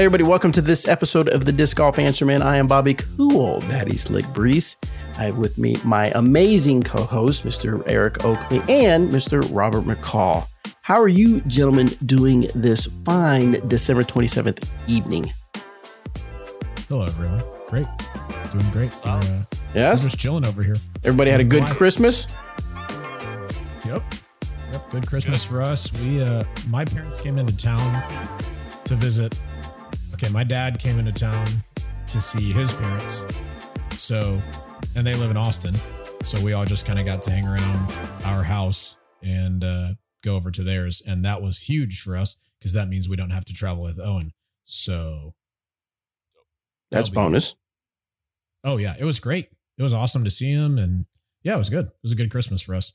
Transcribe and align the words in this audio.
Hey, 0.00 0.06
everybody, 0.06 0.24
welcome 0.24 0.50
to 0.52 0.62
this 0.62 0.88
episode 0.88 1.28
of 1.28 1.44
the 1.44 1.52
Disc 1.52 1.76
Golf 1.76 1.98
Answer 1.98 2.24
Man. 2.24 2.40
I 2.40 2.56
am 2.56 2.66
Bobby 2.66 2.94
Cool, 2.94 3.60
Daddy 3.60 3.98
Slick 3.98 4.26
Breeze. 4.28 4.78
I 5.18 5.24
have 5.24 5.36
with 5.36 5.58
me 5.58 5.76
my 5.84 6.06
amazing 6.14 6.82
co 6.84 7.02
host, 7.02 7.44
Mr. 7.44 7.82
Eric 7.86 8.24
Oakley, 8.24 8.62
and 8.66 9.10
Mr. 9.10 9.46
Robert 9.54 9.84
McCall. 9.84 10.46
How 10.80 10.98
are 10.98 11.06
you, 11.06 11.42
gentlemen, 11.42 11.88
doing 12.06 12.46
this 12.54 12.86
fine 13.04 13.60
December 13.68 14.02
27th 14.02 14.66
evening? 14.86 15.34
Hello, 16.88 17.04
everyone. 17.04 17.42
Great. 17.68 17.86
Doing 18.52 18.70
great. 18.70 18.90
We're, 19.04 19.10
uh, 19.10 19.20
we're 19.22 19.46
Yes? 19.74 20.02
just 20.04 20.18
chilling 20.18 20.46
over 20.46 20.62
here. 20.62 20.76
Everybody 21.04 21.30
had 21.30 21.40
a 21.40 21.44
good 21.44 21.64
Why? 21.64 21.72
Christmas? 21.72 22.26
Yep. 23.84 24.02
Yep. 24.72 24.90
Good 24.92 25.06
Christmas 25.06 25.44
for 25.44 25.60
us. 25.60 25.92
We, 25.92 26.22
uh, 26.22 26.44
my 26.70 26.86
parents 26.86 27.20
came 27.20 27.36
into 27.36 27.54
town 27.54 28.02
to 28.86 28.94
visit. 28.94 29.38
Okay. 30.22 30.30
My 30.30 30.44
dad 30.44 30.78
came 30.78 30.98
into 30.98 31.12
town 31.12 31.46
to 32.08 32.20
see 32.20 32.52
his 32.52 32.74
parents. 32.74 33.24
So, 33.96 34.38
and 34.94 35.06
they 35.06 35.14
live 35.14 35.30
in 35.30 35.38
Austin. 35.38 35.74
So 36.20 36.38
we 36.42 36.52
all 36.52 36.66
just 36.66 36.84
kind 36.84 36.98
of 36.98 37.06
got 37.06 37.22
to 37.22 37.30
hang 37.30 37.46
around 37.48 37.90
our 38.22 38.42
house 38.42 38.98
and, 39.22 39.64
uh, 39.64 39.94
go 40.22 40.36
over 40.36 40.50
to 40.50 40.62
theirs. 40.62 41.02
And 41.06 41.24
that 41.24 41.40
was 41.40 41.62
huge 41.62 42.02
for 42.02 42.18
us 42.18 42.36
because 42.58 42.74
that 42.74 42.86
means 42.90 43.08
we 43.08 43.16
don't 43.16 43.30
have 43.30 43.46
to 43.46 43.54
travel 43.54 43.82
with 43.82 43.98
Owen. 43.98 44.34
So, 44.64 45.32
That's 46.90 47.08
That'll 47.08 47.24
bonus. 47.24 47.54
oh, 48.62 48.76
yeah, 48.76 48.96
it 48.98 49.04
was 49.04 49.20
great. 49.20 49.48
It 49.78 49.82
was 49.82 49.94
awesome 49.94 50.24
to 50.24 50.30
see 50.30 50.50
him. 50.52 50.76
And 50.76 51.06
yeah, 51.42 51.54
it 51.54 51.58
was 51.58 51.70
good. 51.70 51.86
It 51.86 52.02
was 52.02 52.12
a 52.12 52.16
good 52.16 52.30
Christmas 52.30 52.60
for 52.60 52.74
us. 52.74 52.92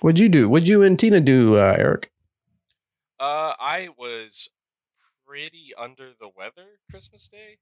What'd 0.00 0.18
you 0.18 0.30
do? 0.30 0.48
What'd 0.48 0.68
you 0.68 0.82
and 0.82 0.98
Tina 0.98 1.20
do, 1.20 1.56
uh, 1.58 1.76
Eric? 1.76 2.10
Uh, 3.20 3.52
I 3.60 3.90
was 3.98 4.48
pretty 5.34 5.72
under 5.76 6.10
the 6.20 6.28
weather 6.28 6.78
Christmas 6.88 7.26
Day, 7.26 7.58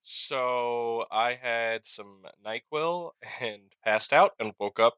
so 0.00 1.04
I 1.08 1.34
had 1.34 1.86
some 1.86 2.22
Nyquil 2.44 3.12
and 3.40 3.76
passed 3.84 4.12
out 4.12 4.32
and 4.40 4.54
woke 4.58 4.80
up 4.80 4.94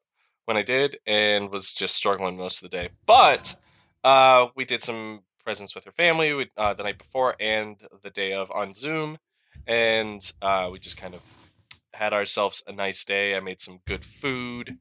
when 0.46 0.56
I 0.56 0.62
did 0.62 0.96
and 1.06 1.50
was 1.50 1.74
just 1.74 1.94
struggling 1.94 2.38
most 2.38 2.64
of 2.64 2.70
the 2.70 2.74
day. 2.74 2.88
But 3.04 3.56
uh, 4.02 4.46
we 4.56 4.64
did 4.64 4.80
some 4.80 5.24
presents 5.44 5.74
with 5.74 5.84
her 5.84 5.92
family 5.92 6.32
we- 6.32 6.48
uh, 6.56 6.72
the 6.72 6.84
night 6.84 6.96
before 6.96 7.36
and 7.38 7.76
the 8.02 8.08
day 8.08 8.32
of 8.32 8.50
on 8.52 8.72
Zoom, 8.72 9.18
and 9.66 10.32
uh, 10.40 10.70
we 10.72 10.78
just 10.78 10.96
kind 10.96 11.12
of 11.12 11.52
had 11.92 12.14
ourselves 12.14 12.62
a 12.66 12.72
nice 12.72 13.04
day. 13.04 13.36
I 13.36 13.40
made 13.40 13.60
some 13.60 13.80
good 13.86 14.02
food, 14.02 14.78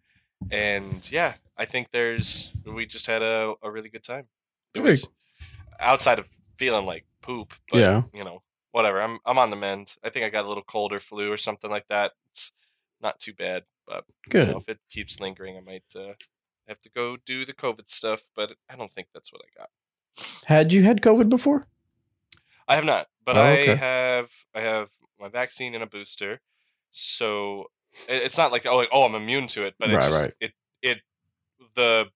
and 0.49 1.11
yeah, 1.11 1.33
I 1.57 1.65
think 1.65 1.91
there's 1.91 2.55
we 2.65 2.85
just 2.85 3.07
had 3.07 3.21
a, 3.21 3.55
a 3.61 3.69
really 3.69 3.89
good 3.89 4.03
time. 4.05 4.27
It 4.73 4.79
was 4.79 5.09
outside 5.77 6.19
of 6.19 6.29
feeling 6.55 6.85
like 6.85 7.05
poop, 7.23 7.53
but 7.71 7.79
Yeah. 7.79 8.03
you 8.13 8.23
know, 8.23 8.43
whatever. 8.71 9.01
I'm 9.01 9.19
I'm 9.25 9.39
on 9.39 9.49
the 9.49 9.55
mend. 9.55 9.95
I 10.03 10.09
think 10.09 10.25
I 10.25 10.29
got 10.29 10.45
a 10.45 10.47
little 10.47 10.63
cold 10.63 10.93
or 10.93 10.99
flu 10.99 11.31
or 11.31 11.37
something 11.37 11.71
like 11.71 11.87
that. 11.89 12.11
It's 12.29 12.53
not 13.01 13.19
too 13.19 13.33
bad, 13.33 13.63
but 13.87 14.05
you 14.25 14.29
Good. 14.29 14.49
know, 14.49 14.57
if 14.57 14.69
it 14.69 14.79
keeps 14.89 15.19
lingering, 15.19 15.57
I 15.57 15.61
might 15.61 15.83
uh, 15.95 16.13
have 16.67 16.81
to 16.81 16.89
go 16.89 17.17
do 17.25 17.45
the 17.45 17.53
COVID 17.53 17.89
stuff. 17.89 18.21
But 18.35 18.53
I 18.69 18.75
don't 18.75 18.91
think 18.91 19.07
that's 19.13 19.31
what 19.33 19.41
I 19.43 19.59
got. 19.59 19.69
Had 20.45 20.73
you 20.73 20.83
had 20.83 21.01
COVID 21.01 21.29
before? 21.29 21.67
I 22.67 22.75
have 22.75 22.85
not, 22.85 23.07
but 23.25 23.37
Oh, 23.37 23.41
okay. 23.53 23.73
I 23.73 23.75
have 23.75 24.31
I 24.55 24.61
have 24.61 24.91
my 25.19 25.27
vaccine 25.29 25.73
and 25.75 25.83
a 25.83 25.87
booster, 25.87 26.41
so 26.91 27.65
it's 28.07 28.37
not 28.37 28.51
like 28.51 28.65
oh 28.65 28.77
like, 28.77 28.89
oh 28.91 29.03
I'm 29.05 29.15
immune 29.15 29.47
to 29.49 29.65
it, 29.65 29.75
but 29.79 29.89
it's 29.89 30.05
Right, 30.05 30.11
just 30.11 30.23
right. 30.23 30.33
it 30.39 30.53
it 30.81 31.01
the 31.75 32.11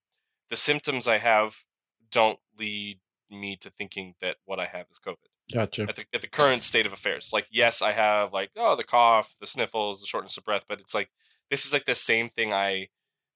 the 0.50 0.56
symptoms 0.56 1.08
I 1.08 1.18
have 1.18 1.66
don't 2.12 2.40
lead 2.58 3.00
me 3.30 3.56
to 3.58 3.70
thinking 3.70 4.16
that 4.22 4.38
what 4.46 4.60
I 4.60 4.66
have 4.66 4.88
is 4.92 5.00
COVID 5.06 5.16
Gotcha. 5.54 5.84
at 5.84 5.96
the 5.96 6.06
at 6.14 6.22
the 6.22 6.28
current 6.28 6.64
state 6.64 6.86
of 6.86 6.94
affairs. 6.94 7.32
Like 7.34 7.48
yes, 7.52 7.82
I 7.82 7.92
have 7.94 8.34
like 8.34 8.52
oh 8.58 8.76
the 8.76 8.84
cough, 8.84 9.36
the 9.40 9.48
sniffles, 9.48 10.02
the 10.02 10.08
shortness 10.08 10.38
of 10.38 10.44
breath, 10.46 10.66
but 10.68 10.80
it's 10.80 10.94
like 10.94 11.10
this 11.50 11.66
is 11.66 11.74
like 11.74 11.86
the 11.86 11.96
same 11.96 12.30
thing 12.30 12.54
I 12.54 12.90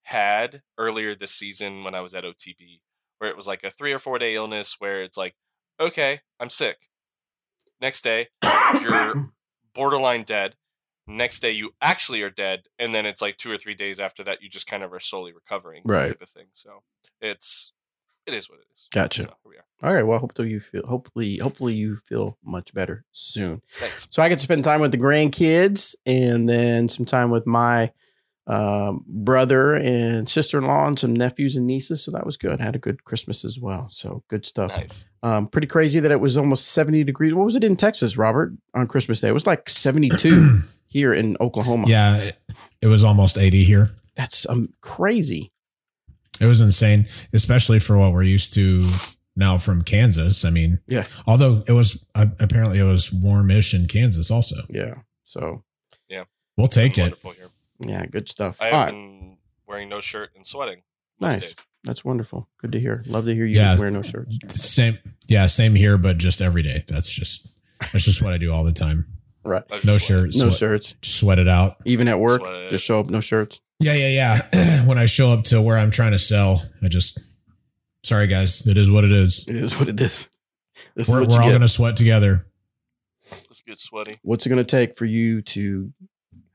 had 0.04 0.62
earlier 0.76 1.14
this 1.14 1.32
season 1.32 1.84
when 1.84 1.94
I 1.94 2.00
was 2.00 2.14
at 2.14 2.24
OTB, 2.24 2.80
where 3.18 3.30
it 3.30 3.36
was 3.36 3.46
like 3.46 3.64
a 3.64 3.70
three 3.70 3.92
or 3.92 3.98
four 3.98 4.18
day 4.18 4.34
illness 4.34 4.76
where 4.78 5.02
it's 5.02 5.16
like 5.16 5.34
okay 5.80 6.20
I'm 6.38 6.50
sick. 6.50 6.88
Next 7.80 8.02
day 8.02 8.28
you're 8.80 9.30
borderline 9.74 10.24
dead. 10.24 10.56
Next 11.06 11.40
day 11.40 11.50
you 11.50 11.74
actually 11.80 12.22
are 12.22 12.30
dead, 12.30 12.68
and 12.78 12.94
then 12.94 13.06
it's 13.06 13.20
like 13.20 13.36
two 13.36 13.50
or 13.50 13.58
three 13.58 13.74
days 13.74 13.98
after 13.98 14.22
that 14.22 14.40
you 14.42 14.48
just 14.48 14.68
kind 14.68 14.84
of 14.84 14.92
are 14.92 15.00
slowly 15.00 15.32
recovering, 15.32 15.82
Right. 15.84 16.08
Type 16.08 16.22
of 16.22 16.28
thing. 16.28 16.46
So 16.52 16.82
it's 17.20 17.72
it 18.26 18.34
is 18.34 18.48
what 18.48 18.60
it 18.60 18.66
is. 18.74 18.88
Gotcha. 18.92 19.24
So 19.24 19.28
here 19.28 19.50
we 19.50 19.56
are. 19.56 19.88
All 19.88 19.94
right. 19.94 20.06
Well, 20.06 20.18
hopefully 20.18 20.50
you 20.50 20.60
feel 20.60 20.82
hopefully 20.86 21.38
hopefully 21.38 21.74
you 21.74 21.96
feel 21.96 22.38
much 22.44 22.72
better 22.72 23.04
soon. 23.12 23.62
Thanks. 23.68 24.06
So 24.10 24.22
I 24.22 24.28
get 24.28 24.38
to 24.38 24.44
spend 24.44 24.64
time 24.64 24.80
with 24.80 24.92
the 24.92 24.98
grandkids 24.98 25.94
and 26.06 26.48
then 26.48 26.88
some 26.88 27.04
time 27.04 27.30
with 27.30 27.46
my 27.46 27.92
um, 28.46 29.04
brother 29.06 29.74
and 29.74 30.28
sister 30.28 30.58
in 30.58 30.66
law 30.66 30.86
and 30.86 30.98
some 30.98 31.14
nephews 31.14 31.56
and 31.56 31.66
nieces. 31.66 32.04
So 32.04 32.10
that 32.12 32.26
was 32.26 32.36
good. 32.36 32.60
I 32.60 32.64
had 32.64 32.74
a 32.74 32.80
good 32.80 33.04
Christmas 33.04 33.44
as 33.44 33.58
well. 33.58 33.88
So 33.90 34.24
good 34.28 34.44
stuff. 34.44 34.70
Nice. 34.76 35.08
Um, 35.22 35.46
pretty 35.46 35.68
crazy 35.68 36.00
that 36.00 36.10
it 36.10 36.20
was 36.20 36.36
almost 36.36 36.68
70 36.68 37.04
degrees. 37.04 37.34
What 37.34 37.44
was 37.44 37.56
it 37.56 37.64
in 37.64 37.76
Texas, 37.76 38.16
Robert, 38.16 38.52
on 38.74 38.86
Christmas 38.86 39.20
Day? 39.20 39.28
It 39.28 39.32
was 39.32 39.46
like 39.46 39.68
72 39.68 40.60
here 40.86 41.12
in 41.12 41.36
Oklahoma. 41.40 41.86
Yeah, 41.88 42.16
it, 42.16 42.38
it 42.80 42.86
was 42.86 43.04
almost 43.04 43.38
80 43.38 43.64
here. 43.64 43.90
That's 44.16 44.48
um, 44.48 44.68
crazy. 44.80 45.52
It 46.42 46.46
was 46.46 46.60
insane, 46.60 47.06
especially 47.32 47.78
for 47.78 47.96
what 47.96 48.12
we're 48.12 48.24
used 48.24 48.52
to 48.54 48.84
now 49.36 49.58
from 49.58 49.82
Kansas. 49.82 50.44
I 50.44 50.50
mean, 50.50 50.80
Yeah. 50.88 51.06
Although 51.26 51.62
it 51.68 51.72
was 51.72 52.04
uh, 52.14 52.26
apparently 52.40 52.78
it 52.78 52.84
was 52.84 53.12
warmish 53.12 53.72
in 53.74 53.86
Kansas 53.86 54.30
also. 54.30 54.56
Yeah. 54.68 54.94
So, 55.24 55.62
yeah, 56.08 56.24
We'll 56.56 56.68
take 56.68 56.98
it. 56.98 57.14
Here. 57.22 57.46
yeah, 57.80 58.04
good 58.06 58.28
stuff. 58.28 58.60
I 58.60 58.70
All 58.70 58.78
have 58.80 58.88
been 58.90 59.38
wearing 59.66 59.88
no 59.88 60.00
shirt 60.00 60.30
and 60.36 60.46
sweating. 60.46 60.82
Nice. 61.20 61.40
Days. 61.52 61.54
That's 61.84 62.04
wonderful. 62.04 62.48
Good 62.60 62.72
to 62.72 62.80
hear. 62.80 63.02
Love 63.06 63.24
to 63.24 63.34
hear 63.34 63.46
you 63.46 63.56
Yeah. 63.56 63.78
wear 63.78 63.90
no 63.90 64.02
shirt. 64.02 64.28
Same, 64.48 64.98
yeah, 65.28 65.46
same 65.46 65.74
here, 65.74 65.96
but 65.96 66.18
just 66.18 66.40
every 66.42 66.62
day. 66.62 66.84
That's 66.88 67.10
just 67.10 67.56
that's 67.80 68.04
just 68.04 68.22
what 68.22 68.32
I 68.32 68.38
do 68.38 68.52
all 68.52 68.64
the 68.64 68.72
time. 68.72 69.06
Right. 69.44 69.64
No 69.84 69.98
shirts. 69.98 70.36
No 70.38 70.50
sweat, 70.50 70.58
shirts. 70.58 70.94
sweat 71.02 71.38
it 71.38 71.48
out. 71.48 71.76
Even 71.84 72.06
at 72.08 72.20
work, 72.20 72.40
Sweat. 72.42 72.70
just 72.70 72.84
show 72.84 73.00
up 73.00 73.08
no 73.10 73.20
shirts. 73.20 73.60
Yeah, 73.82 73.94
yeah, 73.94 74.40
yeah. 74.52 74.84
when 74.86 74.98
I 74.98 75.06
show 75.06 75.32
up 75.32 75.44
to 75.44 75.60
where 75.60 75.76
I'm 75.78 75.90
trying 75.90 76.12
to 76.12 76.18
sell, 76.18 76.62
I 76.82 76.88
just 76.88 77.18
sorry 78.04 78.26
guys, 78.26 78.66
it 78.66 78.76
is 78.76 78.90
what 78.90 79.04
it 79.04 79.12
is. 79.12 79.46
It 79.48 79.56
is 79.56 79.78
what 79.78 79.88
it 79.88 80.00
is. 80.00 80.28
This 80.96 81.08
We're, 81.08 81.22
is 81.22 81.28
we're 81.28 81.42
all 81.42 81.48
get. 81.48 81.52
gonna 81.52 81.68
sweat 81.68 81.96
together. 81.96 82.46
Let's 83.30 83.62
get 83.62 83.78
sweaty. 83.78 84.18
What's 84.22 84.44
it 84.46 84.48
going 84.48 84.58
to 84.58 84.64
take 84.64 84.96
for 84.96 85.04
you 85.04 85.40
to 85.42 85.92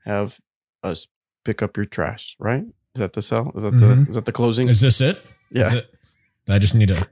have 0.04 0.38
us 0.82 1.08
pick 1.44 1.62
up 1.62 1.76
your 1.76 1.86
trash? 1.86 2.36
Right? 2.38 2.62
Is 2.94 3.00
that 3.00 3.14
the 3.14 3.22
sell? 3.22 3.52
Is 3.56 3.62
that 3.62 3.70
the 3.78 3.86
Mhm. 3.86 4.08
is 4.08 4.14
that 4.16 4.26
the 4.26 4.32
closing? 4.32 4.68
Is 4.68 4.80
this 4.80 5.00
it? 5.00 5.20
yeah. 5.50 5.72
it? 5.74 5.86
I 6.48 6.58
just 6.58 6.74
need 6.74 6.88
to. 6.88 7.06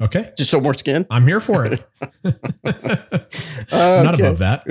Okay, 0.00 0.32
Just 0.38 0.50
show 0.50 0.60
more 0.60 0.74
skin. 0.74 1.06
I'm 1.10 1.26
here 1.26 1.40
for 1.40 1.64
it. 1.66 1.86
Uh, 3.72 4.02
Not 4.04 4.20
above 4.20 4.38
that. 4.38 4.62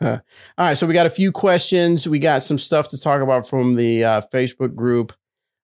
All 0.58 0.64
right, 0.66 0.78
so 0.78 0.86
we 0.86 0.94
got 0.94 1.06
a 1.06 1.10
few 1.10 1.32
questions. 1.32 2.08
We 2.08 2.18
got 2.18 2.42
some 2.42 2.58
stuff 2.58 2.88
to 2.90 2.98
talk 3.00 3.20
about 3.20 3.46
from 3.48 3.74
the 3.74 4.04
uh, 4.04 4.20
Facebook 4.32 4.74
group, 4.74 5.12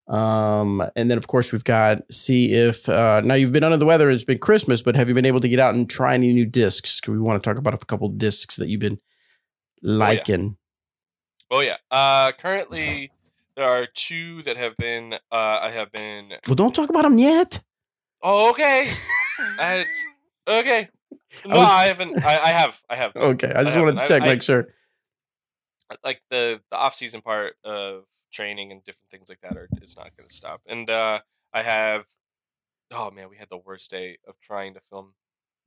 um, 0.07 0.83
and 0.95 1.09
then 1.09 1.17
of 1.17 1.27
course 1.27 1.51
we've 1.53 1.63
got 1.63 2.01
see 2.11 2.53
if 2.53 2.87
uh, 2.89 3.21
now 3.21 3.33
you've 3.35 3.53
been 3.53 3.63
under 3.63 3.77
the 3.77 3.85
weather. 3.85 4.09
It's 4.09 4.25
been 4.25 4.37
Christmas, 4.37 4.81
but 4.81 4.95
have 4.95 5.07
you 5.07 5.15
been 5.15 5.25
able 5.25 5.39
to 5.39 5.47
get 5.47 5.59
out 5.59 5.73
and 5.75 5.89
try 5.89 6.13
any 6.13 6.33
new 6.33 6.45
discs? 6.45 6.99
'Cause 6.99 7.11
We 7.11 7.19
want 7.19 7.41
to 7.41 7.49
talk 7.49 7.57
about 7.57 7.73
a 7.73 7.85
couple 7.85 8.09
discs 8.09 8.57
that 8.57 8.67
you've 8.67 8.81
been 8.81 8.99
liking. 9.81 10.57
Oh 11.49 11.61
yeah. 11.61 11.77
Uh, 11.89 12.31
currently 12.33 13.11
there 13.55 13.65
are 13.65 13.85
two 13.93 14.43
that 14.43 14.57
have 14.57 14.75
been. 14.77 15.13
Uh, 15.13 15.15
I 15.63 15.71
have 15.71 15.91
been. 15.91 16.33
Well, 16.47 16.55
don't 16.55 16.75
talk 16.75 16.89
about 16.89 17.03
them 17.03 17.17
yet. 17.17 17.63
Oh, 18.23 18.49
okay. 18.51 18.89
I, 19.59 19.75
it's- 19.75 20.05
okay. 20.47 20.87
No, 21.45 21.55
I, 21.55 21.59
was- 21.59 21.71
haven't. 21.99 22.23
I, 22.25 22.39
I 22.39 22.47
have. 22.49 22.81
I 22.89 22.95
have. 22.95 23.15
Okay, 23.15 23.51
I 23.53 23.63
just 23.63 23.75
I 23.75 23.81
wanted 23.81 23.97
to 23.99 24.07
check, 24.07 24.21
I- 24.21 24.25
I- 24.25 24.33
make 24.33 24.41
sure. 24.43 24.67
like 26.03 26.21
the 26.29 26.61
the 26.71 26.77
off 26.77 26.95
season 26.95 27.21
part 27.21 27.55
of 27.63 28.03
training 28.31 28.71
and 28.71 28.83
different 28.83 29.09
things 29.09 29.29
like 29.29 29.41
that 29.41 29.57
are 29.57 29.67
is 29.81 29.95
not 29.97 30.15
going 30.17 30.27
to 30.27 30.33
stop. 30.33 30.61
And 30.67 30.89
uh, 30.89 31.19
I 31.53 31.61
have. 31.63 32.05
Oh 32.91 33.09
man, 33.11 33.29
we 33.29 33.37
had 33.37 33.49
the 33.49 33.57
worst 33.57 33.89
day 33.91 34.17
of 34.27 34.39
trying 34.39 34.73
to 34.75 34.79
film. 34.79 35.13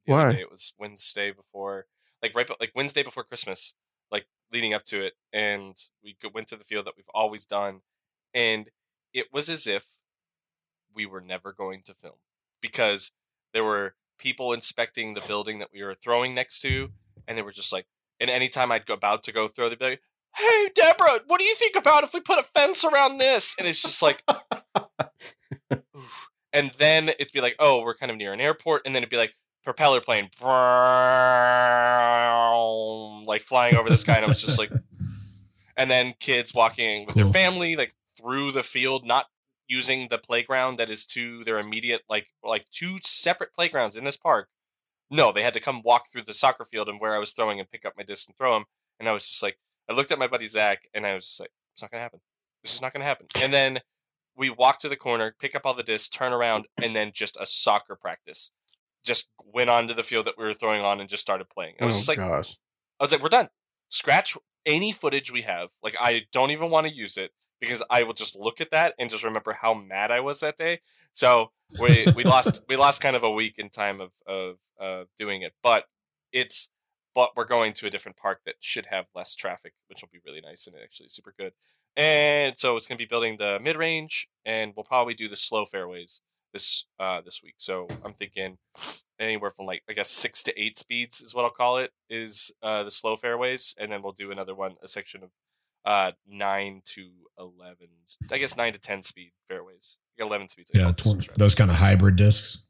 The 0.06 0.12
Why? 0.12 0.22
Other 0.22 0.32
day. 0.34 0.40
It 0.42 0.50
was 0.50 0.72
Wednesday 0.78 1.30
before, 1.32 1.86
like 2.22 2.34
right, 2.34 2.48
like 2.60 2.72
Wednesday 2.74 3.02
before 3.02 3.24
Christmas, 3.24 3.74
like 4.10 4.26
leading 4.52 4.72
up 4.72 4.84
to 4.84 5.04
it, 5.04 5.14
and 5.32 5.76
we 6.02 6.16
went 6.32 6.46
to 6.48 6.56
the 6.56 6.64
field 6.64 6.86
that 6.86 6.94
we've 6.96 7.10
always 7.12 7.44
done, 7.44 7.80
and 8.32 8.70
it 9.12 9.26
was 9.32 9.48
as 9.50 9.66
if 9.66 9.86
we 10.94 11.04
were 11.06 11.20
never 11.20 11.52
going 11.52 11.82
to 11.84 11.94
film 11.94 12.14
because 12.60 13.12
there 13.54 13.64
were 13.64 13.94
people 14.18 14.52
inspecting 14.52 15.14
the 15.14 15.20
building 15.20 15.58
that 15.58 15.68
we 15.72 15.82
were 15.82 15.94
throwing 15.94 16.34
next 16.34 16.60
to, 16.60 16.90
and 17.28 17.36
they 17.36 17.42
were 17.42 17.52
just 17.52 17.72
like, 17.72 17.86
and 18.20 18.30
anytime 18.30 18.72
I'd 18.72 18.86
go 18.86 18.94
about 18.94 19.22
to 19.24 19.32
go 19.32 19.46
throw, 19.48 19.68
they'd 19.68 19.78
be 19.78 19.84
like, 19.90 20.02
"Hey, 20.36 20.68
Deborah, 20.74 21.20
what 21.26 21.38
do 21.38 21.44
you 21.44 21.54
think 21.54 21.76
about 21.76 22.02
if 22.04 22.14
we 22.14 22.20
put 22.20 22.38
a 22.38 22.42
fence 22.42 22.84
around 22.84 23.18
this?" 23.18 23.54
And 23.58 23.66
it's 23.68 23.82
just 23.82 24.02
like, 24.02 24.22
and 26.52 26.70
then 26.78 27.10
it'd 27.10 27.32
be 27.32 27.40
like, 27.40 27.56
"Oh, 27.58 27.82
we're 27.82 27.94
kind 27.94 28.10
of 28.10 28.16
near 28.16 28.32
an 28.32 28.40
airport," 28.40 28.82
and 28.86 28.94
then 28.94 29.02
it'd 29.02 29.10
be 29.10 29.16
like, 29.18 29.34
propeller 29.64 30.00
plane, 30.00 30.30
like 33.26 33.42
flying 33.42 33.74
over 33.76 33.88
the 33.90 33.96
sky, 33.96 34.14
and 34.16 34.24
I 34.24 34.28
was 34.28 34.40
just 34.40 34.58
like, 34.58 34.70
and 35.76 35.90
then 35.90 36.14
kids 36.20 36.54
walking 36.54 37.04
with 37.04 37.14
Cool. 37.16 37.24
their 37.24 37.32
family, 37.32 37.76
like 37.76 37.94
through 38.16 38.52
the 38.52 38.62
field, 38.62 39.04
not 39.04 39.26
using 39.68 40.08
the 40.08 40.18
playground 40.18 40.78
that 40.78 40.90
is 40.90 41.06
to 41.06 41.44
their 41.44 41.58
immediate, 41.58 42.02
like 42.08 42.28
like 42.42 42.66
two 42.70 42.96
separate 43.02 43.52
playgrounds 43.54 43.96
in 43.96 44.04
this 44.04 44.16
park. 44.16 44.48
No, 45.10 45.32
they 45.32 45.42
had 45.42 45.54
to 45.54 45.60
come 45.60 45.82
walk 45.84 46.08
through 46.10 46.24
the 46.24 46.34
soccer 46.34 46.64
field 46.64 46.88
and 46.88 47.00
where 47.00 47.14
I 47.14 47.18
was 47.18 47.32
throwing 47.32 47.60
and 47.60 47.70
pick 47.70 47.84
up 47.84 47.94
my 47.96 48.02
disc 48.02 48.28
and 48.28 48.36
throw 48.36 48.54
them. 48.54 48.64
And 48.98 49.08
I 49.08 49.12
was 49.12 49.28
just 49.28 49.42
like, 49.42 49.58
I 49.88 49.92
looked 49.92 50.10
at 50.10 50.18
my 50.18 50.26
buddy 50.26 50.46
Zach, 50.46 50.88
and 50.92 51.06
I 51.06 51.14
was 51.14 51.26
just 51.26 51.40
like, 51.40 51.50
it's 51.72 51.82
not 51.82 51.90
gonna 51.90 52.02
happen. 52.02 52.20
This 52.62 52.74
is 52.74 52.82
not 52.82 52.92
gonna 52.92 53.04
happen. 53.04 53.26
And 53.40 53.52
then 53.52 53.80
we 54.36 54.50
walk 54.50 54.78
to 54.80 54.88
the 54.88 54.96
corner, 54.96 55.34
pick 55.38 55.54
up 55.54 55.62
all 55.64 55.74
the 55.74 55.82
discs, 55.82 56.08
turn 56.08 56.32
around, 56.32 56.66
and 56.82 56.94
then 56.94 57.12
just 57.14 57.36
a 57.40 57.46
soccer 57.46 57.96
practice. 57.96 58.52
Just 59.04 59.30
went 59.44 59.70
onto 59.70 59.94
the 59.94 60.02
field 60.02 60.26
that 60.26 60.36
we 60.36 60.44
were 60.44 60.54
throwing 60.54 60.82
on 60.82 61.00
and 61.00 61.08
just 61.08 61.22
started 61.22 61.48
playing. 61.48 61.74
I 61.80 61.84
was 61.84 61.94
oh 61.94 61.98
just 61.98 62.08
like, 62.08 62.18
gosh. 62.18 62.58
I 62.98 63.04
was 63.04 63.12
like, 63.12 63.22
we're 63.22 63.28
done. 63.28 63.48
Scratch 63.88 64.36
any 64.64 64.90
footage 64.90 65.32
we 65.32 65.42
have. 65.42 65.68
Like, 65.82 65.94
I 66.00 66.24
don't 66.32 66.50
even 66.50 66.70
want 66.70 66.88
to 66.88 66.92
use 66.92 67.16
it 67.16 67.30
because 67.60 67.82
I 67.90 68.02
will 68.02 68.14
just 68.14 68.36
look 68.36 68.60
at 68.60 68.70
that 68.70 68.94
and 68.98 69.10
just 69.10 69.24
remember 69.24 69.56
how 69.60 69.74
mad 69.74 70.10
I 70.10 70.20
was 70.20 70.40
that 70.40 70.56
day. 70.56 70.80
So 71.12 71.52
we 71.80 72.06
we 72.14 72.24
lost 72.24 72.64
we 72.68 72.76
lost 72.76 73.00
kind 73.00 73.16
of 73.16 73.24
a 73.24 73.30
week 73.30 73.54
in 73.58 73.70
time 73.70 74.00
of 74.00 74.12
of 74.26 74.56
uh, 74.80 75.04
doing 75.18 75.42
it, 75.42 75.54
but 75.62 75.84
it's 76.32 76.72
but 77.14 77.30
we're 77.34 77.46
going 77.46 77.72
to 77.72 77.86
a 77.86 77.90
different 77.90 78.18
park 78.18 78.40
that 78.44 78.56
should 78.60 78.86
have 78.86 79.06
less 79.14 79.34
traffic, 79.34 79.72
which 79.88 80.02
will 80.02 80.10
be 80.12 80.20
really 80.26 80.42
nice 80.42 80.66
and 80.66 80.76
actually 80.76 81.08
super 81.08 81.32
good. 81.36 81.52
And 81.96 82.58
so 82.58 82.76
it's 82.76 82.86
going 82.86 82.98
to 82.98 83.02
be 83.02 83.08
building 83.08 83.38
the 83.38 83.58
mid 83.58 83.76
range, 83.76 84.28
and 84.44 84.74
we'll 84.76 84.84
probably 84.84 85.14
do 85.14 85.28
the 85.28 85.36
slow 85.36 85.64
fairways 85.64 86.20
this 86.52 86.86
uh 86.98 87.20
this 87.22 87.42
week. 87.42 87.54
So 87.56 87.86
I'm 88.04 88.12
thinking 88.12 88.58
anywhere 89.18 89.50
from 89.50 89.66
like 89.66 89.82
I 89.88 89.94
guess 89.94 90.10
six 90.10 90.42
to 90.44 90.60
eight 90.60 90.76
speeds 90.76 91.20
is 91.20 91.34
what 91.34 91.44
I'll 91.44 91.50
call 91.50 91.78
it 91.78 91.92
is 92.10 92.52
uh 92.62 92.84
the 92.84 92.90
slow 92.90 93.16
fairways, 93.16 93.74
and 93.78 93.90
then 93.90 94.02
we'll 94.02 94.12
do 94.12 94.30
another 94.30 94.54
one 94.54 94.76
a 94.82 94.88
section 94.88 95.22
of 95.22 95.30
uh 95.86 96.12
nine 96.28 96.82
to 96.84 97.08
eleven. 97.38 97.88
I 98.30 98.36
guess 98.38 98.56
nine 98.56 98.72
to 98.74 98.78
ten 98.78 99.00
speed 99.02 99.30
fairways. 99.48 99.98
You 100.16 100.24
got 100.24 100.28
eleven 100.30 100.48
speeds. 100.48 100.70
I 100.74 100.78
Yeah, 100.78 100.92
call 100.92 101.18
it. 101.18 101.22
tw- 101.24 101.34
those 101.38 101.54
kind 101.54 101.70
of 101.70 101.76
hybrid 101.78 102.16
discs. 102.16 102.66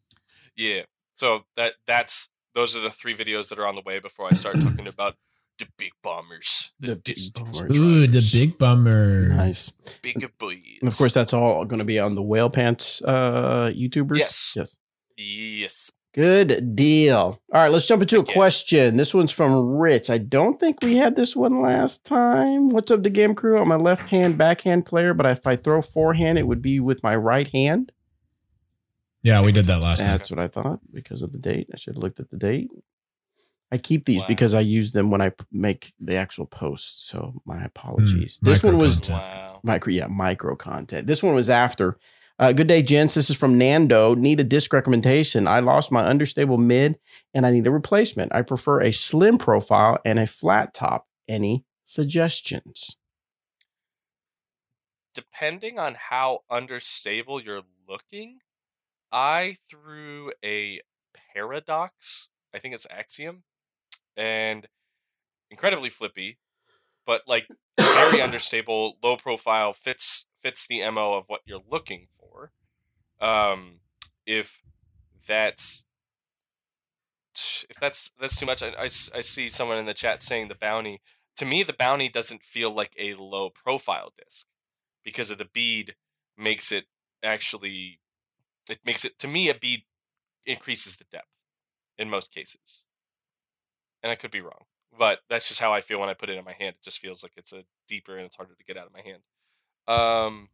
Yeah. 0.56 0.82
So 1.14 1.44
that 1.56 1.74
that's 1.86 2.30
those 2.54 2.76
are 2.76 2.80
the 2.80 2.90
three 2.90 3.14
videos 3.16 3.48
that 3.48 3.58
are 3.58 3.66
on 3.66 3.74
the 3.74 3.82
way 3.84 3.98
before 3.98 4.26
I 4.30 4.34
start 4.34 4.56
talking 4.60 4.86
about 4.96 5.16
the 5.58 5.66
big 5.78 5.92
bombers, 6.02 6.72
the, 6.78 6.88
The 6.88 6.96
big 6.96 7.04
disc 7.16 7.34
bombers. 7.34 7.78
Ooh, 7.78 8.06
the 8.06 8.28
big 8.32 8.58
bummers. 8.58 9.34
Nice. 9.34 9.70
big 10.02 10.18
boys. 10.38 10.58
And 10.82 10.88
of 10.88 10.96
course, 10.98 11.14
that's 11.14 11.32
all 11.32 11.64
going 11.64 11.78
to 11.78 11.84
be 11.84 11.98
on 11.98 12.14
the 12.14 12.22
Whale 12.22 12.50
Pants 12.50 13.00
uh, 13.02 13.72
YouTubers. 13.74 14.18
Yes. 14.18 14.52
Yes. 14.54 14.76
yes. 15.16 15.90
Good 16.16 16.74
deal. 16.74 17.42
All 17.52 17.60
right, 17.60 17.70
let's 17.70 17.84
jump 17.84 18.00
into 18.00 18.16
a 18.16 18.20
Heck 18.20 18.28
yeah. 18.28 18.34
question. 18.34 18.96
This 18.96 19.12
one's 19.12 19.30
from 19.30 19.76
Rich. 19.76 20.08
I 20.08 20.16
don't 20.16 20.58
think 20.58 20.78
we 20.80 20.96
had 20.96 21.14
this 21.14 21.36
one 21.36 21.60
last 21.60 22.06
time. 22.06 22.70
What's 22.70 22.90
up, 22.90 23.02
the 23.02 23.10
game 23.10 23.34
crew? 23.34 23.58
I'm 23.60 23.70
a 23.70 23.76
left 23.76 24.08
hand 24.08 24.38
backhand 24.38 24.86
player, 24.86 25.12
but 25.12 25.26
if 25.26 25.46
I 25.46 25.56
throw 25.56 25.82
forehand, 25.82 26.38
it 26.38 26.46
would 26.46 26.62
be 26.62 26.80
with 26.80 27.02
my 27.02 27.14
right 27.14 27.46
hand. 27.48 27.92
Yeah, 29.22 29.42
we 29.42 29.52
did 29.52 29.66
that 29.66 29.80
last 29.80 29.98
time. 29.98 30.08
That's 30.08 30.30
what 30.30 30.40
I 30.40 30.48
thought 30.48 30.80
because 30.90 31.20
of 31.20 31.32
the 31.32 31.38
date. 31.38 31.68
I 31.74 31.76
should 31.76 31.96
have 31.96 32.02
looked 32.02 32.18
at 32.18 32.30
the 32.30 32.38
date. 32.38 32.70
I 33.70 33.76
keep 33.76 34.06
these 34.06 34.22
Wow. 34.22 34.28
because 34.28 34.54
I 34.54 34.60
use 34.60 34.92
them 34.92 35.10
when 35.10 35.20
I 35.20 35.32
make 35.52 35.92
the 36.00 36.14
actual 36.14 36.46
post. 36.46 37.08
So 37.08 37.42
my 37.44 37.58
hmm, 37.58 37.64
apologies. 37.64 38.38
this 38.40 38.62
micro 38.62 38.70
one 38.70 38.78
was 38.78 39.00
content. 39.00 39.18
Wow. 39.18 39.60
micro, 39.64 39.92
yeah, 39.92 40.06
micro 40.06 40.56
content. 40.56 41.06
This 41.06 41.22
one 41.22 41.34
was 41.34 41.50
after. 41.50 41.98
Uh, 42.38 42.52
good 42.52 42.66
day, 42.66 42.82
gents. 42.82 43.14
This 43.14 43.30
is 43.30 43.36
from 43.36 43.56
Nando. 43.56 44.14
Need 44.14 44.40
a 44.40 44.44
disc 44.44 44.72
recommendation. 44.72 45.48
I 45.48 45.60
lost 45.60 45.90
my 45.90 46.04
understable 46.04 46.58
mid 46.58 46.98
and 47.32 47.46
I 47.46 47.50
need 47.50 47.66
a 47.66 47.70
replacement. 47.70 48.34
I 48.34 48.42
prefer 48.42 48.80
a 48.82 48.92
slim 48.92 49.38
profile 49.38 49.98
and 50.04 50.18
a 50.18 50.26
flat 50.26 50.74
top. 50.74 51.06
Any 51.28 51.64
suggestions? 51.84 52.96
depending 55.16 55.78
on 55.78 55.96
how 56.10 56.40
understable 56.50 57.42
you're 57.42 57.62
looking, 57.88 58.40
I 59.10 59.56
threw 59.68 60.30
a 60.44 60.82
paradox. 61.32 62.28
I 62.54 62.58
think 62.58 62.74
it's 62.74 62.86
Axiom, 62.90 63.44
and 64.14 64.68
incredibly 65.50 65.88
flippy, 65.88 66.38
but 67.06 67.22
like 67.26 67.48
very 67.78 68.20
understable, 68.22 68.98
low 69.02 69.16
profile. 69.16 69.72
fits 69.72 70.26
fits 70.38 70.66
the 70.66 70.88
mo 70.90 71.14
of 71.14 71.24
what 71.28 71.40
you're 71.46 71.62
looking 71.68 72.08
for. 72.15 72.15
Um, 73.20 73.80
if 74.26 74.62
that's 75.26 75.84
if 77.68 77.76
that's 77.80 78.10
that's 78.20 78.38
too 78.38 78.46
much, 78.46 78.62
I 78.62 78.84
I 78.84 78.86
see 78.88 79.48
someone 79.48 79.78
in 79.78 79.86
the 79.86 79.94
chat 79.94 80.22
saying 80.22 80.48
the 80.48 80.54
bounty. 80.54 81.00
To 81.36 81.44
me, 81.44 81.62
the 81.62 81.74
bounty 81.74 82.08
doesn't 82.08 82.42
feel 82.42 82.74
like 82.74 82.94
a 82.98 83.14
low 83.14 83.50
profile 83.50 84.12
disc 84.16 84.46
because 85.04 85.30
of 85.30 85.38
the 85.38 85.46
bead 85.46 85.94
makes 86.36 86.72
it 86.72 86.86
actually 87.22 88.00
it 88.68 88.80
makes 88.84 89.04
it 89.04 89.18
to 89.18 89.28
me 89.28 89.48
a 89.48 89.54
bead 89.54 89.82
increases 90.46 90.96
the 90.96 91.04
depth 91.10 91.28
in 91.98 92.10
most 92.10 92.32
cases 92.32 92.84
and 94.02 94.10
i 94.10 94.14
could 94.14 94.30
be 94.30 94.40
wrong 94.40 94.64
but 94.96 95.20
that's 95.28 95.48
just 95.48 95.60
how 95.60 95.72
i 95.72 95.80
feel 95.80 95.98
when 95.98 96.08
i 96.08 96.14
put 96.14 96.28
it 96.28 96.36
in 96.36 96.44
my 96.44 96.52
hand 96.52 96.76
it 96.76 96.82
just 96.82 96.98
feels 96.98 97.22
like 97.22 97.32
it's 97.36 97.52
a 97.52 97.64
deeper 97.88 98.16
and 98.16 98.26
it's 98.26 98.36
harder 98.36 98.54
to 98.54 98.64
get 98.64 98.76
out 98.76 98.86
of 98.86 98.92
my 98.92 99.02
hand 99.02 99.22
um 99.88 100.48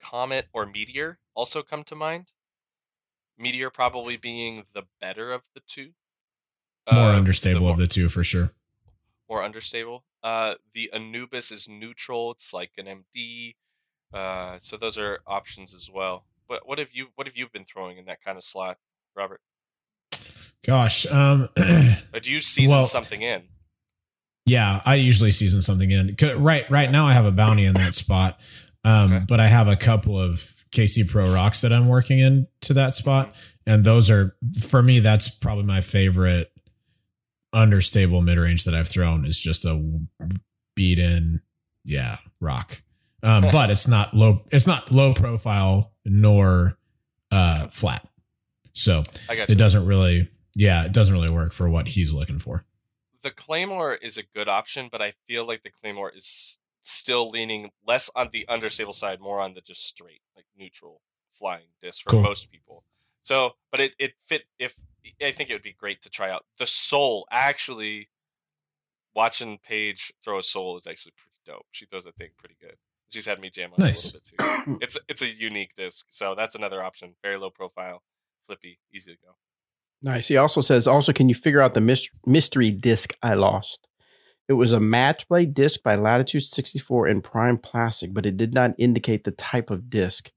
comet 0.00 0.46
or 0.52 0.66
meteor 0.66 1.18
also 1.34 1.62
come 1.62 1.82
to 1.84 1.94
mind 1.94 2.32
meteor 3.38 3.70
probably 3.70 4.16
being 4.16 4.64
the 4.74 4.82
better 5.00 5.32
of 5.32 5.42
the 5.54 5.60
two 5.66 5.92
More 6.90 7.02
Uh, 7.10 7.12
the 7.22 7.60
more- 7.60 7.70
of 7.72 7.78
the 7.78 7.86
two 7.86 8.08
for 8.08 8.24
sure. 8.24 8.52
more 9.28 9.44
understable. 9.44 10.04
Uh, 10.22 10.56
the 10.74 10.90
Anubis 10.92 11.50
is 11.50 11.68
neutral. 11.68 12.32
It's 12.32 12.52
like 12.52 12.72
an 12.76 12.86
MD. 12.86 13.54
Uh, 14.12 14.58
so 14.60 14.76
those 14.76 14.98
are 14.98 15.20
options 15.26 15.72
as 15.72 15.88
well. 15.90 16.26
What 16.46 16.66
what 16.68 16.78
have 16.78 16.90
you 16.92 17.08
what 17.14 17.26
have 17.26 17.36
you 17.36 17.48
been 17.48 17.64
throwing 17.64 17.96
in 17.96 18.04
that 18.06 18.22
kind 18.22 18.36
of 18.36 18.44
slot, 18.44 18.78
Robert? 19.14 19.40
Gosh, 20.66 21.06
um, 21.06 21.48
do 21.56 22.30
you 22.30 22.40
season 22.40 22.74
Well- 22.76 22.84
something 22.84 23.22
in? 23.22 23.44
yeah, 24.46 24.82
I 24.84 24.96
usually 24.96 25.30
season 25.30 25.62
something 25.62 25.90
in. 25.90 26.16
Right, 26.36 26.68
right 26.70 26.90
now 26.90 27.06
I 27.06 27.12
have 27.14 27.24
a 27.24 27.30
bounty 27.32 27.64
in 27.64 27.74
that 27.74 27.94
spot, 27.94 28.38
um, 28.84 29.12
Okay. 29.12 29.24
but 29.28 29.40
I 29.40 29.46
have 29.48 29.68
a 29.68 29.76
couple 29.76 30.18
of 30.18 30.54
KC 30.72 31.08
Pro 31.08 31.32
Rocs 31.32 31.60
that 31.62 31.72
I'm 31.72 31.88
working 31.88 32.18
in 32.18 32.46
to 32.62 32.74
that 32.74 32.94
spot, 32.94 33.34
and 33.66 33.84
those 33.84 34.10
are 34.10 34.36
for 34.60 34.82
me. 34.82 35.00
That's 35.00 35.28
probably 35.28 35.64
my 35.64 35.80
favorite 35.80 36.52
understable 37.52 38.22
mid 38.22 38.38
range 38.38 38.64
that 38.64 38.74
I've 38.74 38.88
thrown. 38.88 39.24
Is 39.24 39.38
just 39.38 39.64
a 39.64 40.00
beat 40.74 40.98
in, 40.98 41.40
yeah, 41.84 42.18
Roc. 42.40 42.82
Um, 43.22 43.42
but 43.52 43.70
it's 43.70 43.88
not 43.88 44.14
low. 44.14 44.44
It's 44.50 44.66
not 44.66 44.90
low 44.90 45.12
profile 45.12 45.92
nor 46.04 46.78
uh, 47.30 47.68
flat. 47.68 48.06
So 48.72 49.02
it 49.28 49.58
doesn't 49.58 49.84
really 49.86 50.28
yeah 50.54 50.84
it 50.84 50.92
doesn't 50.92 51.14
really 51.14 51.30
work 51.30 51.52
for 51.52 51.68
what 51.68 51.88
he's 51.88 52.12
looking 52.14 52.38
for 52.38 52.64
the 53.22 53.30
Claymore 53.30 53.94
is 53.94 54.16
a 54.16 54.22
good 54.22 54.48
option, 54.48 54.88
but 54.90 55.02
I 55.02 55.12
feel 55.28 55.46
like 55.46 55.62
the 55.62 55.70
Claymore 55.70 56.10
is 56.16 56.58
still 56.82 57.28
leaning 57.30 57.70
less 57.86 58.10
on 58.16 58.30
the 58.32 58.46
understable 58.48 58.92
side, 58.92 59.20
more 59.20 59.40
on 59.40 59.54
the 59.54 59.60
just 59.60 59.86
straight, 59.86 60.22
like 60.36 60.46
neutral 60.56 61.00
flying 61.32 61.68
disc 61.80 62.02
for 62.02 62.10
Cool. 62.10 62.22
most 62.22 62.50
people. 62.50 62.84
So, 63.22 63.52
but 63.70 63.80
it, 63.80 63.94
it 63.98 64.12
fit 64.26 64.44
if 64.58 64.74
I 65.22 65.30
think 65.32 65.50
it 65.50 65.54
would 65.54 65.62
be 65.62 65.72
great 65.78 66.02
to 66.02 66.10
try 66.10 66.30
out. 66.30 66.44
The 66.58 66.66
Sol 66.66 67.26
actually 67.30 68.08
watching 69.14 69.58
Paige 69.58 70.12
throw 70.22 70.38
a 70.38 70.42
Sol 70.42 70.76
is 70.76 70.86
actually 70.86 71.12
pretty 71.16 71.38
dope. 71.44 71.66
She 71.70 71.86
throws 71.86 72.04
that 72.04 72.16
thing 72.16 72.30
pretty 72.38 72.56
good. 72.60 72.76
She's 73.10 73.26
had 73.26 73.40
me 73.40 73.50
jam 73.50 73.70
on 73.76 73.84
Nice. 73.84 74.14
it 74.14 74.32
a 74.38 74.42
little 74.42 74.56
bit 74.56 74.64
too. 74.66 74.78
It's 74.82 74.98
it's 75.08 75.22
a 75.22 75.28
unique 75.28 75.74
disc, 75.74 76.06
so 76.10 76.34
that's 76.34 76.54
another 76.54 76.82
option. 76.82 77.14
Very 77.22 77.38
low 77.38 77.50
profile, 77.50 78.02
flippy, 78.46 78.78
easy 78.94 79.12
to 79.12 79.18
go. 79.18 79.32
Nice. 80.02 80.28
He 80.28 80.36
also 80.36 80.60
says, 80.62 80.86
also, 80.86 81.12
can 81.12 81.28
you 81.28 81.34
figure 81.34 81.60
out 81.60 81.74
the 81.74 82.08
mystery 82.24 82.70
disc 82.70 83.12
I 83.22 83.34
lost? 83.34 83.86
It 84.50 84.54
was 84.54 84.72
a 84.72 84.80
match 84.80 85.28
play 85.28 85.46
disc 85.46 85.80
by 85.84 85.94
Latitude 85.94 86.42
64 86.42 87.06
in 87.06 87.22
prime 87.22 87.56
plastic, 87.56 88.12
but 88.12 88.26
it 88.26 88.36
did 88.36 88.52
not 88.52 88.74
indicate 88.78 89.22
the 89.22 89.30
type 89.30 89.70
of 89.70 89.88
disc. 89.88 90.32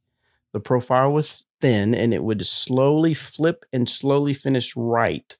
The 0.52 0.60
profile 0.60 1.12
was 1.12 1.46
thin 1.60 1.96
and 1.96 2.14
it 2.14 2.24
would 2.24 2.46
slowly 2.46 3.16
flip 3.16 3.66
and 3.74 3.90
slowly 3.90 4.36
finish 4.36 4.76
right, 4.76 5.36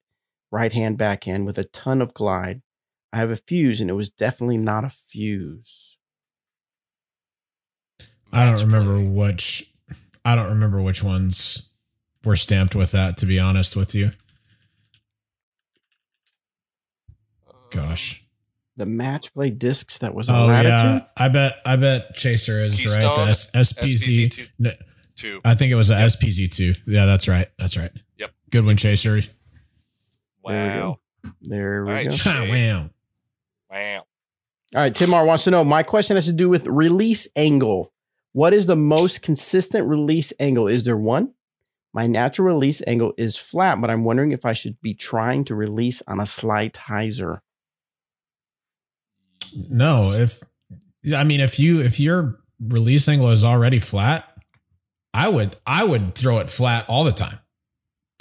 right 0.52 0.72
hand 0.72 0.98
backhand 0.98 1.46
with 1.46 1.60
a 1.60 1.66
ton 1.66 2.02
of 2.02 2.16
glide. 2.16 2.64
I 3.14 3.18
have 3.18 3.30
a 3.30 3.36
fuse 3.36 3.80
and 3.80 3.92
it 3.92 3.94
was 3.94 4.10
definitely 4.10 4.58
not 4.58 4.84
a 4.84 4.90
fuse. 4.90 6.00
i 8.32 8.44
don't 8.44 8.60
remember 8.60 9.00
which 9.00 9.72
i 10.26 10.36
don't 10.36 10.50
remember 10.50 10.82
which 10.82 11.04
ones 11.04 11.72
were 12.26 12.36
stamped 12.36 12.76
with 12.76 12.92
that 12.92 13.18
to 13.18 13.28
be 13.28 13.40
honest 13.40 13.76
with 13.76 13.94
you 13.94 14.10
uh, 17.48 17.54
gosh 17.70 18.23
The 18.76 18.86
match 18.88 19.34
play 19.34 19.52
discs 19.52 20.00
that 20.00 20.16
was 20.16 20.30
a 20.30 20.36
oh 20.36 20.48
Latitude? 20.48 20.80
yeah 20.80 21.06
i 21.16 21.28
bet 21.28 21.58
i 21.64 21.76
bet 21.76 22.16
chaser 22.16 22.60
is 22.60 22.84
right 22.86 23.04
Keystone, 23.04 23.26
the 23.26 23.32
S- 23.32 23.52
spz 23.52 23.84
SPZ 23.84 24.32
two, 24.32 24.46
no, 24.58 24.72
two. 25.16 25.42
i 25.46 25.54
think 25.54 25.72
it 25.72 25.76
was 25.76 25.92
a 25.92 25.96
spz2 25.96 26.80
yeah 26.88 27.06
that's 27.06 27.28
right 27.28 27.48
that's 27.60 27.78
right 27.78 27.92
Yep. 28.18 28.32
Good 28.52 28.66
one, 28.66 28.78
Chaser. 28.78 29.20
There 29.20 29.30
we 30.46 30.54
Wow. 30.54 31.00
There 31.42 31.84
we 31.84 31.90
All 31.90 31.96
right, 31.96 32.10
go. 32.10 32.46
Wow. 32.50 32.90
Wow. 33.70 34.04
All 34.76 34.82
right, 34.82 34.96
Tim 34.96 35.14
R 35.14 35.26
wants 35.26 35.44
to 35.44 35.52
know. 35.52 35.64
My 35.64 35.84
question 35.84 36.16
has 36.16 36.26
to 36.26 36.34
do 36.34 36.50
with 36.50 36.68
release 36.68 37.28
angle. 37.36 37.92
What 38.32 38.54
is 38.54 38.66
the 38.66 38.76
most 38.76 39.22
consistent 39.22 39.88
release 39.88 40.34
angle? 40.40 40.68
Is 40.68 40.86
there 40.86 40.98
one? 40.98 41.34
My 41.94 42.08
natural 42.08 42.48
release 42.48 42.82
angle 42.88 43.14
is 43.18 43.36
flat, 43.36 43.80
but 43.80 43.92
I'm 43.92 44.04
wondering 44.04 44.32
if 44.32 44.46
I 44.46 44.54
should 44.54 44.82
be 44.82 44.96
trying 44.96 45.44
to 45.46 45.56
release 45.56 46.02
on 46.08 46.20
a 46.20 46.26
slight 46.26 46.74
hyzer. 46.74 47.40
No, 49.56 50.12
if 50.14 50.42
I 51.16 51.24
mean 51.24 51.40
if 51.40 51.60
you 51.60 51.82
if 51.82 52.00
your 52.00 52.40
release 52.60 53.08
angle 53.08 53.30
is 53.30 53.44
already 53.44 53.80
flat, 53.80 54.26
I 55.14 55.30
would 55.30 55.56
I 55.66 55.84
would 55.84 56.16
throw 56.16 56.40
it 56.40 56.50
flat 56.50 56.86
all 56.88 57.04
the 57.04 57.12
time. 57.12 57.40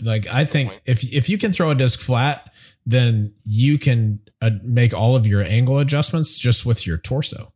Like 0.03 0.27
I 0.27 0.45
think 0.45 0.73
if 0.85 1.05
if 1.13 1.29
you 1.29 1.39
can 1.39 1.53
throw 1.53 1.71
a 1.71 1.75
disc 1.75 2.01
flat, 2.01 2.53
then 2.85 3.35
you 3.45 3.79
can 3.79 4.21
uh, 4.41 4.51
make 4.63 4.93
all 4.93 5.17
of 5.17 5.27
your 5.27 5.43
angle 5.43 5.79
adjustments 5.79 6.37
just 6.37 6.67
with 6.67 6.87
your 6.87 6.99
torso, 6.99 7.53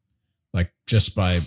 like 0.52 0.72
just 0.86 1.16
by 1.16 1.38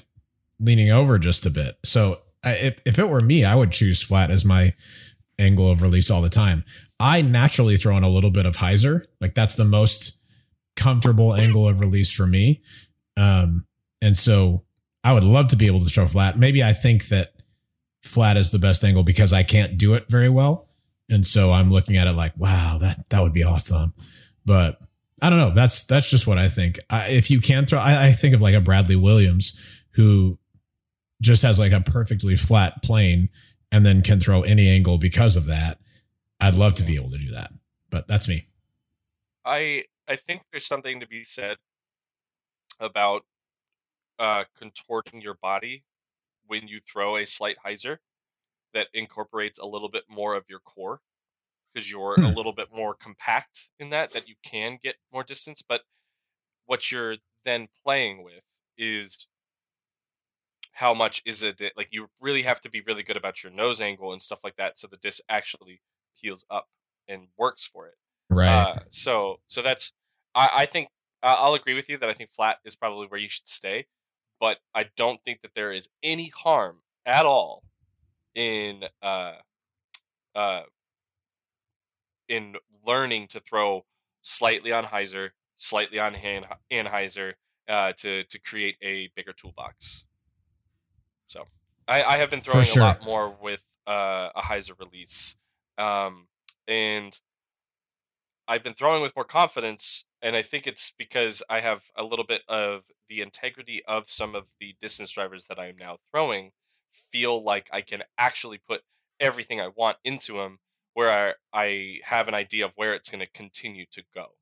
leaning 0.59 0.91
over 0.91 1.17
just 1.17 1.45
a 1.45 1.49
bit. 1.49 1.77
So 1.85 2.19
I, 2.43 2.53
if 2.53 2.81
if 2.85 2.99
it 2.99 3.09
were 3.09 3.21
me, 3.21 3.45
I 3.45 3.55
would 3.55 3.71
choose 3.71 4.01
flat 4.01 4.29
as 4.29 4.43
my 4.43 4.73
angle 5.37 5.71
of 5.71 5.81
release 5.81 6.11
all 6.11 6.21
the 6.21 6.29
time. 6.29 6.65
I 6.99 7.21
naturally 7.21 7.77
throw 7.77 7.95
in 7.95 8.03
a 8.03 8.09
little 8.09 8.31
bit 8.31 8.45
of 8.45 8.57
hyzer, 8.57 9.05
like 9.21 9.33
that's 9.33 9.55
the 9.55 9.63
most 9.63 10.18
comfortable 10.79 11.35
angle 11.35 11.67
of 11.67 11.79
release 11.79 12.11
for 12.11 12.25
me. 12.25 12.61
Um, 13.17 13.65
and 14.01 14.15
so 14.15 14.63
I 15.03 15.13
would 15.13 15.23
love 15.23 15.47
to 15.49 15.55
be 15.55 15.67
able 15.67 15.81
to 15.81 15.89
throw 15.89 16.07
flat. 16.07 16.37
Maybe 16.37 16.63
I 16.63 16.73
think 16.73 17.09
that 17.09 17.33
flat 18.01 18.37
is 18.37 18.51
the 18.51 18.59
best 18.59 18.83
angle 18.83 19.03
because 19.03 19.33
I 19.33 19.43
can't 19.43 19.77
do 19.77 19.93
it 19.93 20.09
very 20.09 20.29
well. 20.29 20.67
And 21.09 21.25
so 21.25 21.51
I'm 21.51 21.71
looking 21.71 21.97
at 21.97 22.07
it 22.07 22.13
like, 22.13 22.33
wow, 22.37 22.77
that 22.79 23.09
that 23.09 23.21
would 23.21 23.33
be 23.33 23.43
awesome. 23.43 23.93
But 24.45 24.79
I 25.21 25.29
don't 25.29 25.39
know. 25.39 25.53
That's 25.53 25.85
that's 25.85 26.09
just 26.09 26.27
what 26.27 26.37
I 26.37 26.49
think. 26.49 26.79
I, 26.89 27.09
if 27.09 27.29
you 27.29 27.41
can 27.41 27.65
throw, 27.65 27.79
I, 27.79 28.07
I 28.07 28.11
think 28.13 28.35
of 28.35 28.41
like 28.41 28.55
a 28.55 28.61
Bradley 28.61 28.95
Williams 28.95 29.57
who 29.93 30.37
just 31.21 31.41
has 31.41 31.59
like 31.59 31.71
a 31.71 31.81
perfectly 31.81 32.35
flat 32.35 32.81
plane 32.83 33.29
and 33.71 33.85
then 33.85 34.01
can 34.01 34.19
throw 34.19 34.41
any 34.41 34.69
angle 34.69 34.97
because 34.97 35.35
of 35.35 35.47
that. 35.47 35.79
I'd 36.39 36.55
love 36.55 36.75
to 36.75 36.83
be 36.83 36.95
able 36.95 37.09
to 37.09 37.17
do 37.17 37.31
that, 37.31 37.51
but 37.89 38.07
that's 38.07 38.29
me. 38.29 38.45
I 39.43 39.83
I 40.09 40.17
think 40.17 40.43
there's 40.51 40.65
something 40.65 40.99
to 40.99 41.07
be 41.07 41.23
said 41.23 41.59
about 42.79 43.25
uh, 44.19 44.45
contorting 44.57 45.21
your 45.21 45.35
body 45.35 45.85
when 46.47 46.67
you 46.67 46.81
throw 46.81 47.17
a 47.17 47.25
slight 47.25 47.57
hyzer 47.65 47.99
that 48.73 48.89
incorporates 48.93 49.59
a 49.59 49.65
little 49.65 49.89
bit 49.89 50.05
more 50.09 50.35
of 50.35 50.45
your 50.49 50.59
core 50.59 51.01
because 51.73 51.91
you're 51.91 52.19
a 52.23 52.27
Hmm. 52.27 52.33
little 52.33 52.53
bit 52.53 52.69
more 52.73 52.95
compact 52.95 53.69
in 53.79 53.89
that 53.91 54.13
that 54.13 54.27
you 54.27 54.35
can 54.43 54.79
get 54.81 54.97
more 55.13 55.23
distance 55.23 55.61
but 55.61 55.83
what 56.65 56.91
you're 56.91 57.17
then 57.45 57.67
playing 57.83 58.23
with 58.23 58.45
is 58.77 59.27
how 60.73 60.93
much 60.93 61.21
is 61.25 61.43
it 61.43 61.61
like 61.75 61.89
you 61.91 62.09
really 62.19 62.43
have 62.43 62.61
to 62.61 62.69
be 62.69 62.81
really 62.81 63.03
good 63.03 63.17
about 63.17 63.43
your 63.43 63.51
nose 63.51 63.81
angle 63.81 64.13
and 64.13 64.21
stuff 64.21 64.39
like 64.43 64.55
that 64.55 64.77
so 64.77 64.87
the 64.87 64.97
disc 64.97 65.23
actually 65.29 65.81
heals 66.13 66.45
up 66.49 66.67
and 67.07 67.27
works 67.37 67.65
for 67.65 67.87
it 67.87 67.95
Right. 68.29 68.69
uh, 68.75 68.79
so 68.89 69.37
so 69.47 69.61
that's 69.61 69.93
I, 70.39 70.49
I 70.59 70.65
think 70.65 70.87
uh, 71.21 71.35
I'll 71.37 71.53
agree 71.53 71.73
with 71.73 71.89
you 71.89 71.97
that 71.97 72.09
I 72.09 72.13
think 72.13 72.29
flat 72.29 72.59
is 72.63 72.75
probably 72.75 73.07
where 73.07 73.19
you 73.19 73.27
should 73.27 73.47
stay, 73.47 73.87
but 74.39 74.59
I 74.73 74.85
don't 74.95 75.21
think 75.23 75.41
that 75.41 75.51
there 75.53 75.73
is 75.73 75.89
any 76.01 76.29
harm 76.29 76.77
at 77.05 77.25
all 77.25 77.63
in 78.35 78.83
uh 79.01 79.33
uh 80.35 80.61
in 82.29 82.55
learning 82.85 83.27
to 83.27 83.39
throw 83.39 83.85
slightly 84.21 84.71
on 84.71 84.85
hyzer, 84.85 85.31
slightly 85.57 85.99
on 85.99 86.13
hand 86.13 86.45
anhyzer 86.71 87.33
uh, 87.67 87.91
to 87.97 88.23
to 88.23 88.39
create 88.39 88.77
a 88.81 89.09
bigger 89.15 89.33
toolbox. 89.33 90.05
So 91.27 91.47
I, 91.87 92.03
I 92.03 92.17
have 92.17 92.29
been 92.29 92.41
throwing 92.41 92.65
sure. 92.65 92.83
a 92.83 92.85
lot 92.85 93.03
more 93.03 93.35
with 93.41 93.63
uh, 93.87 94.29
a 94.35 94.41
hyzer 94.41 94.79
release, 94.79 95.35
um, 95.77 96.27
and 96.67 97.19
I've 98.47 98.63
been 98.63 98.73
throwing 98.73 99.01
with 99.01 99.15
more 99.15 99.25
confidence, 99.25 100.05
and 100.21 100.35
I 100.35 100.41
think 100.41 100.67
it's 100.67 100.93
because 100.97 101.41
I 101.49 101.61
have 101.61 101.85
a 101.95 102.03
little 102.03 102.25
bit 102.25 102.41
of 102.47 102.83
the 103.07 103.21
integrity 103.21 103.81
of 103.87 104.09
some 104.09 104.35
of 104.35 104.45
the 104.59 104.75
distance 104.79 105.11
drivers 105.11 105.45
that 105.45 105.59
I 105.59 105.67
am 105.67 105.77
now 105.77 105.97
throwing. 106.11 106.51
Feel 106.91 107.43
like 107.43 107.69
I 107.71 107.81
can 107.81 108.03
actually 108.17 108.57
put 108.57 108.81
everything 109.19 109.61
I 109.61 109.67
want 109.67 109.97
into 110.03 110.33
them, 110.33 110.59
where 110.93 111.35
I, 111.53 111.59
I 111.61 111.99
have 112.03 112.27
an 112.27 112.33
idea 112.33 112.65
of 112.65 112.73
where 112.75 112.93
it's 112.93 113.09
going 113.09 113.23
to 113.23 113.29
continue 113.31 113.85
to 113.91 114.03
go, 114.13 114.35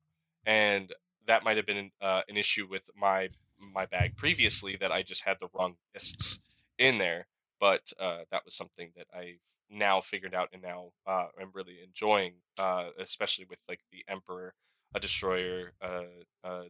and 0.44 0.92
that 1.26 1.44
might 1.44 1.56
have 1.56 1.66
been 1.66 1.90
uh, 2.00 2.22
an 2.28 2.36
issue 2.36 2.66
with 2.68 2.90
my 2.96 3.28
my 3.74 3.86
bag 3.86 4.16
previously 4.16 4.76
that 4.76 4.92
I 4.92 5.02
just 5.02 5.24
had 5.24 5.38
the 5.40 5.48
wrong 5.52 5.76
discs 5.92 6.40
in 6.78 6.98
there, 6.98 7.26
but 7.60 7.92
uh, 8.00 8.20
that 8.30 8.44
was 8.44 8.54
something 8.54 8.90
that 8.96 9.06
I've 9.14 9.40
now 9.70 10.00
figured 10.00 10.34
out 10.34 10.48
and 10.52 10.62
now 10.62 10.92
uh, 11.06 11.26
I'm 11.40 11.50
really 11.52 11.78
enjoying, 11.84 12.34
uh, 12.58 12.90
especially 12.98 13.46
with 13.48 13.60
like 13.68 13.80
the 13.92 14.04
Emperor, 14.08 14.54
a 14.94 15.00
Destroyer, 15.00 15.72
uh, 15.82 16.02
uh, 16.44 16.64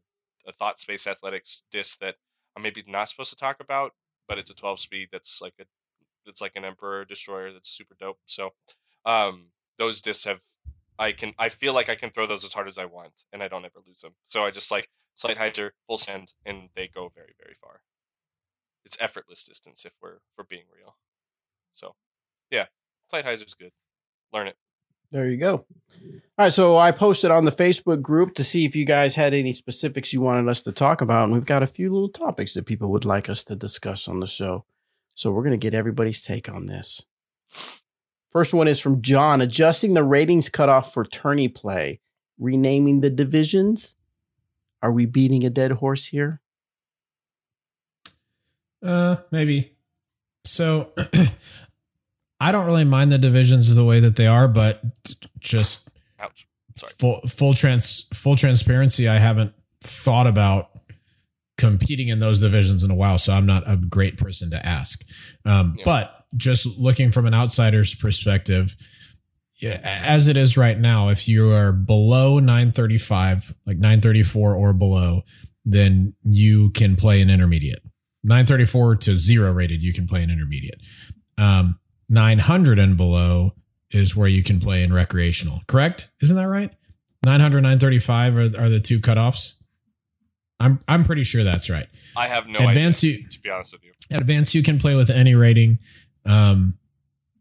a 0.47 0.53
Thought 0.53 0.79
Space 0.79 1.07
Athletics 1.07 1.63
disc 1.71 1.99
that 2.01 2.17
I'm 2.57 2.63
maybe 2.63 2.83
not 2.87 3.09
supposed 3.09 3.31
to 3.31 3.37
talk 3.37 3.59
about, 3.61 3.93
but 4.27 4.39
it's 4.39 4.51
a 4.51 4.55
12 4.55 4.81
speed 4.81 5.09
that's 5.13 5.41
like 5.41 5.55
a 5.61 5.65
it's 6.27 6.41
like 6.41 6.53
an 6.57 6.65
Emperor 6.65 7.05
Destroyer 7.05 7.53
that's 7.53 7.71
super 7.71 7.95
dope. 7.99 8.19
So 8.27 8.51
um, 9.07 9.47
those 9.79 10.03
discs 10.03 10.25
have 10.25 10.41
I 10.99 11.13
can 11.13 11.33
I 11.39 11.49
feel 11.49 11.73
like 11.73 11.89
I 11.89 11.95
can 11.95 12.11
throw 12.11 12.27
those 12.27 12.45
as 12.45 12.53
hard 12.53 12.67
as 12.67 12.79
I 12.79 12.85
want 12.85 13.13
and 13.33 13.43
I 13.43 13.49
don't 13.49 13.65
ever 13.65 13.81
lose 13.87 14.01
them. 14.01 14.15
So 14.25 14.45
I 14.45 14.51
just 14.51 14.71
like 14.71 14.91
slight 15.15 15.39
hyzer, 15.39 15.71
full 15.87 15.99
send, 15.99 16.33
and 16.45 16.69
they 16.75 16.89
go 16.89 17.11
very 17.15 17.35
very 17.41 17.57
far. 17.61 17.83
It's 18.85 19.01
effortless 19.01 19.45
distance 19.45 19.85
if 19.85 19.93
we're 20.03 20.19
for 20.35 20.45
being 20.45 20.65
real. 20.75 20.97
So 21.73 21.95
yeah, 22.51 22.67
slight 23.09 23.25
hyzer's 23.25 23.55
good. 23.55 23.73
Learn 24.33 24.49
it. 24.49 24.57
There 25.11 25.29
you 25.29 25.37
go. 25.39 25.65
All 26.39 26.45
right, 26.45 26.53
so 26.53 26.77
I 26.77 26.93
posted 26.93 27.31
on 27.31 27.45
the 27.45 27.51
Facebook 27.51 28.01
group 28.01 28.35
to 28.35 28.45
see 28.45 28.65
if 28.65 28.77
you 28.77 28.85
guys 28.85 29.17
had 29.17 29.35
any 29.35 29.53
specifics 29.53 30.13
you 30.13 30.21
wanted 30.21 30.49
us 30.49 30.63
to 30.63 30.73
talk 30.73 31.01
about, 31.01 31.25
and 31.25 31.33
we've 31.33 31.45
got 31.45 31.63
a 31.65 31.67
few 31.67 31.93
little 31.93 32.09
topics 32.09 32.55
that 32.55 32.67
people 32.67 32.91
would 32.91 33.05
like 33.05 33.29
us 33.29 33.43
to 33.45 33.57
discuss 33.57 34.07
on 34.07 34.21
the 34.21 34.27
show. 34.27 34.65
So 35.15 35.33
we're 35.33 35.43
going 35.43 35.59
to 35.59 35.65
get 35.65 35.75
everybody's 35.75 36.23
take 36.23 36.49
on 36.49 36.67
this. 36.67 37.03
First 38.31 38.55
one 38.55 38.69
is 38.69 38.79
from 38.79 39.03
John: 39.03 39.41
adjusting 39.41 39.95
the 39.95 40.05
ratings 40.05 40.49
cutoff 40.49 40.93
for 40.93 41.05
tourney 41.05 41.49
play, 41.49 41.99
renaming 42.39 43.01
the 43.01 43.11
divisions. 43.11 43.97
Are 44.81 44.93
we 44.93 45.07
beating 45.07 45.45
a 45.45 45.51
dead 45.51 45.73
horse 45.73 46.07
here? 46.07 46.41
Uh, 48.81 49.17
maybe. 49.33 49.75
So 50.45 50.93
I 52.41 52.53
don't 52.53 52.67
really 52.67 52.85
mind 52.85 53.11
the 53.11 53.19
divisions 53.19 53.75
the 53.75 53.85
way 53.85 54.01
that 54.01 54.17
they 54.17 54.27
are, 54.27 54.49
but 54.49 54.81
just 55.39 55.97
Ouch. 56.21 56.47
Sorry. 56.77 56.93
full 56.99 57.21
full 57.23 57.55
trans 57.55 58.09
full 58.15 58.37
transparency, 58.37 59.09
I 59.09 59.17
haven't 59.17 59.53
thought 59.83 60.27
about 60.27 60.71
competing 61.57 62.09
in 62.09 62.21
those 62.21 62.41
divisions 62.41 62.85
in 62.85 62.91
a 62.91 62.95
while, 62.95 63.19
so 63.19 63.33
I'm 63.33 63.47
not 63.47 63.65
a 63.67 63.77
great 63.77 64.17
person 64.17 64.51
to 64.51 64.65
ask. 64.65 65.05
Um, 65.45 65.75
Yeah. 65.79 65.85
But 65.85 66.25
just 66.37 66.79
looking 66.79 67.11
from 67.11 67.27
an 67.27 67.35
outsider's 67.35 67.95
perspective, 67.95 68.77
yeah, 69.57 69.81
as 69.83 70.29
it 70.29 70.37
is 70.37 70.57
right 70.57 70.79
now, 70.79 71.09
if 71.09 71.27
you 71.27 71.51
are 71.51 71.73
below 71.73 72.39
935, 72.39 73.55
like 73.67 73.79
934 73.79 74.55
or 74.55 74.73
below, 74.73 75.23
then 75.65 76.15
you 76.23 76.71
can 76.71 76.95
play 76.95 77.21
an 77.21 77.29
intermediate. 77.29 77.83
934 78.23 78.97
to 78.97 79.17
zero 79.17 79.53
rated, 79.53 79.83
you 79.83 79.93
can 79.93 80.07
play 80.07 80.23
an 80.23 80.31
intermediate. 80.31 80.81
Um, 81.39 81.81
900 82.09 82.79
and 82.79 82.97
below 82.97 83.51
is 83.91 84.15
where 84.17 84.29
you 84.29 84.43
can 84.43 84.61
play 84.61 84.83
in 84.83 84.93
recreational. 84.93 85.61
Correct? 85.67 86.11
Isn't 86.23 86.37
that 86.37 86.49
right? 86.49 86.75
900, 87.25 87.61
935 87.63 88.37
are, 88.37 88.41
are 88.65 88.69
the 88.69 88.81
two 88.81 88.99
cutoffs. 89.01 89.55
I'm 90.61 90.81
I'm 90.89 91.05
pretty 91.05 91.23
sure 91.23 91.45
that's 91.45 91.71
right. 91.71 91.87
I 92.17 92.27
have 92.27 92.47
no 92.49 92.59
Advanced 92.69 93.05
idea. 93.05 93.19
you 93.19 93.29
To 93.29 93.41
be 93.41 93.51
honest 93.51 93.73
with 93.73 93.85
you. 93.85 93.93
at 94.11 94.21
advanced 94.21 94.55
you 94.55 94.63
can 94.63 94.79
play 94.79 94.95
with 94.97 95.09
any 95.11 95.35
rating. 95.35 95.79
Um, 96.27 96.79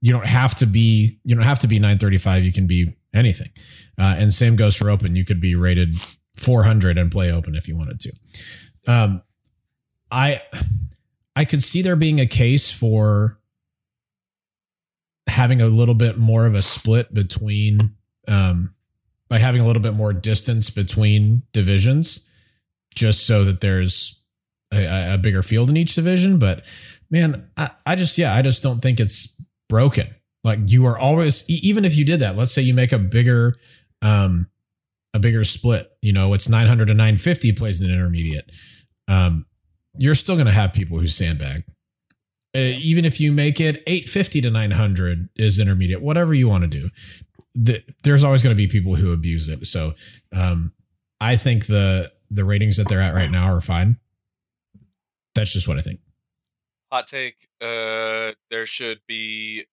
you 0.02 0.12
don't 0.14 0.28
have 0.28 0.54
to 0.56 0.66
be 0.68 1.20
you 1.24 1.36
don't 1.36 1.44
have 1.46 1.60
to 1.60 1.68
be 1.68 1.80
935. 1.80 2.44
You 2.44 2.52
can 2.54 2.68
be 2.68 2.96
anything. 3.14 3.50
Uh, 3.98 4.16
and 4.18 4.32
same 4.32 4.56
goes 4.56 4.76
for 4.76 4.90
open. 4.90 5.16
You 5.16 5.26
could 5.26 5.42
be 5.42 5.56
rated 5.56 5.96
400 6.38 6.98
and 7.00 7.12
play 7.12 7.32
open 7.32 7.56
if 7.56 7.68
you 7.68 7.76
wanted 7.76 8.00
to. 8.02 8.12
Um, 8.88 9.24
I 10.12 10.42
I 11.36 11.44
could 11.46 11.64
see 11.64 11.82
there 11.82 11.96
being 11.96 12.20
a 12.20 12.28
case 12.28 12.72
for 12.72 13.40
having 15.28 15.62
a 15.62 15.68
little 15.68 15.96
bit 15.96 16.18
more 16.18 16.46
of 16.46 16.56
a 16.56 16.62
split 16.62 17.14
between 17.14 17.96
um, 18.28 18.74
by 19.30 19.40
having 19.40 19.62
a 19.62 19.68
little 19.68 19.82
bit 19.82 19.94
more 19.94 20.14
distance 20.14 20.70
between 20.70 21.44
divisions, 21.52 22.30
just 22.96 23.26
so 23.28 23.44
that 23.44 23.62
there's 23.62 24.24
a, 24.74 25.14
a 25.14 25.18
bigger 25.18 25.44
field 25.44 25.70
in 25.70 25.78
each 25.78 25.96
division. 25.96 26.40
But 26.40 26.66
man, 27.10 27.50
I, 27.58 27.72
I 27.86 27.96
just 27.96 28.18
yeah, 28.18 28.34
I 28.34 28.42
just 28.42 28.64
don't 28.64 28.82
think 28.82 29.00
it's 29.00 29.46
broken. 29.70 30.14
Like 30.44 30.60
you 30.68 30.86
are 30.86 30.98
always 30.98 31.50
even 31.50 31.86
if 31.86 31.96
you 31.96 32.06
did 32.06 32.22
that, 32.22 32.38
let's 32.38 32.54
say 32.54 32.62
you 32.62 32.74
make 32.74 32.92
a 32.92 33.00
bigger 33.00 33.56
um 34.02 34.50
a 35.14 35.20
bigger 35.20 35.44
split, 35.44 35.92
you 36.02 36.14
know, 36.14 36.34
it's 36.34 36.48
900 36.48 36.88
to 36.88 36.94
950 36.94 37.54
plays 37.54 37.82
an 37.82 37.92
intermediate. 37.92 38.50
Um 39.08 39.46
you're 39.98 40.14
still 40.14 40.36
going 40.36 40.48
to 40.48 40.54
have 40.54 40.74
people 40.74 41.00
who 41.00 41.08
sandbag. 41.08 41.64
Uh, 42.58 42.76
even 42.80 43.06
if 43.06 43.20
you 43.20 43.32
make 43.32 43.62
it 43.62 43.84
850 43.86 44.42
to 44.42 44.50
900 44.50 45.30
is 45.36 45.60
intermediate, 45.60 46.02
whatever 46.02 46.34
you 46.34 46.50
want 46.50 46.64
to 46.64 46.68
do. 46.68 46.90
The, 47.54 47.84
there's 48.04 48.24
always 48.24 48.44
going 48.44 48.56
to 48.56 48.58
be 48.58 48.68
people 48.68 48.96
who 48.96 49.12
abuse 49.12 49.48
it. 49.48 49.66
So 49.68 49.94
um 50.36 50.74
I 51.20 51.38
think 51.38 51.68
the 51.68 52.12
the 52.30 52.44
ratings 52.44 52.78
that 52.78 52.88
they're 52.88 53.02
at 53.02 53.14
right 53.14 53.32
now 53.32 53.52
are 53.52 53.62
fine. 53.62 53.98
That's 55.34 55.54
just 55.54 55.68
what 55.68 55.78
I 55.78 55.82
think. 55.82 56.00
Hot 56.92 57.08
take. 57.08 57.48
Uh, 57.62 58.32
there 58.50 58.66
should 58.66 59.02
be, 59.08 59.66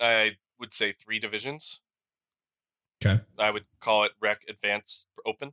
I 0.00 0.36
would 0.58 0.72
say, 0.72 0.92
three 0.92 1.18
divisions. 1.18 1.80
Okay. 3.04 3.20
I 3.38 3.50
would 3.50 3.64
call 3.80 4.04
it 4.04 4.12
Rec, 4.20 4.42
Advance 4.48 5.06
Open. 5.26 5.52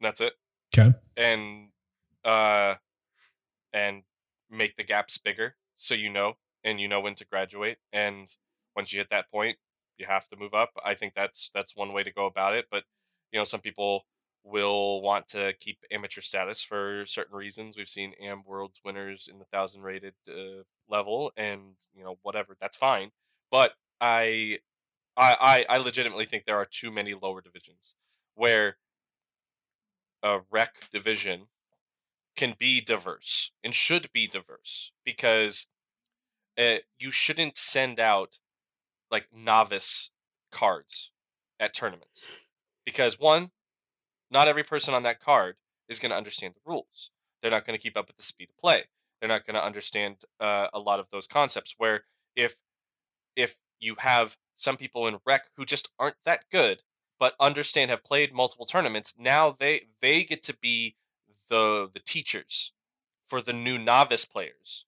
That's 0.00 0.20
it. 0.20 0.34
Okay. 0.76 0.94
And, 1.16 1.68
uh, 2.24 2.74
and 3.72 4.02
make 4.50 4.76
the 4.76 4.84
gaps 4.84 5.18
bigger 5.18 5.56
so 5.74 5.94
you 5.94 6.10
know 6.10 6.34
and 6.64 6.80
you 6.80 6.88
know 6.88 7.00
when 7.00 7.14
to 7.14 7.26
graduate. 7.26 7.78
And 7.92 8.28
once 8.74 8.92
you 8.92 8.98
hit 8.98 9.10
that 9.10 9.30
point, 9.30 9.58
you 9.98 10.06
have 10.06 10.28
to 10.28 10.36
move 10.36 10.54
up. 10.54 10.70
I 10.84 10.94
think 10.94 11.14
that's 11.14 11.50
that's 11.54 11.76
one 11.76 11.92
way 11.92 12.02
to 12.02 12.12
go 12.12 12.26
about 12.26 12.54
it. 12.54 12.66
But 12.70 12.84
you 13.32 13.38
know, 13.38 13.44
some 13.44 13.60
people 13.60 14.04
will 14.44 15.00
want 15.02 15.28
to 15.28 15.54
keep 15.58 15.78
amateur 15.90 16.20
status 16.20 16.62
for 16.62 17.04
certain 17.06 17.36
reasons. 17.36 17.76
We've 17.76 17.88
seen 17.88 18.12
Am 18.20 18.42
Worlds 18.46 18.80
winners 18.84 19.28
in 19.30 19.38
the 19.38 19.44
thousand 19.46 19.82
rated 19.82 20.14
uh, 20.28 20.62
level, 20.88 21.32
and 21.36 21.74
you 21.94 22.04
know 22.04 22.18
whatever 22.22 22.56
that's 22.60 22.76
fine. 22.76 23.10
But 23.50 23.72
I, 24.00 24.58
I, 25.16 25.64
I 25.68 25.78
legitimately 25.78 26.26
think 26.26 26.44
there 26.44 26.58
are 26.58 26.66
too 26.66 26.90
many 26.90 27.14
lower 27.14 27.40
divisions 27.40 27.94
where 28.34 28.76
a 30.22 30.40
rec 30.50 30.90
division 30.92 31.46
can 32.36 32.54
be 32.58 32.80
diverse 32.80 33.52
and 33.64 33.74
should 33.74 34.10
be 34.12 34.26
diverse 34.26 34.92
because 35.04 35.66
uh, 36.58 36.76
you 36.98 37.10
shouldn't 37.10 37.56
send 37.56 37.98
out 37.98 38.38
like 39.10 39.28
novice 39.34 40.10
cards 40.52 41.12
at 41.58 41.74
tournaments 41.74 42.26
because 42.84 43.18
one 43.18 43.50
not 44.30 44.48
every 44.48 44.64
person 44.64 44.94
on 44.94 45.02
that 45.04 45.20
card 45.20 45.56
is 45.88 45.98
going 45.98 46.10
to 46.10 46.16
understand 46.16 46.54
the 46.54 46.70
rules. 46.70 47.10
They're 47.40 47.50
not 47.50 47.64
going 47.64 47.78
to 47.78 47.82
keep 47.82 47.96
up 47.96 48.08
with 48.08 48.16
the 48.16 48.22
speed 48.22 48.48
of 48.50 48.58
play. 48.58 48.84
They're 49.20 49.28
not 49.28 49.46
going 49.46 49.54
to 49.54 49.64
understand 49.64 50.16
uh, 50.40 50.68
a 50.72 50.78
lot 50.78 51.00
of 51.00 51.08
those 51.10 51.26
concepts. 51.26 51.74
Where 51.78 52.04
if 52.34 52.56
if 53.34 53.58
you 53.78 53.96
have 53.98 54.36
some 54.56 54.76
people 54.76 55.06
in 55.06 55.18
rec 55.26 55.44
who 55.56 55.64
just 55.64 55.88
aren't 55.98 56.16
that 56.24 56.44
good, 56.50 56.82
but 57.18 57.34
understand 57.38 57.90
have 57.90 58.04
played 58.04 58.32
multiple 58.32 58.66
tournaments, 58.66 59.14
now 59.18 59.54
they 59.56 59.82
they 60.00 60.24
get 60.24 60.42
to 60.44 60.56
be 60.56 60.96
the 61.48 61.90
the 61.92 62.00
teachers 62.00 62.72
for 63.26 63.40
the 63.40 63.52
new 63.52 63.78
novice 63.78 64.24
players 64.24 64.86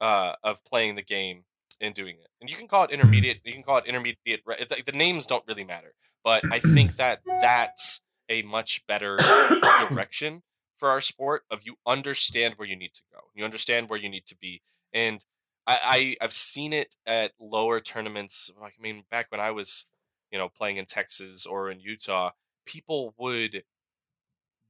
uh, 0.00 0.34
of 0.42 0.64
playing 0.64 0.94
the 0.94 1.02
game 1.02 1.44
and 1.80 1.94
doing 1.94 2.16
it. 2.16 2.28
And 2.40 2.50
you 2.50 2.56
can 2.56 2.68
call 2.68 2.84
it 2.84 2.90
intermediate. 2.90 3.40
You 3.44 3.52
can 3.52 3.62
call 3.62 3.78
it 3.78 3.86
intermediate. 3.86 4.44
The 4.44 4.92
names 4.92 5.26
don't 5.26 5.44
really 5.46 5.64
matter, 5.64 5.94
but 6.22 6.42
I 6.52 6.58
think 6.58 6.96
that 6.96 7.20
that's 7.26 8.02
a 8.28 8.42
much 8.42 8.86
better 8.86 9.18
direction 9.88 10.42
for 10.82 10.88
our 10.90 11.00
sport 11.00 11.44
of 11.48 11.62
you 11.64 11.76
understand 11.86 12.54
where 12.56 12.66
you 12.66 12.74
need 12.74 12.92
to 12.92 13.02
go 13.12 13.20
you 13.34 13.44
understand 13.44 13.88
where 13.88 13.98
you 14.00 14.08
need 14.08 14.26
to 14.26 14.36
be 14.36 14.62
and 14.92 15.24
I, 15.64 15.78
I 15.84 16.16
have 16.20 16.32
seen 16.32 16.72
it 16.72 16.96
at 17.06 17.30
lower 17.38 17.78
tournaments 17.78 18.50
like 18.60 18.74
i 18.76 18.82
mean 18.82 19.04
back 19.08 19.26
when 19.30 19.40
i 19.40 19.52
was 19.52 19.86
you 20.32 20.38
know 20.38 20.48
playing 20.48 20.78
in 20.78 20.86
texas 20.86 21.46
or 21.46 21.70
in 21.70 21.78
utah 21.78 22.30
people 22.66 23.14
would 23.16 23.62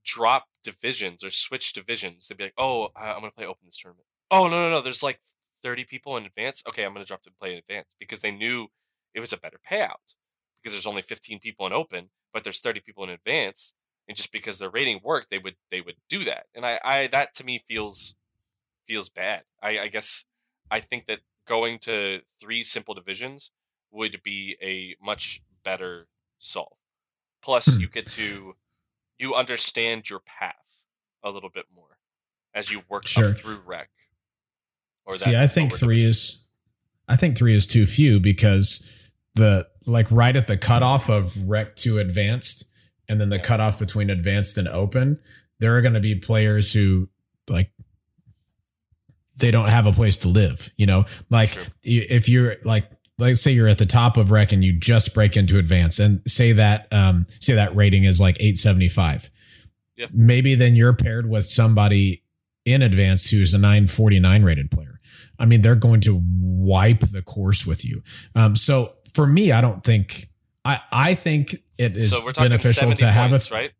drop 0.04 0.46
divisions 0.64 1.22
or 1.24 1.30
switch 1.30 1.72
divisions 1.72 2.28
they'd 2.28 2.38
be 2.38 2.44
like 2.44 2.54
oh 2.58 2.88
i'm 2.96 3.20
going 3.20 3.30
to 3.30 3.36
play 3.36 3.46
open 3.46 3.66
this 3.66 3.76
tournament. 3.76 4.06
Oh 4.30 4.44
no 4.48 4.50
no 4.62 4.70
no 4.70 4.80
there's 4.80 5.02
like 5.02 5.20
30 5.62 5.84
people 5.84 6.16
in 6.16 6.24
advance? 6.26 6.62
Okay 6.68 6.84
i'm 6.84 6.92
going 6.92 7.04
to 7.04 7.08
drop 7.08 7.22
to 7.22 7.30
play 7.30 7.52
in 7.52 7.58
advance. 7.58 7.94
Because 7.98 8.20
they 8.20 8.30
knew 8.32 8.68
it 9.14 9.20
was 9.20 9.32
a 9.32 9.36
better 9.38 9.58
payout 9.70 10.14
because 10.62 10.72
there's 10.74 10.86
only 10.86 11.02
15 11.02 11.38
people 11.40 11.66
in 11.66 11.72
open 11.72 12.10
but 12.32 12.44
there's 12.44 12.60
30 12.60 12.80
people 12.80 13.04
in 13.04 13.10
advance 13.10 13.74
and 14.08 14.16
just 14.16 14.32
because 14.32 14.58
their 14.58 14.70
rating 14.70 15.00
worked 15.04 15.30
they 15.30 15.38
would 15.38 15.56
they 15.70 15.80
would 15.80 15.96
do 16.08 16.24
that 16.24 16.46
and 16.54 16.64
i 16.66 16.80
i 16.84 17.06
that 17.08 17.34
to 17.34 17.44
me 17.44 17.62
feels 17.68 18.16
feels 18.86 19.08
bad. 19.08 19.44
I 19.62 19.78
i 19.80 19.88
guess 19.88 20.24
i 20.70 20.80
think 20.80 21.06
that 21.06 21.20
going 21.46 21.78
to 21.80 22.20
three 22.40 22.62
simple 22.62 22.94
divisions 22.94 23.50
would 23.90 24.22
be 24.22 24.56
a 24.62 24.96
much 25.04 25.42
better 25.64 26.08
solve. 26.38 26.76
Plus 27.42 27.66
Hmm. 27.66 27.80
you 27.80 27.88
get 27.88 28.06
to 28.08 28.56
you 29.18 29.34
understand 29.34 30.08
your 30.10 30.20
path 30.20 30.84
a 31.22 31.30
little 31.30 31.50
bit 31.50 31.66
more 31.74 31.98
as 32.54 32.70
you 32.70 32.82
work 32.88 33.06
Sure. 33.06 33.30
up 33.30 33.36
through 33.36 33.60
rec 33.64 33.88
Or 35.04 35.12
See, 35.14 35.36
I 35.36 35.46
think 35.46 35.72
three 35.72 35.96
division. 35.96 36.10
is, 36.10 36.46
I 37.08 37.16
think 37.16 37.36
three 37.36 37.54
is 37.54 37.66
too 37.66 37.86
few 37.86 38.20
because 38.20 38.88
the 39.34 39.66
like 39.86 40.10
right 40.12 40.36
at 40.36 40.46
the 40.46 40.56
cutoff 40.56 41.08
of 41.10 41.48
rec 41.48 41.74
to 41.76 41.98
advanced, 41.98 42.70
and 43.08 43.20
then 43.20 43.28
the 43.30 43.36
Yeah. 43.36 43.42
cutoff 43.42 43.78
between 43.80 44.10
advanced 44.10 44.56
and 44.58 44.68
open, 44.68 45.20
there 45.58 45.76
are 45.76 45.80
going 45.82 45.94
to 45.94 46.00
be 46.00 46.14
players 46.14 46.72
who 46.72 47.08
like 47.48 47.72
they 49.36 49.50
don't 49.50 49.68
have 49.68 49.86
a 49.86 49.92
place 49.92 50.16
to 50.18 50.28
live. 50.28 50.72
You 50.76 50.86
know, 50.86 51.04
like 51.30 51.54
y- 51.56 52.06
if 52.08 52.28
you're 52.28 52.56
like 52.64 52.88
let's 53.18 53.40
say 53.42 53.50
you're 53.52 53.68
at 53.68 53.78
the 53.78 53.86
top 53.86 54.16
of 54.16 54.30
rec 54.30 54.52
and 54.52 54.64
you 54.64 54.72
just 54.78 55.14
break 55.14 55.36
into 55.36 55.58
advance 55.58 55.98
and 55.98 56.20
say 56.26 56.52
that 56.52 56.86
um 56.92 57.24
say 57.40 57.54
that 57.54 57.74
rating 57.76 58.04
is 58.04 58.20
like 58.20 58.36
875 58.36 59.30
Yeah. 59.96 60.06
maybe 60.12 60.54
then 60.54 60.74
you're 60.76 60.94
paired 60.94 61.28
with 61.28 61.44
somebody 61.46 62.22
in 62.64 62.82
advance 62.82 63.30
who's 63.30 63.52
a 63.54 63.58
949 63.58 64.42
rated 64.42 64.70
player 64.70 65.00
i 65.38 65.44
mean 65.44 65.62
they're 65.62 65.74
going 65.74 66.00
to 66.02 66.20
wipe 66.24 67.00
the 67.00 67.22
course 67.22 67.66
with 67.66 67.84
you 67.84 68.02
um 68.34 68.56
so 68.56 68.94
for 69.14 69.26
me 69.26 69.52
i 69.52 69.60
don't 69.60 69.84
think 69.84 70.26
i 70.64 70.80
i 70.92 71.14
think 71.14 71.52
it 71.78 71.96
is 71.96 72.10
so 72.12 72.32
beneficial 72.32 72.72
70 72.88 72.96
to 72.96 73.06
have 73.06 73.30
points, 73.30 73.50
a 73.50 73.54
right? 73.54 73.72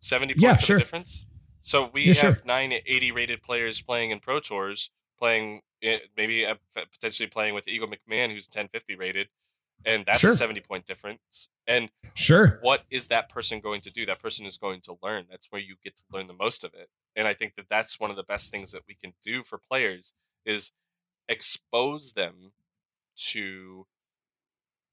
70 0.00 0.34
points 0.34 0.42
Yeah, 0.42 0.52
of 0.52 0.60
sure. 0.60 0.78
difference. 0.78 1.26
So 1.62 1.90
we 1.92 2.02
Yeah, 2.02 2.08
have 2.08 2.16
sure. 2.16 2.36
nine 2.44 2.72
80 2.86 3.12
rated 3.12 3.42
players 3.42 3.80
playing 3.82 4.10
in 4.10 4.18
Pro 4.20 4.40
Tours, 4.40 4.90
playing 5.18 5.60
maybe 6.16 6.46
uh, 6.46 6.54
potentially 6.74 7.26
playing 7.28 7.54
with 7.54 7.68
Eagle 7.68 7.88
McMahon, 7.88 8.32
who's 8.32 8.46
1050 8.46 8.94
rated, 8.96 9.28
and 9.84 10.04
that's 10.06 10.20
Sure. 10.20 10.30
a 10.30 10.34
70 10.34 10.60
point 10.60 10.86
difference. 10.86 11.48
And 11.66 11.90
sure 12.14 12.58
what 12.62 12.84
is 12.90 13.06
that 13.08 13.28
person 13.28 13.60
going 13.60 13.80
to 13.82 13.90
do? 13.90 14.04
That 14.04 14.18
person 14.20 14.44
is 14.46 14.58
going 14.58 14.80
to 14.82 14.96
learn. 15.02 15.26
That's 15.30 15.50
where 15.50 15.60
you 15.60 15.76
get 15.82 15.96
to 15.96 16.02
learn 16.12 16.26
the 16.26 16.34
most 16.34 16.64
of 16.64 16.74
it. 16.74 16.90
And 17.16 17.26
I 17.26 17.34
think 17.34 17.54
that 17.56 17.66
that's 17.70 17.98
one 18.00 18.10
of 18.10 18.16
the 18.16 18.22
best 18.22 18.50
things 18.50 18.72
that 18.72 18.82
we 18.88 18.94
can 18.94 19.14
do 19.22 19.42
for 19.42 19.58
players 19.58 20.12
is 20.44 20.72
expose 21.28 22.12
them 22.14 22.52
to 23.16 23.86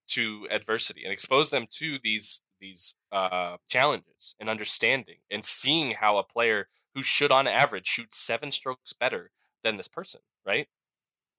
to 0.08 0.48
adversity 0.50 1.04
and 1.04 1.12
expose 1.12 1.50
them 1.50 1.66
to 1.70 1.98
these 2.02 2.44
these 2.60 2.96
uh, 3.12 3.58
challenges 3.68 4.36
and 4.40 4.50
understanding 4.50 5.18
and 5.30 5.44
seeing 5.46 5.92
how 5.92 6.18
a 6.18 6.24
player 6.24 6.70
who 6.96 7.04
should 7.04 7.32
on 7.32 7.48
average 7.48 7.86
shoot 7.86 8.14
seven 8.14 8.52
strokes 8.52 8.94
better 8.94 9.30
than 9.64 9.78
this 9.78 9.88
person, 9.88 10.22
right? 10.46 10.68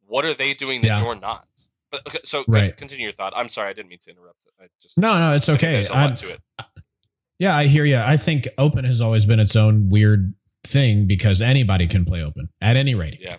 What 0.08 0.24
are 0.24 0.34
they 0.34 0.54
doing 0.54 0.80
that 0.80 0.86
Yeah. 0.88 1.04
you're 1.04 1.14
not? 1.14 1.46
But 1.90 2.06
okay, 2.08 2.18
so 2.24 2.44
Right. 2.48 2.76
continue 2.76 3.04
your 3.04 3.12
thought. 3.12 3.32
I'm 3.36 3.48
sorry, 3.48 3.70
I 3.70 3.72
didn't 3.72 3.88
mean 3.88 3.98
to 4.02 4.10
interrupt. 4.10 4.36
I 4.60 4.66
just 4.82 4.98
no 4.98 5.14
no 5.18 5.34
it's 5.36 5.48
okay 5.48 5.72
There's 5.72 5.88
a 5.90 5.92
lot 5.92 6.16
to 6.16 6.30
it. 6.30 6.40
Yeah, 7.38 7.56
I 7.56 7.66
hear 7.68 7.84
you. 7.84 7.96
I 7.96 8.16
think 8.16 8.48
open 8.58 8.84
has 8.84 9.00
always 9.00 9.24
been 9.24 9.38
its 9.38 9.54
own 9.54 9.88
weird 9.88 10.34
thing 10.64 11.06
because 11.06 11.40
anybody 11.40 11.86
can 11.86 12.04
play 12.04 12.22
open 12.24 12.48
at 12.60 12.76
any 12.76 12.94
rating. 12.96 13.20
Yeah. 13.22 13.36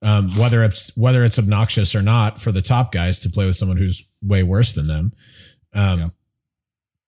Um, 0.00 0.30
whether 0.38 0.62
it's 0.64 0.96
whether 0.96 1.22
it's 1.22 1.38
obnoxious 1.38 1.94
or 1.94 2.00
not 2.02 2.40
for 2.40 2.50
the 2.50 2.62
top 2.62 2.90
guys 2.92 3.20
to 3.20 3.28
play 3.30 3.44
with 3.46 3.54
someone 3.56 3.76
who's 3.76 4.10
way 4.22 4.42
worse 4.42 4.72
than 4.72 4.86
them. 4.86 5.12
Um, 5.74 5.98
Yeah. 6.00 6.08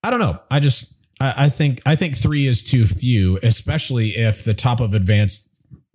I 0.03 0.11
don't 0.11 0.21
know. 0.21 0.39
I 0.51 0.61
just 0.61 1.01
I, 1.19 1.45
I 1.45 1.49
think 1.49 1.81
I 1.87 1.97
think 1.97 2.17
three 2.17 2.47
is 2.47 2.63
too 2.63 2.87
few, 2.87 3.39
especially 3.43 4.11
if 4.11 4.45
the 4.45 4.55
top 4.55 4.81
of 4.81 4.93
advanced 4.93 5.49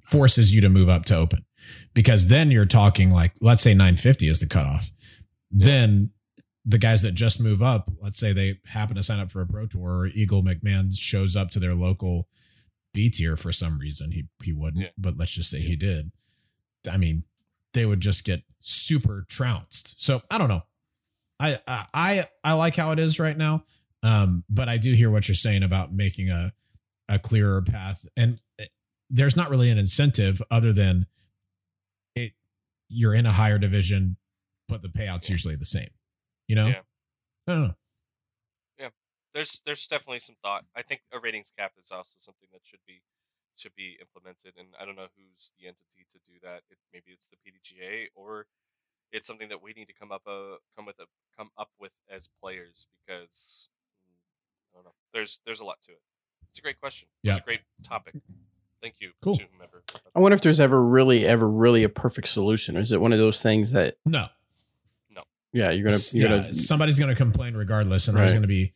forces 0.03 0.53
you 0.53 0.61
to 0.61 0.69
move 0.69 0.89
up 0.89 1.05
to 1.05 1.15
open, 1.15 1.45
because 1.93 2.27
then 2.27 2.51
you're 2.51 2.65
talking 2.65 3.11
like 3.11 3.33
let's 3.41 3.61
say 3.61 3.73
950 3.73 4.27
is 4.27 4.39
the 4.39 4.47
cutoff. 4.47 4.91
Then 5.51 6.11
the 6.65 6.77
guys 6.77 7.01
that 7.01 7.13
just 7.15 7.41
move 7.41 7.61
up, 7.61 7.89
let's 8.01 8.17
say 8.19 8.31
they 8.33 8.59
happen 8.65 8.95
to 8.95 9.03
sign 9.03 9.19
up 9.19 9.31
for 9.31 9.41
a 9.41 9.47
pro 9.47 9.65
tour, 9.65 9.99
or 9.99 10.07
Eagle 10.07 10.43
McMahon 10.43 10.95
shows 10.95 11.35
up 11.35 11.49
to 11.51 11.59
their 11.59 11.73
local 11.73 12.27
B 12.93 13.09
tier 13.09 13.35
for 13.35 13.51
some 13.51 13.79
reason. 13.79 14.11
He 14.11 14.25
he 14.43 14.53
wouldn't, 14.53 14.83
Yeah. 14.83 14.89
but 14.97 15.17
let's 15.17 15.31
just 15.33 15.49
say 15.49 15.59
he 15.59 15.75
did. 15.75 16.11
I 16.89 16.97
mean, 16.97 17.23
they 17.73 17.85
would 17.85 17.99
just 18.01 18.25
get 18.25 18.43
super 18.59 19.25
trounced. 19.27 20.03
So 20.03 20.21
I 20.29 20.37
don't 20.37 20.49
know. 20.49 20.63
I 21.39 21.59
I 21.93 22.27
I, 22.43 22.53
like 22.53 22.75
how 22.75 22.91
it 22.91 22.99
is 22.99 23.19
right 23.19 23.37
now. 23.37 23.63
Um, 24.03 24.43
but 24.49 24.69
I 24.69 24.77
do 24.77 24.93
hear 24.93 25.09
what 25.09 25.27
you're 25.27 25.35
saying 25.35 25.63
about 25.63 25.93
making 25.93 26.29
a 26.29 26.53
a 27.07 27.17
clearer 27.19 27.61
path, 27.61 28.05
and 28.15 28.39
eh, 28.59 28.65
there's 29.09 29.35
not 29.35 29.49
really 29.49 29.69
an 29.71 29.77
incentive 29.77 30.41
other 30.51 30.71
than. 30.73 31.05
You're 32.89 33.13
in 33.13 33.25
a 33.25 33.31
higher 33.31 33.57
division 33.57 34.17
but 34.69 34.83
the 34.83 34.87
payout's 34.87 35.29
usually 35.29 35.55
the 35.55 35.65
same. 35.65 35.89
You 36.47 36.55
know? 36.55 36.67
Yeah. 36.67 36.81
I 37.47 37.51
don't 37.51 37.61
know. 37.63 37.73
there's 39.33 39.61
there's 39.65 39.87
definitely 39.87 40.19
some 40.19 40.35
thought. 40.41 40.65
I 40.75 40.81
think 40.81 41.01
a 41.11 41.19
ratings 41.19 41.51
cap 41.57 41.73
is 41.81 41.91
also 41.91 42.15
something 42.19 42.49
that 42.53 42.61
should 42.63 42.79
be 42.87 43.01
should 43.55 43.75
be 43.75 43.97
implemented, 43.99 44.53
and 44.57 44.69
I 44.79 44.85
don't 44.85 44.95
know 44.95 45.07
who's 45.17 45.51
the 45.59 45.67
entity 45.67 46.05
to 46.11 46.17
do 46.25 46.39
that. 46.43 46.61
It, 46.69 46.77
maybe 46.93 47.11
it's 47.11 47.27
the 47.27 47.37
PDGA 47.37 48.07
or 48.15 48.45
it's 49.11 49.27
something 49.27 49.49
that 49.49 49.61
we 49.61 49.73
need 49.73 49.87
to 49.87 49.93
come 49.93 50.11
up 50.11 50.21
a 50.27 50.57
come 50.75 50.85
with 50.85 50.99
a 50.99 51.05
come 51.35 51.49
up 51.57 51.69
with 51.79 51.93
as 52.09 52.29
players 52.41 52.87
because 53.05 53.69
mm, 54.07 54.17
I 54.73 54.77
don't 54.77 54.85
know. 54.85 54.95
There's 55.13 55.41
there's 55.45 55.59
a 55.59 55.65
lot 55.65 55.81
to 55.83 55.91
it. 55.91 56.01
It's 56.49 56.59
a 56.59 56.61
great 56.61 56.79
question. 56.79 57.09
Yeah. 57.23 57.33
It's 57.33 57.41
a 57.41 57.45
great 57.45 57.61
topic. 57.83 58.15
Thank 58.81 58.95
you 58.99 59.11
Cool. 59.21 59.35
to 59.37 59.45
whomever. 59.51 59.83
I 60.15 60.19
wonder 60.19 60.35
if 60.35 60.41
there's 60.41 60.59
ever 60.59 60.83
really, 60.83 61.25
ever 61.25 61.49
really 61.49 61.83
a 61.83 61.89
perfect 61.89 62.27
solution. 62.29 62.77
Or 62.77 62.81
is 62.81 62.91
it 62.91 63.01
one 63.01 63.13
of 63.13 63.19
those 63.19 63.41
things 63.41 63.71
that, 63.71 63.97
No. 64.05 64.27
No, 65.09 65.23
yeah, 65.51 65.71
you're 65.71 65.87
gonna, 65.87 65.99
you're 66.13 66.29
yeah, 66.29 66.37
gonna, 66.37 66.53
somebody's 66.53 66.99
going 66.99 67.09
to 67.09 67.15
complain 67.15 67.55
regardless, 67.55 68.07
and 68.07 68.15
there's 68.17 68.31
going 68.31 68.43
to 68.43 68.47
be, 68.47 68.73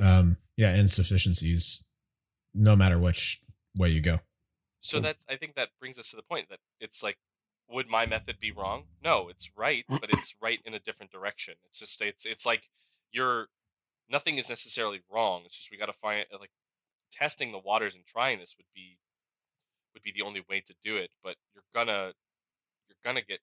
um, 0.00 0.36
yeah, 0.56 0.74
insufficiencies, 0.74 1.84
no 2.54 2.74
matter 2.76 2.98
which 2.98 3.40
way 3.76 3.90
you 3.90 4.00
go. 4.00 4.20
So 4.80 5.00
that's 5.00 5.24
I 5.28 5.36
think 5.36 5.54
that 5.56 5.70
brings 5.80 5.98
us 5.98 6.10
to 6.10 6.16
the 6.16 6.22
point 6.22 6.48
that 6.48 6.60
it's 6.80 7.02
like, 7.02 7.18
would 7.68 7.88
my 7.88 8.06
method 8.06 8.38
be 8.40 8.52
wrong? 8.52 8.84
No, 9.02 9.28
it's 9.28 9.50
right, 9.56 9.84
but 9.88 10.04
it's 10.10 10.34
right 10.40 10.60
in 10.64 10.74
a 10.74 10.78
different 10.78 11.10
direction. 11.10 11.54
It's 11.66 11.80
just 11.80 12.00
it's 12.00 12.24
it's 12.24 12.46
like 12.46 12.70
you're 13.10 13.48
nothing 14.08 14.36
is 14.36 14.48
necessarily 14.48 15.00
wrong. 15.10 15.42
It's 15.44 15.56
just 15.56 15.70
we 15.70 15.76
got 15.76 15.86
to 15.86 15.92
find 15.92 16.24
like 16.38 16.50
testing 17.10 17.52
the 17.52 17.58
waters 17.58 17.94
and 17.94 18.04
trying 18.06 18.38
this 18.38 18.54
would 18.56 18.66
be 18.74 18.98
would 19.96 20.02
be 20.02 20.12
the 20.12 20.22
only 20.22 20.44
way 20.48 20.60
to 20.60 20.74
do 20.84 20.96
it. 20.96 21.10
But 21.24 21.36
you're 21.54 21.64
gonna 21.74 22.12
you're 22.88 23.00
gonna 23.02 23.22
get 23.22 23.40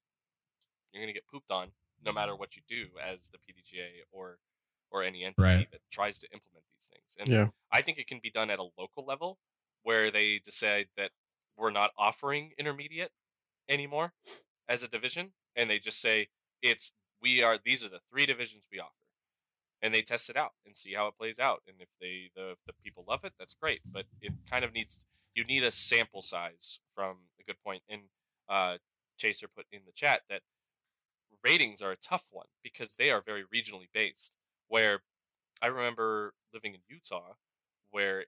you're 0.91 1.01
gonna 1.01 1.13
get 1.13 1.27
pooped 1.27 1.51
on 1.51 1.69
no 2.05 2.11
matter 2.11 2.33
mm-hmm. 2.33 2.39
what 2.39 2.55
you 2.55 2.61
do 2.67 2.85
as 3.03 3.29
the 3.29 3.39
PDGA 3.39 4.03
or 4.11 4.37
or 4.91 5.01
any 5.01 5.23
entity 5.23 5.41
Right. 5.43 5.71
that 5.71 5.81
tries 5.91 6.19
to 6.19 6.27
implement 6.31 6.65
these 6.75 6.87
things. 6.91 7.15
And 7.19 7.27
yeah, 7.27 7.47
I 7.71 7.81
think 7.81 7.97
it 7.97 8.07
can 8.07 8.19
be 8.21 8.29
done 8.29 8.51
at 8.51 8.59
a 8.59 8.69
local 8.77 9.03
level 9.05 9.39
where 9.81 10.11
they 10.11 10.39
decide 10.39 10.87
that 10.95 11.11
we're 11.57 11.71
not 11.71 11.91
offering 11.97 12.51
intermediate 12.57 13.11
anymore 13.69 14.13
as 14.67 14.83
a 14.83 14.87
division 14.87 15.33
and 15.55 15.69
they 15.69 15.79
just 15.79 16.01
say 16.01 16.27
it's 16.61 16.93
we 17.21 17.41
are 17.41 17.57
these 17.63 17.83
are 17.83 17.89
the 17.89 17.99
three 18.09 18.25
divisions 18.25 18.67
we 18.71 18.79
offer 18.79 18.91
and 19.81 19.93
they 19.93 20.01
test 20.01 20.29
it 20.29 20.37
out 20.37 20.51
and 20.65 20.75
see 20.75 20.93
how 20.93 21.07
it 21.07 21.17
plays 21.17 21.39
out 21.39 21.61
and 21.67 21.77
if 21.79 21.89
they 22.01 22.29
the 22.35 22.55
the 22.65 22.73
people 22.83 23.05
love 23.07 23.23
it 23.23 23.33
that's 23.37 23.53
great 23.53 23.81
but 23.89 24.05
it 24.21 24.33
kind 24.49 24.65
of 24.65 24.73
needs 24.73 25.05
you 25.35 25.43
need 25.43 25.63
a 25.63 25.71
sample 25.71 26.21
size 26.21 26.79
from 26.95 27.17
a 27.39 27.43
good 27.43 27.61
point 27.63 27.83
and 27.89 28.03
uh 28.49 28.77
chaser 29.17 29.47
put 29.47 29.65
in 29.71 29.81
the 29.85 29.91
chat 29.91 30.23
that 30.29 30.43
ratings 31.43 31.81
are 31.81 31.91
a 31.91 31.95
tough 31.97 32.27
one 32.31 32.47
because 32.63 32.95
they 32.95 33.11
are 33.11 33.21
very 33.21 33.43
regionally 33.43 33.87
based 33.93 34.37
where 34.67 35.03
i 35.61 35.67
remember 35.67 36.35
living 36.53 36.73
in 36.75 36.81
utah 36.87 37.33
where 37.91 38.25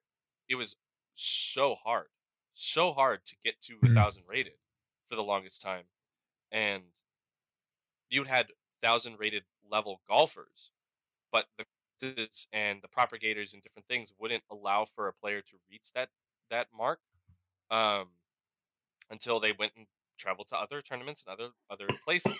it 0.49 0.55
was 0.55 0.77
so 1.13 1.75
hard 1.75 2.09
so 2.53 2.93
hard 2.93 3.25
to 3.25 3.35
get 3.43 3.61
to 3.61 3.81
a 3.85 3.89
Mhm. 3.89 3.93
thousand 3.93 4.23
rated 4.27 4.59
for 5.09 5.15
the 5.15 5.23
longest 5.23 5.61
time 5.61 5.85
and 6.51 6.85
you 8.09 8.23
had 8.25 8.51
thousand 8.81 9.19
rated 9.19 9.45
level 9.69 10.01
golfers 10.07 10.71
but 11.31 11.47
the 11.57 11.65
and 12.53 12.81
the 12.81 12.89
propagators 12.89 13.53
and 13.53 13.63
different 13.63 13.87
things 13.87 14.13
wouldn't 14.19 14.43
allow 14.51 14.85
for 14.85 15.07
a 15.07 15.13
player 15.13 15.41
to 15.41 15.57
reach 15.69 15.93
that 15.93 16.09
that 16.49 16.67
mark 16.75 16.99
um, 17.71 18.07
until 19.09 19.39
they 19.39 19.51
went 19.51 19.73
and 19.75 19.87
traveled 20.17 20.47
to 20.49 20.57
other 20.57 20.81
tournaments 20.81 21.23
and 21.25 21.33
other 21.33 21.51
other 21.69 21.87
places. 22.05 22.37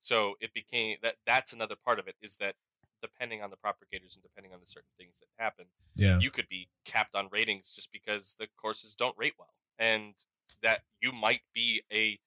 So 0.00 0.34
it 0.40 0.52
became 0.52 0.96
that 1.02 1.14
that's 1.26 1.52
another 1.52 1.76
part 1.82 1.98
of 1.98 2.08
it 2.08 2.16
is 2.20 2.36
that 2.36 2.54
depending 3.02 3.42
on 3.42 3.50
the 3.50 3.56
propagators 3.56 4.14
and 4.16 4.22
depending 4.22 4.52
on 4.52 4.60
the 4.60 4.66
certain 4.66 4.88
things 4.98 5.18
that 5.20 5.26
happen, 5.42 5.66
Yeah. 5.94 6.18
you 6.18 6.30
could 6.30 6.48
be 6.48 6.68
capped 6.84 7.14
on 7.14 7.28
ratings 7.30 7.72
just 7.72 7.92
because 7.92 8.34
the 8.38 8.48
courses 8.56 8.94
don't 8.94 9.16
rate 9.18 9.34
well, 9.38 9.54
and 9.78 10.14
that 10.62 10.82
you 11.00 11.12
might 11.12 11.42
be 11.54 11.82
a 11.92 12.18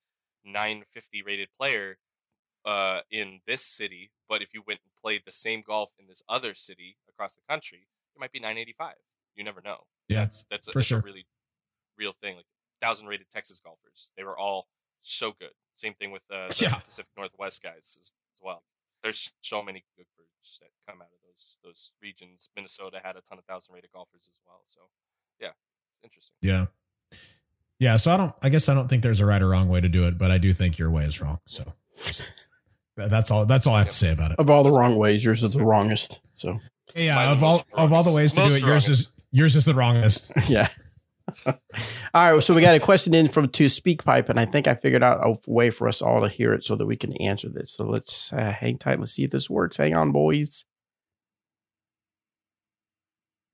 950 0.46 1.22
rated 1.24 1.50
player 1.60 1.98
uh, 2.66 3.02
in 3.10 3.40
this 3.48 3.62
city, 3.64 4.12
but 4.30 4.42
if 4.42 4.54
you 4.54 4.62
went 4.68 4.80
and 4.84 4.92
played 5.02 5.22
the 5.26 5.32
same 5.32 5.62
golf 5.66 5.92
in 6.00 6.08
this 6.08 6.22
other 6.28 6.54
city 6.54 6.98
across 7.10 7.34
the 7.34 7.42
country, 7.50 7.88
it 8.16 8.20
might 8.20 8.32
be 8.32 8.40
985. 8.40 8.96
You 9.36 9.44
never 9.44 9.62
know. 9.62 9.86
Yeah, 10.10 10.20
that's 10.22 10.46
that's, 10.50 10.68
a, 10.68 10.72
for 10.72 10.80
that's 10.80 10.88
sure. 10.88 11.00
a 11.00 11.02
really 11.02 11.26
real 11.98 12.12
thing. 12.14 12.36
Like 12.38 12.46
thousand 12.82 13.08
rated 13.08 13.30
Texas 13.30 13.60
golfers, 13.60 14.12
they 14.18 14.24
were 14.24 14.38
all 14.38 14.68
so 15.02 15.32
good. 15.40 15.52
Same 15.76 15.94
thing 15.94 16.12
with 16.12 16.24
uh, 16.32 16.48
the 16.48 16.58
Yeah. 16.70 16.76
Pacific 16.80 17.12
Northwest 17.18 17.62
guys 17.64 17.98
as 18.02 18.14
well. 18.42 18.64
There's 19.04 19.34
so 19.42 19.62
many 19.62 19.84
good 19.96 20.08
groups 20.18 20.60
that 20.62 20.70
come 20.90 21.02
out 21.02 21.08
of 21.14 21.20
those 21.24 21.58
those 21.64 21.92
regions. 22.02 22.50
Minnesota 22.56 23.00
had 23.04 23.16
a 23.16 23.22
ton 23.22 23.38
of 23.38 23.46
thousand 23.46 23.74
rated 23.76 23.92
golfers 23.92 24.28
as 24.32 24.40
well. 24.48 24.62
So 24.68 24.82
yeah, 25.40 25.50
it's 25.50 26.04
interesting. 26.04 26.36
Yeah. 26.42 26.66
Yeah. 27.80 27.98
So 27.98 28.12
I 28.14 28.18
don't, 28.18 28.34
I 28.42 28.50
guess 28.50 28.70
I 28.70 28.74
don't 28.74 28.88
think 28.88 29.04
there's 29.04 29.22
a 29.22 29.26
right 29.26 29.42
or 29.42 29.50
wrong 29.50 29.70
way 29.70 29.82
to 29.82 29.88
do 29.90 30.08
it, 30.08 30.18
but 30.18 30.32
I 30.32 30.40
do 30.40 30.52
think 30.54 30.80
your 30.80 30.90
way 30.90 31.04
is 31.04 31.22
wrong. 31.22 31.40
So 31.46 31.74
that's 32.96 33.30
all, 33.30 33.46
that's 33.46 33.68
all 33.68 33.76
I 33.76 33.80
have 33.80 33.90
to 33.90 33.96
say 33.96 34.12
about 34.12 34.32
it. 34.32 34.40
of 34.40 34.50
all 34.50 34.64
the 34.64 34.72
wrong 34.72 34.96
ways, 34.96 35.24
yours 35.24 35.44
is 35.44 35.54
the 35.54 35.64
wrongest. 35.64 36.20
So 36.34 36.60
Yeah. 36.96 37.16
Mine 37.16 37.28
Of 37.30 37.44
all, 37.44 37.52
most 37.54 37.66
of 37.74 37.94
all 37.94 38.04
the 38.04 38.12
ways 38.12 38.32
to 38.34 38.38
do 38.38 38.44
Most 38.46 38.56
it, 38.56 38.64
yours 38.64 38.90
is, 38.90 39.14
yours 39.32 39.56
is 39.56 39.66
the 39.66 39.74
wrongest. 39.74 40.32
yeah. 40.50 40.68
all 41.46 41.54
right. 42.14 42.44
So 42.44 42.54
we 42.54 42.62
got 42.62 42.76
a 42.76 42.80
question 42.80 43.14
in 43.14 43.28
from 43.28 43.50
to 43.50 43.66
SpeakPipe, 43.66 44.30
and 44.30 44.40
I 44.40 44.46
think 44.46 44.68
I 44.68 44.76
figured 44.76 45.04
out 45.04 45.20
a 45.24 45.38
way 45.50 45.70
for 45.70 45.88
us 45.88 46.02
all 46.02 46.22
to 46.22 46.30
hear 46.30 46.54
it 46.54 46.64
so 46.64 46.76
that 46.76 46.86
we 46.86 46.96
can 46.96 47.16
answer 47.22 47.50
this. 47.50 47.72
So 47.72 47.86
let's 47.86 48.32
uh, 48.34 48.52
hang 48.52 48.78
tight. 48.78 49.00
Let's 49.00 49.14
see 49.14 49.24
if 49.24 49.32
this 49.32 49.50
works. 49.50 49.78
Hang 49.78 49.98
on, 49.98 50.12
boys. 50.12 50.66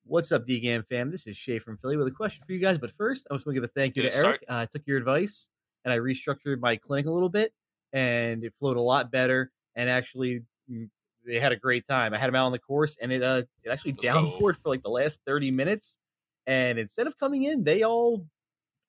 What's 0.05 0.31
up, 0.31 0.45
DGAM 0.45 0.85
fam? 0.87 1.09
This 1.09 1.25
is 1.25 1.37
Shay 1.37 1.59
from 1.59 1.77
Philly 1.77 1.97
with 1.97 2.07
a 2.07 2.11
question 2.11 2.43
for 2.45 2.53
you 2.53 2.59
guys. 2.59 2.77
But 2.77 2.91
first, 2.91 3.25
I 3.31 3.35
just 3.35 3.45
want 3.45 3.55
to 3.55 3.61
give 3.61 3.69
a 3.69 3.71
thank 3.73 3.95
you 3.95 4.03
Good 4.03 4.11
to 4.11 4.17
to 4.17 4.27
Eric. 4.27 4.43
Uh, 4.47 4.57
I 4.57 4.65
took 4.65 4.83
your 4.85 4.97
advice 4.97 5.47
and 5.85 5.93
I 5.93 5.97
restructured 5.97 6.59
my 6.59 6.75
clinic 6.75 7.07
a 7.07 7.11
little 7.11 7.29
bit, 7.29 7.51
and 7.93 8.43
it 8.43 8.53
flowed 8.59 8.77
a 8.77 8.81
lot 8.81 9.11
better. 9.11 9.51
And 9.75 9.89
actually, 9.89 10.43
mm, 10.71 10.89
they 11.25 11.39
had 11.39 11.51
a 11.51 11.55
great 11.55 11.87
time. 11.87 12.13
I 12.13 12.17
had 12.17 12.27
them 12.27 12.35
out 12.35 12.45
on 12.45 12.51
the 12.51 12.59
course, 12.59 12.97
and 13.01 13.11
it 13.11 13.23
uh, 13.23 13.43
it 13.63 13.69
actually 13.69 13.93
Let's 13.93 14.13
go. 14.13 14.37
for 14.39 14.55
like 14.65 14.83
the 14.83 14.89
last 14.89 15.19
thirty 15.25 15.51
minutes. 15.51 15.97
And 16.45 16.77
instead 16.77 17.07
of 17.07 17.17
coming 17.17 17.43
in, 17.43 17.63
they 17.63 17.83
all 17.83 18.25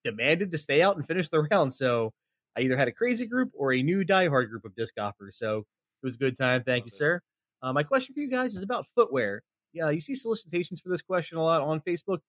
demanded 0.03 0.51
to 0.51 0.57
stay 0.57 0.81
out 0.81 0.97
and 0.97 1.05
finish 1.07 1.29
the 1.29 1.41
round. 1.51 1.73
So 1.73 2.11
I 2.57 2.61
either 2.61 2.77
had 2.77 2.87
a 2.87 2.91
crazy 2.91 3.25
group 3.25 3.51
or 3.53 3.73
a 3.73 3.81
new 3.81 4.03
diehard 4.03 4.49
group 4.49 4.65
of 4.65 4.75
disc 4.75 4.95
golfers. 4.95 5.37
So 5.37 5.59
it 5.59 6.05
was 6.05 6.15
a 6.15 6.17
good 6.17 6.37
time. 6.37 6.63
Thank 6.63 6.83
Love 6.83 6.87
you, 6.87 6.95
it. 6.95 6.97
sir. 6.97 7.21
Uh, 7.61 7.73
my 7.73 7.83
question 7.83 8.13
for 8.13 8.19
you 8.19 8.29
guys 8.29 8.55
is 8.55 8.63
about 8.63 8.85
footwear. 8.95 9.41
Yeah, 9.73 9.89
you 9.89 9.99
see 9.99 10.15
solicitations 10.15 10.79
for 10.79 10.89
this 10.89 11.01
question 11.01 11.37
a 11.37 11.43
lot 11.43 11.61
on 11.61 11.81
Facebook. 11.81 12.19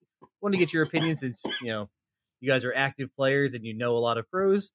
Want 0.41 0.55
to 0.55 0.59
get 0.59 0.73
your 0.73 0.83
opinions 0.85 1.21
since 1.21 1.41
you 1.61 1.69
know 1.69 1.89
you 2.41 2.49
guys 2.51 2.65
are 2.65 2.75
active 2.75 3.11
players 3.17 3.55
and 3.55 3.65
you 3.65 3.75
know 3.75 3.97
a 3.97 3.99
lot 4.01 4.19
of 4.19 4.29
pros. 4.31 4.73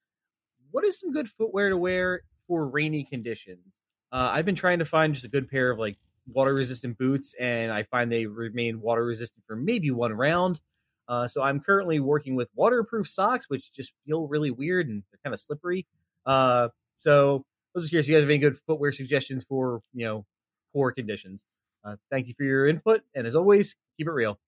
What 0.72 0.86
is 0.86 1.00
some 1.00 1.12
good 1.12 1.30
footwear 1.30 1.70
to 1.70 1.78
wear 1.78 2.22
for 2.48 2.68
rainy 2.68 3.04
conditions? 3.04 3.66
Uh, 4.12 4.30
I've 4.34 4.46
been 4.46 4.56
trying 4.56 4.80
to 4.80 4.86
find 4.86 5.14
just 5.14 5.26
a 5.26 5.30
good 5.30 5.50
pair 5.50 5.72
of 5.72 5.80
like 5.80 5.98
water 6.28 6.54
resistant 6.54 6.98
boots, 6.98 7.34
and 7.40 7.72
I 7.72 7.84
find 7.84 8.12
they 8.12 8.26
remain 8.26 8.82
water 8.82 9.04
resistant 9.06 9.44
for 9.48 9.56
maybe 9.56 9.92
one 9.92 10.14
round. 10.14 10.60
Uh, 11.08 11.28
so 11.28 11.42
I'm 11.42 11.60
currently 11.60 12.00
working 12.00 12.36
with 12.36 12.48
waterproof 12.56 13.08
socks, 13.10 13.46
which 13.50 13.72
just 13.74 13.92
feel 14.06 14.28
really 14.28 14.52
weird 14.52 14.88
and 14.88 15.04
they're 15.12 15.20
kind 15.24 15.34
of 15.34 15.40
slippery. 15.40 15.86
Uh, 16.26 16.70
so 16.94 17.38
I 17.38 17.70
was 17.74 17.84
just 17.86 17.90
curious, 17.92 18.06
if 18.06 18.10
you 18.10 18.16
guys 18.16 18.22
have 18.24 18.30
any 18.30 18.38
good 18.40 18.58
footwear 18.68 18.92
suggestions 18.92 19.44
for 19.44 19.82
you 19.94 20.06
know 20.06 20.26
poor 20.74 20.92
conditions? 20.92 21.44
Uh, 21.84 21.96
thank 22.12 22.28
you 22.28 22.34
for 22.36 22.44
your 22.44 22.68
input, 22.68 23.02
and 23.16 23.26
as 23.26 23.36
always, 23.36 23.76
keep 23.98 24.08
it 24.08 24.12
real. 24.12 24.40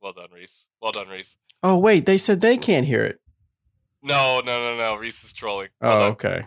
Well 0.00 0.12
done, 0.12 0.28
Reese. 0.34 0.66
Well 0.80 0.90
done, 0.92 1.08
Reese. 1.08 1.36
Oh 1.62 1.78
wait, 1.78 2.06
they 2.06 2.18
said 2.18 2.40
they 2.40 2.56
can't 2.56 2.86
hear 2.86 3.04
it. 3.04 3.20
No, 4.02 4.40
no, 4.44 4.60
no, 4.60 4.76
no. 4.76 4.96
Reese 4.96 5.22
is 5.22 5.32
trolling. 5.32 5.68
Well 5.80 5.96
Oh, 5.96 6.00
done. 6.00 6.10
okay. 6.12 6.46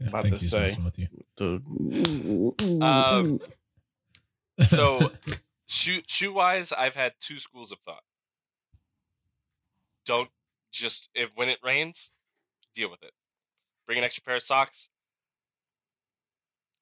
Yeah, 0.00 0.08
About 0.08 0.18
I 0.18 0.22
think 0.22 0.34
to 0.36 0.40
he's 0.40 0.50
say. 0.50 0.60
messing 0.62 0.84
with 0.84 0.98
you. 0.98 1.08
Um, 2.82 3.40
So, 4.64 5.12
shoe 5.68 6.00
shoe 6.06 6.32
wise, 6.32 6.72
I've 6.72 6.96
had 6.96 7.14
two 7.20 7.38
schools 7.38 7.70
of 7.72 7.78
thought. 7.80 8.02
Don't 10.06 10.30
just 10.72 11.08
if 11.14 11.30
when 11.34 11.48
it 11.48 11.58
rains, 11.62 12.12
deal 12.74 12.90
with 12.90 13.02
it. 13.02 13.12
Bring 13.86 13.98
an 13.98 14.04
extra 14.04 14.22
pair 14.22 14.36
of 14.36 14.42
socks. 14.42 14.88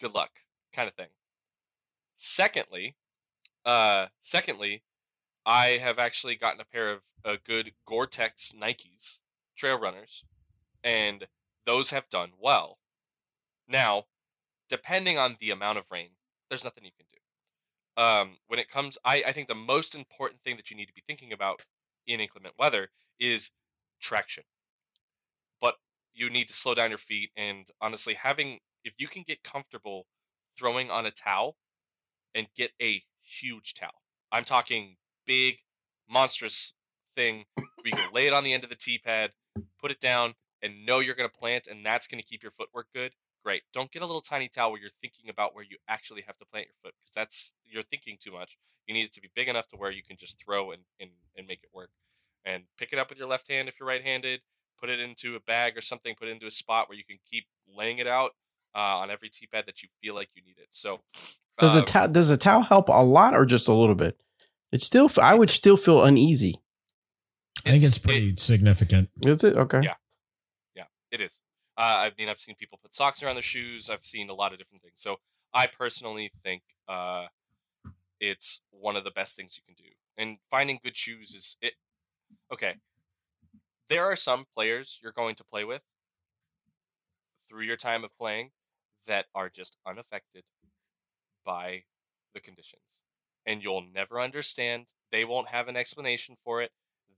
Good 0.01 0.15
luck, 0.15 0.31
kind 0.73 0.89
of 0.89 0.95
thing. 0.95 1.09
Secondly, 2.17 2.97
uh, 3.65 4.07
secondly, 4.21 4.83
I 5.45 5.79
have 5.81 5.99
actually 5.99 6.37
gotten 6.37 6.61
a 6.61 6.65
pair 6.65 6.91
of 6.93 7.01
uh, 7.25 7.37
good 7.45 7.73
Gore-Tex 7.87 8.53
Nikes 8.53 9.21
trail 9.57 9.79
runners, 9.79 10.25
and 10.85 11.27
those 11.67 11.91
have 11.91 12.09
done 12.09 12.31
well. 12.41 12.79
Now, 13.69 14.05
depending 14.69 15.19
on 15.19 15.37
the 15.41 15.51
amount 15.51 15.79
of 15.79 15.91
rain, 15.91 16.11
there's 16.49 16.65
nothing 16.65 16.85
you 16.85 16.91
can 16.97 17.07
do 17.13 17.19
um, 17.99 18.37
when 18.47 18.61
it 18.61 18.71
comes, 18.71 18.97
I, 19.05 19.25
I 19.27 19.33
think 19.33 19.49
the 19.49 19.55
most 19.55 19.95
important 19.95 20.41
thing 20.43 20.57
that 20.57 20.71
you 20.71 20.77
need 20.77 20.87
to 20.87 20.95
be 20.95 21.03
thinking 21.07 21.33
about 21.33 21.67
in 22.07 22.21
inclement 22.21 22.55
weather 22.57 22.91
is 23.19 23.51
traction. 24.01 24.45
But 25.61 25.75
you 26.15 26.31
need 26.31 26.47
to 26.47 26.55
slow 26.55 26.75
down 26.75 26.91
your 26.91 26.99
feet 26.99 27.31
and 27.37 27.67
honestly 27.81 28.15
having 28.15 28.61
if 28.85 28.95
you 28.99 29.09
can 29.09 29.25
get 29.27 29.43
comfortable 29.43 30.07
throwing 30.57 30.91
on 30.91 31.05
a 31.05 31.11
towel 31.11 31.57
and 32.35 32.47
get 32.57 32.71
a 32.81 33.03
huge 33.21 33.75
towel. 33.75 34.01
I'm 34.31 34.45
talking 34.45 34.97
big, 35.27 35.59
monstrous 36.09 36.75
thing 37.17 37.47
you 37.85 37.91
can 37.91 38.13
lay 38.13 38.29
it 38.29 38.33
on 38.33 38.45
the 38.45 38.53
end 38.53 38.63
of 38.63 38.71
the 38.71 38.77
tee 38.77 38.99
pad, 38.99 39.33
put 39.81 39.91
it 39.91 39.99
down, 39.99 40.35
and 40.63 40.87
know 40.87 41.01
you're 41.01 41.17
going 41.17 41.29
to 41.29 41.37
plant, 41.37 41.67
and 41.67 41.85
that's 41.85 42.07
going 42.07 42.23
to 42.23 42.27
keep 42.27 42.43
your 42.43 42.53
footwork 42.53 42.87
good. 42.95 43.13
Great. 43.49 43.63
Don't 43.73 43.91
get 43.91 44.03
a 44.03 44.05
little 44.05 44.21
tiny 44.21 44.47
towel 44.47 44.73
where 44.73 44.79
you're 44.79 44.91
thinking 45.01 45.31
about 45.31 45.55
where 45.55 45.65
you 45.65 45.79
actually 45.89 46.21
have 46.27 46.37
to 46.37 46.45
plant 46.45 46.67
your 46.67 46.75
foot 46.83 46.93
because 47.01 47.11
that's 47.15 47.55
you're 47.65 47.83
thinking 47.83 48.19
too 48.21 48.31
much. 48.31 48.59
You 48.87 48.93
need 48.93 49.05
it 49.05 49.13
to 49.15 49.23
be 49.23 49.31
big 49.35 49.49
enough 49.49 49.67
to 49.69 49.77
where 49.77 49.91
you 49.91 50.03
can 50.03 50.19
just 50.19 50.39
throw 50.39 50.71
and, 50.71 50.83
and, 51.01 51.09
and 51.35 51.47
make 51.47 51.61
it 51.63 51.71
work. 51.73 51.89
And 52.45 52.65
pick 52.77 52.93
it 52.93 52.99
up 52.99 53.09
with 53.09 53.17
your 53.17 53.27
left 53.27 53.51
hand 53.51 53.67
if 53.67 53.81
you're 53.81 53.89
right 53.89 54.05
handed, 54.05 54.43
put 54.79 54.91
it 54.91 55.01
into 55.01 55.35
a 55.35 55.41
bag 55.41 55.79
or 55.79 55.81
something, 55.81 56.15
put 56.15 56.29
it 56.29 56.33
into 56.33 56.45
a 56.45 56.51
spot 56.51 56.91
where 56.91 56.99
you 56.99 57.05
can 57.05 57.17
keep 57.31 57.47
laying 57.75 57.97
it 57.97 58.07
out 58.07 58.33
uh, 58.77 58.99
on 58.99 59.11
every 59.11 59.31
tee 59.31 59.47
pad 59.51 59.65
that 59.67 59.83
you 59.83 59.89
feel 60.03 60.15
like 60.15 60.29
you 60.35 60.43
need 60.43 60.59
it. 60.59 60.69
So 60.69 61.01
Does 61.59 61.75
uh, 61.75 61.81
a 61.81 61.85
towel 61.87 62.09
does 62.09 62.29
a 62.29 62.37
towel 62.37 62.61
help 62.61 62.91
a 62.91 63.03
lot 63.03 63.33
or 63.35 63.47
just 63.47 63.67
a 63.67 63.73
little 63.73 63.95
bit? 63.95 64.21
It's 64.73 64.85
still 64.85 65.09
I 65.23 65.35
would 65.35 65.49
still 65.49 65.79
feel 65.79 66.05
uneasy. 66.05 66.61
I 67.65 67.71
think 67.71 67.83
it's 67.83 67.97
it- 67.97 68.05
pretty 68.05 68.37
significant. 68.37 69.09
Is 69.23 69.43
it 69.43 69.57
okay? 69.57 69.81
Yeah. 69.83 69.95
Yeah. 70.75 70.85
It 71.11 71.23
is. 71.23 71.41
Uh, 71.79 72.11
I 72.11 72.13
mean, 72.19 72.29
I've 72.29 72.41
seen 72.41 72.57
people 72.57 72.81
put 72.83 72.93
socks 72.93 73.23
around 73.23 73.37
their 73.37 73.43
shoes. 73.43 73.89
I've 73.89 74.05
seen 74.05 74.29
a 74.29 74.35
lot 74.35 74.53
of 74.53 74.59
different 74.59 74.83
things. 74.83 74.97
So 74.97 75.21
I 75.55 75.69
personally 75.69 76.33
think 76.43 76.63
uh, 76.89 77.27
it's 78.19 78.63
one 78.73 78.97
of 78.97 79.05
the 79.05 79.13
best 79.13 79.37
things 79.37 79.57
you 79.57 79.63
can 79.65 79.77
do. 79.77 79.93
And 80.17 80.39
finding 80.51 80.81
good 80.83 80.97
shoes 80.97 81.37
is 81.37 81.57
it. 81.63 81.75
Okay. 82.53 82.75
There 83.89 84.05
are 84.05 84.17
some 84.17 84.45
players 84.57 84.99
you're 85.01 85.13
going 85.13 85.37
to 85.37 85.45
play 85.45 85.63
with 85.63 85.85
through 87.49 87.63
your 87.63 87.77
time 87.77 88.03
of 88.03 88.11
playing 88.19 88.51
that 89.07 89.27
are 89.33 89.49
just 89.49 89.77
unaffected 89.87 90.43
by 91.47 91.85
the 92.35 92.41
conditions. 92.41 92.99
And 93.47 93.63
you'll 93.63 93.87
never 93.95 94.21
understand. 94.21 94.89
They 95.13 95.25
won't 95.25 95.49
have 95.49 95.69
an 95.69 95.77
explanation 95.77 96.37
for 96.45 96.61
it. 96.61 96.73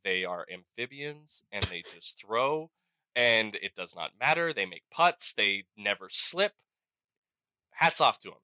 They 0.04 0.22
are 0.22 0.46
amphibians 0.52 1.42
and 1.50 1.64
they 1.64 1.82
just 1.82 2.20
throw 2.20 2.70
and 3.16 3.56
it 3.56 3.74
does 3.74 3.94
not 3.96 4.12
matter. 4.18 4.52
They 4.52 4.66
make 4.66 4.84
putts, 4.90 5.32
they 5.32 5.64
never 5.76 6.08
slip. 6.10 6.52
Hats 7.72 8.00
off 8.00 8.18
to 8.20 8.28
them. 8.30 8.38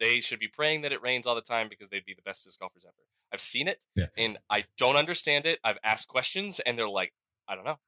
They 0.00 0.20
should 0.20 0.38
be 0.40 0.48
praying 0.48 0.82
that 0.82 0.92
it 0.92 1.02
rains 1.02 1.26
all 1.26 1.34
the 1.34 1.40
time 1.40 1.68
because 1.68 1.88
they'd 1.88 2.04
be 2.04 2.14
the 2.14 2.22
best 2.22 2.44
disc 2.44 2.58
golfers 2.58 2.84
ever. 2.84 2.94
I've 3.32 3.40
seen 3.40 3.68
it 3.68 3.84
Yeah. 3.96 4.06
and 4.16 4.38
I 4.50 4.64
don't 4.78 4.96
understand 4.96 5.46
it. 5.46 5.58
I've 5.64 5.78
asked 5.84 6.08
questions 6.08 6.60
and 6.60 6.78
they're 6.78 6.88
like, 6.88 7.12
I 7.48 7.54
don't 7.54 7.64
know. 7.64 7.78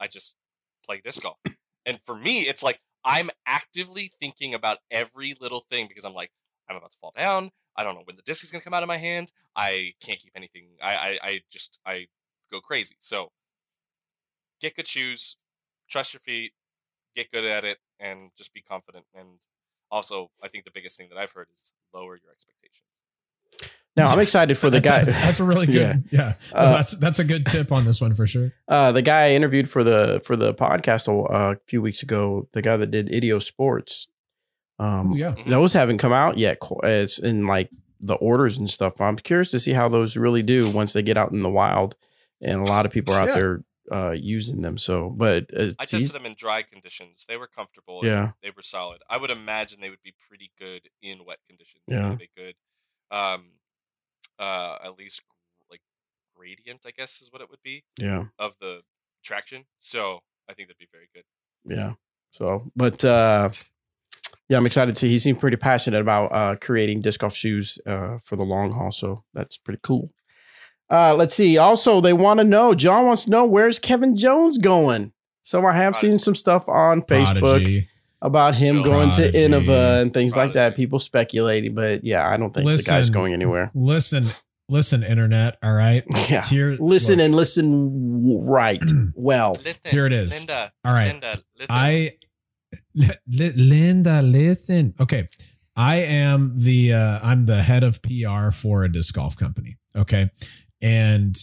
I 0.00 0.06
just 0.08 0.36
play 0.84 1.00
disc 1.04 1.22
golf. 1.22 1.38
And 1.84 2.00
for 2.04 2.16
me, 2.16 2.40
it's 2.42 2.62
like 2.62 2.80
I'm 3.04 3.30
actively 3.46 4.10
thinking 4.20 4.52
about 4.54 4.78
every 4.90 5.34
little 5.40 5.60
thing 5.60 5.86
because 5.88 6.04
I'm 6.04 6.14
like, 6.14 6.32
I'm 6.68 6.76
about 6.76 6.92
to 6.92 6.98
fall 6.98 7.12
down. 7.16 7.50
I 7.76 7.84
don't 7.84 7.94
know 7.94 8.02
when 8.04 8.16
the 8.16 8.22
disc 8.22 8.42
is 8.42 8.50
gonna 8.50 8.64
come 8.64 8.74
out 8.74 8.82
of 8.82 8.88
my 8.88 8.96
hand. 8.96 9.32
I 9.54 9.94
can't 10.02 10.18
keep 10.18 10.32
anything. 10.34 10.66
I 10.82 10.94
I, 10.96 11.18
I 11.22 11.40
just 11.50 11.78
I 11.86 12.06
go 12.50 12.60
crazy. 12.60 12.96
So 12.98 13.30
get 14.60 14.74
good 14.76 14.88
shoes, 14.88 15.36
trust 15.88 16.12
your 16.14 16.20
feet, 16.20 16.52
get 17.14 17.30
good 17.32 17.44
at 17.44 17.64
it, 17.64 17.78
and 18.00 18.30
just 18.36 18.52
be 18.54 18.60
confident. 18.62 19.04
And 19.14 19.28
also, 19.90 20.30
I 20.42 20.48
think 20.48 20.64
the 20.64 20.70
biggest 20.72 20.96
thing 20.98 21.08
that 21.10 21.18
I've 21.18 21.32
heard 21.32 21.48
is 21.54 21.72
lower 21.94 22.16
your 22.16 22.32
expectations. 22.32 22.82
Now 23.96 24.08
I'm 24.08 24.18
excited 24.20 24.58
for 24.58 24.68
the 24.68 24.80
guy. 24.80 25.04
That's, 25.04 25.14
that's 25.22 25.40
a 25.40 25.44
really 25.44 25.66
good. 25.78 26.04
Yeah, 26.12 26.34
No, 26.52 26.58
Uh, 26.58 26.72
that's 26.72 26.98
that's 26.98 27.18
a 27.18 27.24
good 27.24 27.46
tip 27.46 27.72
on 27.72 27.86
this 27.86 27.98
one 28.00 28.14
for 28.14 28.26
sure. 28.26 28.52
Uh, 28.68 28.92
the 28.92 29.00
guy 29.00 29.26
I 29.26 29.30
interviewed 29.30 29.70
for 29.70 29.82
the 29.82 30.20
for 30.22 30.36
the 30.36 30.52
podcast 30.52 31.08
uh, 31.08 31.54
a 31.54 31.56
few 31.66 31.80
weeks 31.80 32.02
ago, 32.02 32.46
the 32.52 32.60
guy 32.60 32.76
that 32.76 32.90
did 32.90 33.08
Idio 33.08 33.42
Sports, 33.42 34.08
um, 34.78 35.12
yeah, 35.12 35.34
those 35.46 35.72
haven't 35.72 35.96
come 35.98 36.12
out 36.12 36.36
yet. 36.36 36.58
It's 36.82 37.18
in 37.18 37.46
like 37.46 37.70
the 38.00 38.16
orders 38.16 38.58
and 38.58 38.68
stuff. 38.68 38.92
But 38.98 39.04
I'm 39.04 39.16
curious 39.16 39.50
to 39.52 39.58
see 39.58 39.72
how 39.72 39.88
those 39.88 40.14
really 40.18 40.42
do 40.42 40.70
once 40.70 40.92
they 40.92 41.00
get 41.02 41.16
out 41.16 41.32
in 41.32 41.40
the 41.42 41.48
wild, 41.50 41.96
and 42.42 42.56
a 42.60 42.64
lot 42.64 42.84
of 42.84 42.92
people 42.92 43.14
are 43.14 43.20
out 43.20 43.28
Yeah. 43.28 43.34
there 43.34 43.64
uh, 43.90 44.14
using 44.16 44.60
them. 44.62 44.78
So, 44.78 45.10
but 45.10 45.50
uh, 45.56 45.70
I 45.78 45.84
tested 45.84 46.12
them 46.12 46.26
in 46.26 46.34
dry 46.36 46.62
conditions. 46.62 47.24
They 47.28 47.36
were 47.36 47.46
comfortable. 47.46 48.00
Yeah. 48.04 48.32
they 48.42 48.50
were 48.54 48.62
solid. 48.62 49.02
I 49.08 49.18
would 49.18 49.30
imagine 49.30 49.80
they 49.80 49.90
would 49.90 50.02
be 50.02 50.14
pretty 50.28 50.50
good 50.58 50.88
in 51.02 51.24
wet 51.24 51.38
conditions. 51.48 51.82
Yeah. 51.88 52.16
They 52.18 52.28
good. 52.36 52.54
Um, 53.10 53.52
uh, 54.38 54.78
at 54.84 54.98
least 54.98 55.22
like 55.70 55.80
gradient, 56.36 56.82
I 56.86 56.90
guess, 56.90 57.20
is 57.22 57.32
what 57.32 57.40
it 57.40 57.50
would 57.50 57.62
be 57.62 57.84
yeah, 57.98 58.24
of 58.38 58.56
the 58.60 58.80
traction. 59.24 59.64
So 59.80 60.20
I 60.48 60.54
think 60.54 60.68
that'd 60.68 60.78
be 60.78 60.88
very 60.92 61.08
good. 61.14 61.24
yeah. 61.64 61.94
So, 62.32 62.70
but 62.76 63.02
uh, 63.04 63.48
yeah, 64.48 64.58
I'm 64.58 64.66
excited 64.66 64.94
to 64.94 65.00
see. 65.00 65.08
He 65.08 65.18
seems 65.18 65.38
pretty 65.38 65.56
passionate 65.56 66.00
about 66.00 66.26
uh, 66.26 66.56
creating 66.60 67.00
disc 67.00 67.20
golf 67.20 67.34
shoes 67.34 67.78
uh, 67.86 68.18
for 68.18 68.36
the 68.36 68.44
long 68.44 68.72
haul. 68.72 68.92
So 68.92 69.24
that's 69.32 69.56
pretty 69.56 69.80
cool. 69.82 70.10
Uh, 70.90 71.14
let's 71.14 71.34
see. 71.34 71.58
Also, 71.58 72.00
they 72.00 72.12
want 72.12 72.38
to 72.38 72.44
know. 72.44 72.74
John 72.74 73.06
wants 73.06 73.24
to 73.24 73.30
know 73.30 73.44
where's 73.44 73.78
Kevin 73.78 74.14
Jones 74.16 74.58
going. 74.58 75.12
So 75.42 75.64
I 75.66 75.72
have 75.74 75.94
seen 75.96 76.18
some 76.18 76.34
stuff 76.34 76.68
on 76.68 77.02
Facebook 77.02 77.40
Prodigy. 77.40 77.88
about 78.22 78.54
him 78.56 78.76
Joe. 78.78 78.82
going 78.84 79.10
to 79.12 79.16
Prodigy. 79.30 79.38
Innova 79.38 80.02
and 80.02 80.12
things 80.12 80.34
like 80.36 80.52
that. 80.52 80.74
People 80.76 80.98
speculating, 80.98 81.74
but 81.74 82.04
yeah, 82.04 82.28
I 82.28 82.36
don't 82.36 82.52
think 82.52 82.66
the 82.66 82.84
guy's 82.86 83.10
going 83.10 83.32
anywhere. 83.32 83.70
Listen, 83.74 84.26
listen, 84.68 85.02
internet. 85.04 85.56
All 85.62 85.72
right, 85.74 86.04
Yeah, 86.28 86.42
here. 86.44 86.76
listen 86.80 87.18
look, 87.18 87.24
and 87.26 87.34
listen 87.36 88.44
right. 88.44 88.82
well, 89.14 89.52
Listen, 89.52 89.74
Here 89.84 90.06
it 90.06 90.12
is. 90.12 90.40
Linda. 90.40 90.72
All 90.84 90.92
right. 90.92 91.12
Linda, 91.12 91.42
listen. 91.56 91.66
I, 91.70 92.12
Li- 92.94 93.10
Li- 93.28 93.52
Linda, 93.56 94.22
listen. 94.22 94.94
Okay, 94.98 95.26
I 95.76 95.96
am 95.96 96.52
the 96.56 96.92
uh, 96.92 97.20
I'm 97.22 97.46
the 97.46 97.62
head 97.62 97.84
of 97.84 98.02
PR 98.02 98.50
for 98.50 98.82
a 98.84 98.90
disc 98.90 99.14
golf 99.14 99.36
company. 99.36 99.76
Okay, 99.94 100.30
and 100.86 101.36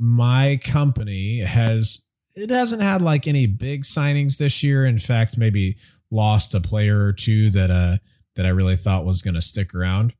my 0.00 0.58
company 0.64 1.38
has 1.38 2.04
it 2.34 2.50
hasn't 2.50 2.82
had 2.82 3.00
like 3.00 3.28
any 3.28 3.46
big 3.46 3.84
signings 3.84 4.38
this 4.38 4.64
year. 4.64 4.84
In 4.84 4.98
fact, 4.98 5.38
maybe 5.38 5.76
lost 6.10 6.54
a 6.54 6.60
player 6.60 7.04
or 7.04 7.12
two 7.12 7.50
that 7.50 7.70
uh 7.70 7.98
that 8.34 8.44
I 8.44 8.48
really 8.48 8.76
thought 8.76 9.04
was 9.04 9.22
going 9.22 9.34
to 9.34 9.42
stick 9.42 9.74
around. 9.74 10.14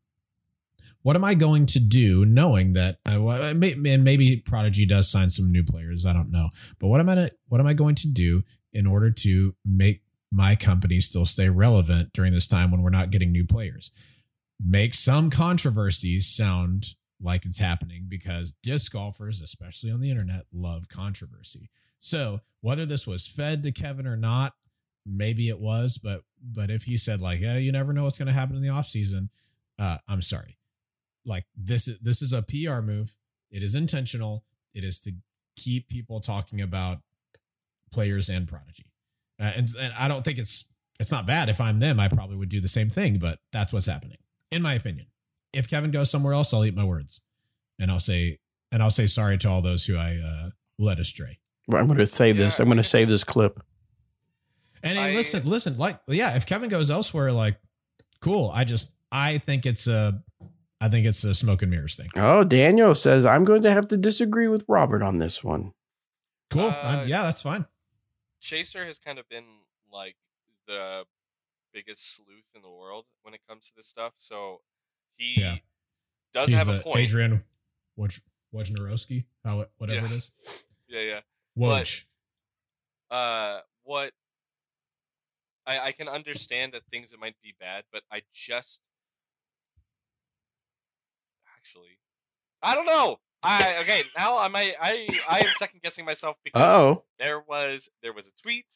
What 1.02 1.16
am 1.16 1.24
I 1.24 1.34
going 1.34 1.66
to 1.66 1.80
do, 1.80 2.24
knowing 2.24 2.74
that 2.74 2.98
uh, 3.08 3.26
I 3.26 3.50
and 3.50 4.04
maybe 4.04 4.36
Prodigy 4.36 4.86
does 4.86 5.10
sign 5.10 5.30
some 5.30 5.50
new 5.50 5.64
players? 5.64 6.06
I 6.06 6.12
don't 6.12 6.30
know, 6.30 6.48
but 6.78 6.86
what 6.86 7.00
am 7.00 7.08
I 7.08 7.30
what 7.48 7.60
am 7.60 7.66
I 7.66 7.72
going 7.72 7.96
to 7.96 8.12
do 8.12 8.44
in 8.72 8.86
order 8.86 9.10
to 9.10 9.56
make 9.66 10.02
my 10.30 10.54
company 10.54 11.00
still 11.00 11.26
stay 11.26 11.48
relevant 11.48 12.12
during 12.12 12.32
this 12.32 12.46
time 12.46 12.70
when 12.70 12.82
we're 12.82 12.90
not 12.90 13.10
getting 13.10 13.32
new 13.32 13.44
players? 13.44 13.90
Make 14.64 14.94
some 14.94 15.30
controversies 15.30 16.28
sound 16.28 16.94
like 17.22 17.46
it's 17.46 17.60
happening 17.60 18.06
because 18.08 18.52
disc 18.62 18.92
golfers, 18.92 19.40
especially 19.40 19.90
on 19.90 20.00
the 20.00 20.10
internet, 20.10 20.46
love 20.52 20.88
controversy. 20.88 21.70
So 21.98 22.40
whether 22.60 22.84
this 22.84 23.06
was 23.06 23.28
fed 23.28 23.62
to 23.62 23.72
Kevin 23.72 24.06
or 24.06 24.16
not, 24.16 24.54
maybe 25.06 25.48
it 25.48 25.60
was, 25.60 25.98
but 25.98 26.22
but 26.42 26.70
if 26.70 26.84
he 26.84 26.96
said 26.96 27.20
like, 27.20 27.40
yeah, 27.40 27.58
you 27.58 27.72
never 27.72 27.92
know 27.92 28.04
what's 28.04 28.18
going 28.18 28.26
to 28.26 28.32
happen 28.32 28.56
in 28.56 28.62
the 28.62 28.68
offseason, 28.68 29.28
uh, 29.78 29.98
I'm 30.08 30.22
sorry. 30.22 30.58
Like 31.24 31.44
this 31.56 31.86
is 31.86 31.98
this 32.00 32.20
is 32.22 32.32
a 32.32 32.42
PR 32.42 32.80
move. 32.80 33.14
It 33.50 33.62
is 33.62 33.74
intentional. 33.74 34.44
It 34.74 34.82
is 34.82 35.00
to 35.02 35.12
keep 35.56 35.88
people 35.88 36.20
talking 36.20 36.60
about 36.60 36.98
players 37.92 38.28
and 38.28 38.48
prodigy. 38.48 38.86
Uh, 39.40 39.52
and, 39.56 39.68
and 39.78 39.92
I 39.96 40.08
don't 40.08 40.24
think 40.24 40.38
it's 40.38 40.72
it's 40.98 41.12
not 41.12 41.26
bad. 41.26 41.48
If 41.48 41.60
I'm 41.60 41.78
them, 41.78 42.00
I 42.00 42.08
probably 42.08 42.36
would 42.36 42.48
do 42.48 42.60
the 42.60 42.68
same 42.68 42.88
thing. 42.88 43.18
But 43.18 43.38
that's 43.52 43.72
what's 43.72 43.86
happening, 43.86 44.18
in 44.50 44.62
my 44.62 44.74
opinion. 44.74 45.06
If 45.52 45.68
Kevin 45.68 45.90
goes 45.90 46.10
somewhere 46.10 46.32
else, 46.34 46.52
I'll 46.54 46.64
eat 46.64 46.74
my 46.74 46.84
words, 46.84 47.20
and 47.78 47.90
I'll 47.90 47.98
say 48.00 48.38
and 48.70 48.82
I'll 48.82 48.90
say 48.90 49.06
sorry 49.06 49.36
to 49.38 49.48
all 49.50 49.60
those 49.62 49.84
who 49.86 49.96
I 49.96 50.16
uh, 50.16 50.50
led 50.78 50.98
astray. 50.98 51.38
I'm 51.72 51.86
going 51.86 51.98
to 51.98 52.06
save 52.06 52.36
this. 52.36 52.58
I'm 52.58 52.66
going 52.66 52.76
to 52.78 52.82
save 52.82 53.06
this 53.08 53.22
clip. 53.24 53.60
And 54.82 54.98
hey, 54.98 55.12
I- 55.12 55.14
listen, 55.14 55.48
listen, 55.48 55.78
like 55.78 56.00
yeah, 56.08 56.34
if 56.36 56.46
Kevin 56.46 56.68
goes 56.68 56.90
elsewhere, 56.90 57.32
like 57.32 57.56
cool. 58.20 58.50
I 58.52 58.64
just 58.64 58.96
I 59.12 59.38
think 59.38 59.66
it's 59.66 59.86
a 59.86 60.22
I 60.80 60.88
think 60.88 61.06
it's 61.06 61.22
a 61.22 61.34
smoke 61.34 61.62
and 61.62 61.70
mirrors 61.70 61.94
thing. 61.96 62.08
Oh, 62.16 62.42
Daniel 62.44 62.94
says 62.94 63.24
I'm 63.24 63.44
going 63.44 63.62
to 63.62 63.70
have 63.70 63.86
to 63.88 63.96
disagree 63.96 64.48
with 64.48 64.64
Robert 64.68 65.02
on 65.02 65.18
this 65.18 65.44
one. 65.44 65.72
Cool. 66.50 66.62
Uh, 66.62 66.70
I'm- 66.70 67.08
yeah, 67.08 67.22
that's 67.22 67.42
fine. 67.42 67.66
Chaser 68.40 68.84
has 68.84 68.98
kind 68.98 69.18
of 69.20 69.28
been 69.28 69.44
like 69.92 70.16
the 70.66 71.04
biggest 71.72 72.16
sleuth 72.16 72.44
in 72.56 72.62
the 72.62 72.68
world 72.70 73.04
when 73.22 73.34
it 73.34 73.40
comes 73.48 73.66
to 73.68 73.72
this 73.76 73.86
stuff. 73.86 74.14
So 74.16 74.62
he 75.16 75.40
Yeah. 75.40 75.58
does 76.32 76.50
He's 76.50 76.58
have 76.58 76.68
a 76.68 76.78
the 76.78 76.82
point. 76.82 76.98
Adrian 76.98 77.44
Woj 77.98 78.20
Wojnarowski, 78.54 79.24
how 79.44 79.66
whatever 79.78 80.06
Yeah. 80.06 80.12
it 80.12 80.16
is. 80.16 80.30
Yeah, 80.88 81.00
yeah. 81.00 81.20
Woj. 81.56 82.06
uh 83.10 83.60
what 83.82 84.12
I 85.66 85.78
I 85.88 85.92
can 85.92 86.08
understand 86.08 86.72
that 86.72 86.82
things 86.90 87.10
that 87.10 87.20
might 87.20 87.36
be 87.42 87.54
bad, 87.58 87.84
but 87.92 88.02
I 88.10 88.22
just 88.32 88.82
actually 91.56 91.98
I 92.62 92.74
don't 92.74 92.86
know. 92.86 93.18
I 93.42 93.78
okay, 93.80 94.02
now 94.16 94.38
I 94.38 94.48
might 94.48 94.74
I 94.80 95.08
I 95.28 95.40
am 95.40 95.46
second 95.46 95.82
guessing 95.82 96.04
myself 96.04 96.36
because 96.44 96.62
Oh, 96.62 97.04
there 97.18 97.40
was 97.40 97.88
there 98.02 98.12
was 98.12 98.26
a 98.28 98.32
tweet 98.42 98.66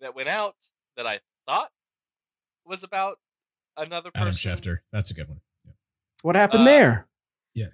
that 0.00 0.14
went 0.14 0.28
out 0.28 0.56
that 0.96 1.06
I 1.06 1.20
thought 1.46 1.70
was 2.64 2.82
about 2.82 3.18
another 3.78 4.10
Adam 4.14 4.28
person. 4.28 4.52
Schefter. 4.52 4.78
That's 4.92 5.10
a 5.10 5.14
good 5.14 5.28
one. 5.28 5.40
Yeah. 5.64 5.72
What 6.22 6.36
happened 6.36 6.62
Uh, 6.62 6.66
there? 6.66 7.08
Yeah. 7.54 7.66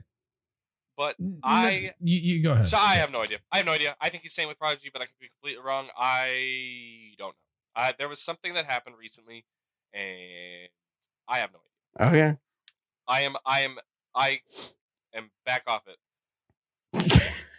But 0.97 1.17
I. 1.43 1.93
you, 2.01 2.19
you 2.37 2.43
go 2.43 2.53
ahead. 2.53 2.69
So 2.69 2.77
I 2.79 2.95
Yeah. 2.95 3.01
have 3.01 3.11
no 3.13 3.23
idea. 3.23 3.39
I 3.51 3.57
have 3.59 3.67
no 3.67 3.73
idea. 3.73 3.97
I 4.01 4.09
think 4.11 4.23
he's 4.23 4.33
saying 4.33 4.49
with 4.49 4.59
Prodigy, 4.59 4.91
but 4.93 5.03
I 5.03 5.07
could 5.07 5.19
be 5.19 5.29
completely 5.29 5.63
wrong. 5.63 5.89
I 5.97 7.15
don't 7.19 7.31
know. 7.31 7.83
Uh, 7.83 7.93
there 7.99 8.09
was 8.09 8.21
something 8.21 8.55
that 8.55 8.67
happened 8.67 8.97
recently, 8.97 9.45
and 9.93 10.69
I 11.27 11.39
have 11.39 11.51
no 11.53 11.59
idea. 12.07 12.09
Okay. 12.31 12.39
I 13.09 13.21
am. 13.23 13.37
I 13.45 13.61
am. 13.63 13.79
I 14.15 14.41
am 15.15 15.31
back 15.45 15.65
off 15.67 15.83
it. 15.89 15.99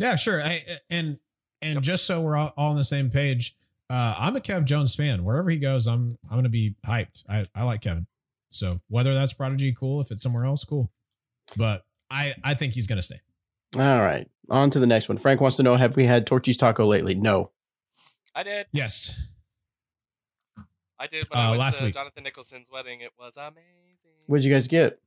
Yeah, 0.00 0.14
sure. 0.14 0.40
I, 0.40 0.64
and 0.90 1.18
and 1.60 1.74
Yep. 1.76 1.82
just 1.82 2.06
so 2.06 2.20
we're 2.22 2.36
all, 2.36 2.52
all 2.56 2.70
on 2.70 2.76
the 2.76 2.84
same 2.84 3.10
page, 3.10 3.56
uh, 3.90 4.14
I'm 4.18 4.36
a 4.36 4.40
Kev 4.40 4.64
Jones 4.64 4.94
fan. 4.94 5.24
Wherever 5.24 5.50
he 5.50 5.58
goes, 5.58 5.86
I'm 5.86 6.18
I'm 6.30 6.36
gonna 6.36 6.48
be 6.48 6.74
hyped. 6.86 7.24
I, 7.28 7.46
I 7.54 7.64
like 7.64 7.80
Kevin. 7.80 8.06
So 8.48 8.78
whether 8.88 9.14
that's 9.14 9.32
Prodigy, 9.32 9.72
cool. 9.72 10.00
If 10.00 10.10
it's 10.10 10.22
somewhere 10.22 10.44
else, 10.44 10.64
cool. 10.64 10.90
But 11.56 11.84
I 12.10 12.34
I 12.44 12.54
think 12.54 12.74
he's 12.74 12.86
gonna 12.86 13.02
stay. 13.02 13.20
All 13.76 14.02
right. 14.02 14.28
On 14.50 14.70
to 14.70 14.78
the 14.78 14.86
next 14.86 15.08
one. 15.08 15.18
Frank 15.18 15.40
wants 15.40 15.56
to 15.58 15.62
know 15.62 15.76
Have 15.76 15.96
we 15.96 16.04
had 16.06 16.26
Torchy's 16.26 16.56
Taco 16.56 16.86
lately? 16.86 17.14
No. 17.14 17.50
I 18.34 18.42
did. 18.42 18.66
Yes. 18.72 19.30
I 20.98 21.06
did 21.06 21.28
when 21.30 21.38
Uh, 21.38 21.42
I 21.42 21.48
went 21.50 21.60
last 21.60 21.78
to 21.78 21.84
week. 21.84 21.94
Jonathan 21.94 22.24
Nicholson's 22.24 22.70
wedding. 22.70 23.00
It 23.02 23.12
was 23.18 23.36
amazing. 23.36 24.24
What'd 24.26 24.44
you 24.44 24.52
guys 24.52 24.66
get? 24.68 24.98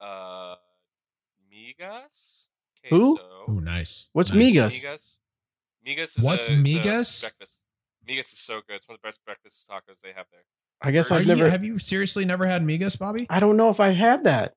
Uh, 0.00 0.54
Migas. 1.52 2.46
Who? 2.88 3.16
Queso. 3.16 3.52
Ooh, 3.52 3.60
nice. 3.60 4.08
What's 4.12 4.32
nice. 4.32 4.54
Migas? 4.56 4.82
Migas. 4.84 5.18
Migas 5.86 6.18
is 6.18 6.24
What's 6.24 6.48
a, 6.48 6.52
it's 6.52 6.60
a 6.60 6.62
migas? 6.62 7.20
breakfast. 7.22 7.62
Migas 8.08 8.32
is 8.32 8.38
so 8.38 8.60
good. 8.66 8.76
It's 8.76 8.88
one 8.88 8.94
of 8.96 9.02
the 9.02 9.06
best 9.08 9.24
breakfast 9.24 9.68
tacos 9.68 10.00
they 10.02 10.12
have 10.12 10.26
there. 10.32 10.42
I 10.82 10.90
guess 10.90 11.10
Are 11.10 11.14
I've 11.14 11.22
you- 11.22 11.34
never. 11.34 11.50
have 11.50 11.64
you 11.64 11.78
seriously 11.78 12.24
never 12.24 12.46
had 12.46 12.62
migas, 12.62 12.98
Bobby? 12.98 13.26
I 13.30 13.40
don't 13.40 13.56
know 13.56 13.68
if 13.70 13.80
I 13.80 13.88
had 13.90 14.24
that. 14.24 14.54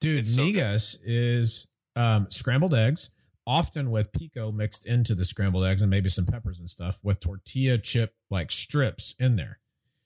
Dude, 0.00 0.20
It's 0.20 0.34
so 0.34 0.42
migas 0.42 1.00
is 1.04 1.68
um, 1.96 2.28
scrambled 2.30 2.74
eggs, 2.74 3.14
often 3.46 3.90
with 3.90 4.12
pico 4.12 4.52
mixed 4.52 4.86
into 4.86 5.14
the 5.14 5.24
scrambled 5.24 5.64
eggs 5.64 5.82
and 5.82 5.90
maybe 5.90 6.08
some 6.08 6.26
peppers 6.26 6.60
and 6.60 6.68
stuff 6.68 7.00
with 7.02 7.18
tortilla 7.18 7.78
chip 7.78 8.14
like 8.30 8.52
strips 8.52 9.14
in 9.18 9.34
there. 9.36 9.58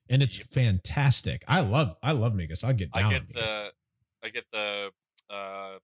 And 0.09 0.23
it's 0.23 0.39
Yep. 0.39 0.47
fantastic. 0.49 1.45
I 1.47 1.61
love 1.61 1.97
I 2.03 2.13
love 2.13 2.33
migas. 2.35 2.65
I'll 2.65 2.73
get 2.75 2.93
down 2.93 3.05
I 3.05 3.07
on 3.07 3.13
get 3.13 3.27
migas. 3.29 3.35
the 3.35 3.73
I 4.25 4.29
get 4.31 4.45
the 4.53 4.91
uh, 5.31 5.79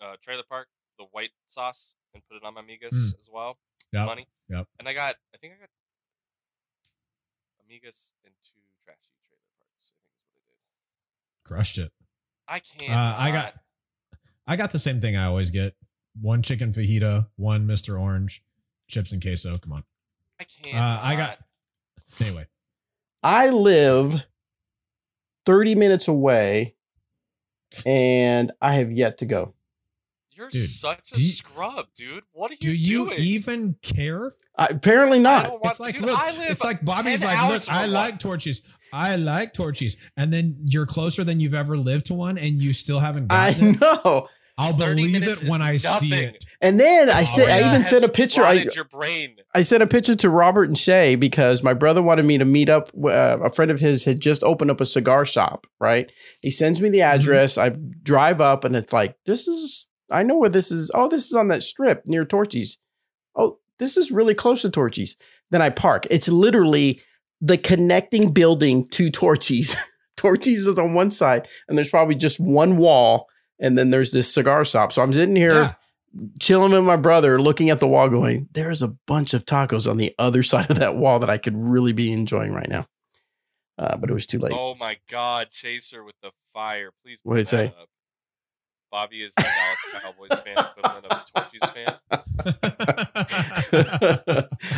uh, 0.00 0.16
trailer 0.22 0.42
park 0.48 0.68
the 0.98 1.04
white 1.12 1.30
sauce 1.48 1.94
and 2.14 2.22
put 2.28 2.36
it 2.36 2.42
on 2.44 2.54
my 2.54 2.62
migas 2.62 2.94
Mm. 2.94 3.20
as 3.20 3.28
well. 3.32 3.58
Yep, 3.96 4.06
Money. 4.06 4.28
yep. 4.50 4.66
And 4.78 4.88
I 4.88 4.92
got 4.92 5.14
I 5.34 5.38
think 5.38 5.54
I 5.54 5.60
got 5.60 5.70
amigas 7.64 8.12
and 8.24 8.34
two 8.44 8.60
trashy 8.84 9.10
trailer 9.26 9.48
parks. 9.58 9.92
I 9.94 10.28
think 10.34 10.44
is 10.44 10.52
what 10.52 10.60
I 10.60 11.00
did. 11.00 11.48
Crushed 11.48 11.78
it. 11.78 11.92
I 12.46 12.60
can't. 12.60 12.92
Uh, 12.92 13.16
I 13.18 13.30
got 13.30 13.54
I 14.46 14.56
got 14.56 14.72
the 14.72 14.78
same 14.78 15.00
thing 15.00 15.16
I 15.16 15.24
always 15.24 15.50
get. 15.50 15.74
One 16.20 16.42
chicken 16.42 16.72
fajita, 16.72 17.28
one 17.36 17.66
Mr. 17.66 18.00
Orange, 18.00 18.42
chips 18.88 19.12
and 19.12 19.22
queso. 19.22 19.58
Come 19.58 19.72
on. 19.72 19.84
I 20.38 20.44
can't. 20.44 20.76
Uh, 20.76 21.00
I 21.02 21.16
got 21.16 21.38
anyway. 22.20 22.46
I 23.22 23.48
live 23.48 24.22
30 25.46 25.74
minutes 25.74 26.06
away 26.08 26.74
and 27.84 28.52
I 28.60 28.74
have 28.74 28.92
yet 28.92 29.18
to 29.18 29.26
go. 29.26 29.54
You're 30.36 30.50
Dude, 30.50 30.68
such 30.68 31.12
a 31.16 31.20
you- 31.20 31.28
scrub, 31.28 31.86
dude. 31.94 32.24
What 32.32 32.50
are 32.50 32.54
you 32.54 32.58
doing? 32.58 32.74
Do 32.76 32.80
you 32.80 33.06
doing? 33.06 33.18
even 33.20 33.76
care? 33.82 34.30
I, 34.58 34.66
apparently 34.66 35.18
not. 35.18 35.44
don't 35.50 35.64
It's 35.64 35.80
like 35.80 35.94
dude, 35.94 36.04
look, 36.04 36.18
I 36.18 36.36
live 36.36 36.50
it's 36.50 36.64
like 36.64 36.84
Bobby's 36.84 37.24
like, 37.24 37.48
look, 37.48 37.62
I 37.70 37.86
like 37.86 38.22
one. 38.24 38.36
torchies. 38.38 38.62
I 38.92 39.16
like 39.16 39.52
torchies. 39.54 39.96
And 40.16 40.32
then 40.32 40.56
you're 40.64 40.86
closer 40.86 41.24
than 41.24 41.40
you've 41.40 41.54
ever 41.54 41.74
lived 41.76 42.06
to 42.06 42.14
one 42.14 42.36
and 42.38 42.60
you 42.62 42.72
still 42.72 43.00
haven't 43.00 43.32
I 43.32 43.52
gotten 43.52 43.68
it. 43.74 43.80
know. 43.80 44.28
I'll 44.58 44.72
believe 44.74 45.22
it 45.22 45.42
when 45.50 45.60
I 45.60 45.72
is 45.72 45.82
see 45.86 46.14
it. 46.14 46.42
And 46.62 46.80
then 46.80 47.10
I 47.10 47.22
Oh, 47.22 47.24
said, 47.26 47.48
I 47.50 47.68
even 47.68 47.84
sent 47.84 48.04
a 48.04 48.08
picture. 48.08 48.42
I, 48.42 48.54
your 48.74 48.84
brain. 48.84 49.36
I 49.54 49.62
sent 49.62 49.82
a 49.82 49.86
picture 49.86 50.14
to 50.16 50.30
Robert 50.30 50.64
and 50.64 50.78
Shay 50.78 51.14
because 51.14 51.62
my 51.62 51.74
brother 51.74 52.00
wanted 52.00 52.24
me 52.24 52.38
to 52.38 52.46
meet 52.46 52.70
up. 52.70 52.88
Uh, 52.96 53.38
a 53.42 53.50
friend 53.50 53.70
of 53.70 53.80
his 53.80 54.04
had 54.06 54.18
just 54.20 54.42
opened 54.42 54.70
up 54.70 54.80
a 54.80 54.86
cigar 54.86 55.26
shop, 55.26 55.66
right? 55.78 56.10
He 56.40 56.50
sends 56.50 56.80
me 56.80 56.88
the 56.88 57.00
Mm-hmm. 57.00 57.16
address. 57.16 57.58
I 57.58 57.68
drive 57.70 58.40
up 58.40 58.64
and 58.64 58.74
it's 58.74 58.94
like, 58.94 59.16
this 59.26 59.46
is, 59.46 59.88
I 60.10 60.22
know 60.22 60.36
where 60.36 60.48
this 60.50 60.70
is. 60.70 60.90
Oh, 60.94 61.08
this 61.08 61.26
is 61.26 61.34
on 61.34 61.48
that 61.48 61.62
strip 61.62 62.06
near 62.06 62.24
Torchy's. 62.24 62.78
Oh, 63.34 63.58
this 63.78 63.96
is 63.96 64.10
really 64.10 64.34
close 64.34 64.62
to 64.62 64.70
Torchy's. 64.70 65.16
Then 65.50 65.62
I 65.62 65.70
park. 65.70 66.06
It's 66.10 66.28
literally 66.28 67.00
the 67.40 67.58
connecting 67.58 68.32
building 68.32 68.86
to 68.88 69.10
Torchy's. 69.10 69.76
Torchy's 70.16 70.66
is 70.66 70.78
on 70.78 70.94
one 70.94 71.10
side 71.10 71.46
and 71.68 71.76
there's 71.76 71.90
probably 71.90 72.14
just 72.14 72.40
one 72.40 72.76
wall. 72.78 73.26
And 73.60 73.76
then 73.76 73.90
there's 73.90 74.12
this 74.12 74.32
cigar 74.32 74.64
shop. 74.64 74.92
So 74.92 75.02
I'm 75.02 75.12
sitting 75.12 75.36
here 75.36 75.54
Yeah. 75.54 75.74
chilling 76.40 76.72
with 76.72 76.84
my 76.84 76.96
brother, 76.96 77.40
looking 77.40 77.70
at 77.70 77.80
the 77.80 77.88
wall, 77.88 78.08
going, 78.08 78.48
"There's 78.52 78.82
a 78.82 78.88
bunch 79.06 79.34
of 79.34 79.44
tacos 79.44 79.90
on 79.90 79.96
the 79.98 80.14
other 80.18 80.42
side 80.52 80.70
of 80.70 80.78
that 80.78 80.96
wall 80.96 81.18
that 81.18 81.30
I 81.30 81.38
could 81.38 81.56
really 81.56 81.92
be 81.92 82.12
enjoying 82.12 82.52
right 82.52 82.68
now." 82.68 82.86
Uh, 83.78 83.96
but 83.98 84.08
it 84.10 84.14
was 84.14 84.26
too 84.26 84.38
late. 84.38 84.52
Oh 84.54 84.74
my 84.74 84.96
god, 85.10 85.50
Chaser 85.50 86.02
with 86.04 86.14
the 86.22 86.30
fire. 86.54 86.90
Please 87.02 87.20
what 87.22 87.36
did 87.36 87.46
put 87.46 87.54
it 87.60 87.72
that 87.74 87.80
up. 87.82 87.88
Bobby 88.90 89.22
is 89.22 89.32
the 89.36 89.42
Dallas 89.42 90.02
Cowboys 90.02 90.40
fan 90.40 90.56
equivalent 90.58 91.04
of 91.06 91.10
the 91.10 91.24
Torchy's 91.34 91.70
fan. 91.70 91.98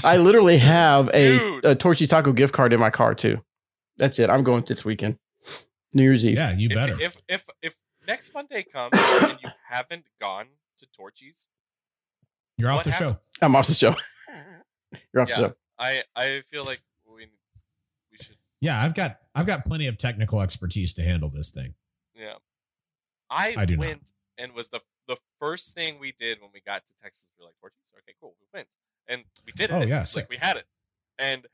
I 0.05 0.16
literally 0.16 0.59
have 0.59 1.09
a, 1.14 1.38
Dude. 1.38 1.64
a 1.64 1.75
Torchy's 1.75 2.09
taco 2.09 2.33
gift 2.33 2.53
card 2.55 2.73
in 2.73 2.81
my 2.81 2.90
car 2.90 3.14
too. 3.14 3.42
That's 3.97 4.18
it. 4.18 4.31
I'm 4.31 4.42
going 4.44 4.64
this 4.66 4.85
weekend, 4.85 5.18
New 5.94 6.03
Year's 6.03 6.25
Eve. 6.25 6.37
yeah, 6.37 6.53
you 6.53 6.68
better. 6.68 6.94
If, 6.94 7.01
if 7.01 7.16
if 7.29 7.44
if 7.62 7.77
next 8.07 8.33
Monday 8.33 8.62
comes 8.62 8.94
and 9.23 9.38
you 9.42 9.51
haven't 9.68 10.05
gone 10.21 10.47
to 10.79 10.87
Torchy's, 10.87 11.49
you're 12.57 12.71
off 12.71 12.77
what 12.77 12.85
the 12.85 12.92
show. 12.92 13.16
I'm 13.42 13.55
off 13.57 13.66
the 13.66 13.75
show. 13.75 13.94
You're 15.12 15.23
off 15.23 15.29
the 15.29 15.35
show. 15.35 15.55
I 15.79 16.03
I 16.16 16.40
feel 16.51 16.64
like 16.64 16.81
we 17.07 17.27
we 18.11 18.16
should 18.18 18.37
Yeah, 18.61 18.83
I've 18.83 18.94
got 18.94 19.18
I've 19.35 19.47
got 19.47 19.66
plenty 19.66 19.87
of 19.87 19.99
technical 19.99 20.40
expertise 20.40 20.94
to 20.94 21.03
handle 21.03 21.29
this 21.29 21.51
thing. 21.51 21.75
Yeah. 23.31 23.37
I, 23.37 23.55
I 23.59 23.64
do 23.64 23.77
not. 23.77 23.87
went 23.87 24.12
and 24.37 24.53
was 24.55 24.69
the 24.69 24.81
the 25.07 25.17
first 25.41 25.75
thing 25.75 25.99
we 25.99 26.12
did 26.12 26.41
when 26.41 26.51
we 26.53 26.61
got 26.61 26.85
to 26.87 26.93
Texas. 27.03 27.29
We 27.38 27.43
were 27.43 27.49
like 27.49 27.55
Torchy's, 27.61 27.91
okay, 27.99 28.14
cool, 28.21 28.35
we 28.41 28.47
went 28.59 28.69
and 29.09 29.25
we 29.47 29.53
did 29.53 29.71
it. 29.71 29.75
Oh, 29.75 29.83
yeah, 29.83 30.05
like 30.14 30.29
we 30.29 30.37
had 30.37 30.57
it, 30.57 30.67
and 31.19 31.47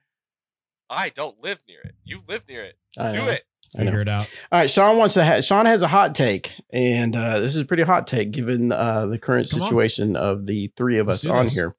I 0.90 1.08
don't 1.08 1.40
live 1.42 1.62
near 1.68 1.80
it. 1.82 1.94
You 2.04 2.20
live 2.28 2.46
near 2.48 2.62
it. 2.64 2.78
I 2.98 3.12
Do 3.12 3.18
know. 3.18 3.26
it. 3.28 3.44
I 3.76 3.78
know. 3.78 3.84
Figure 3.86 4.00
it 4.02 4.08
out. 4.08 4.28
All 4.52 4.58
right, 4.60 4.70
Sean 4.70 4.98
wants 4.98 5.14
to. 5.14 5.24
Ha- 5.24 5.40
Sean 5.40 5.66
has 5.66 5.82
a 5.82 5.88
hot 5.88 6.14
take, 6.14 6.60
and 6.70 7.16
uh, 7.16 7.40
this 7.40 7.54
is 7.54 7.60
a 7.62 7.64
pretty 7.64 7.82
hot 7.84 8.06
take 8.06 8.30
given 8.30 8.70
uh, 8.72 9.06
the 9.06 9.18
current 9.18 9.50
Come 9.50 9.62
on. 9.62 9.66
situation 9.68 10.16
of 10.16 10.46
the 10.46 10.72
three 10.76 10.98
of 10.98 11.06
Let's 11.06 11.24
us 11.24 11.30
on 11.30 11.44
this. 11.46 11.54
here. 11.54 11.74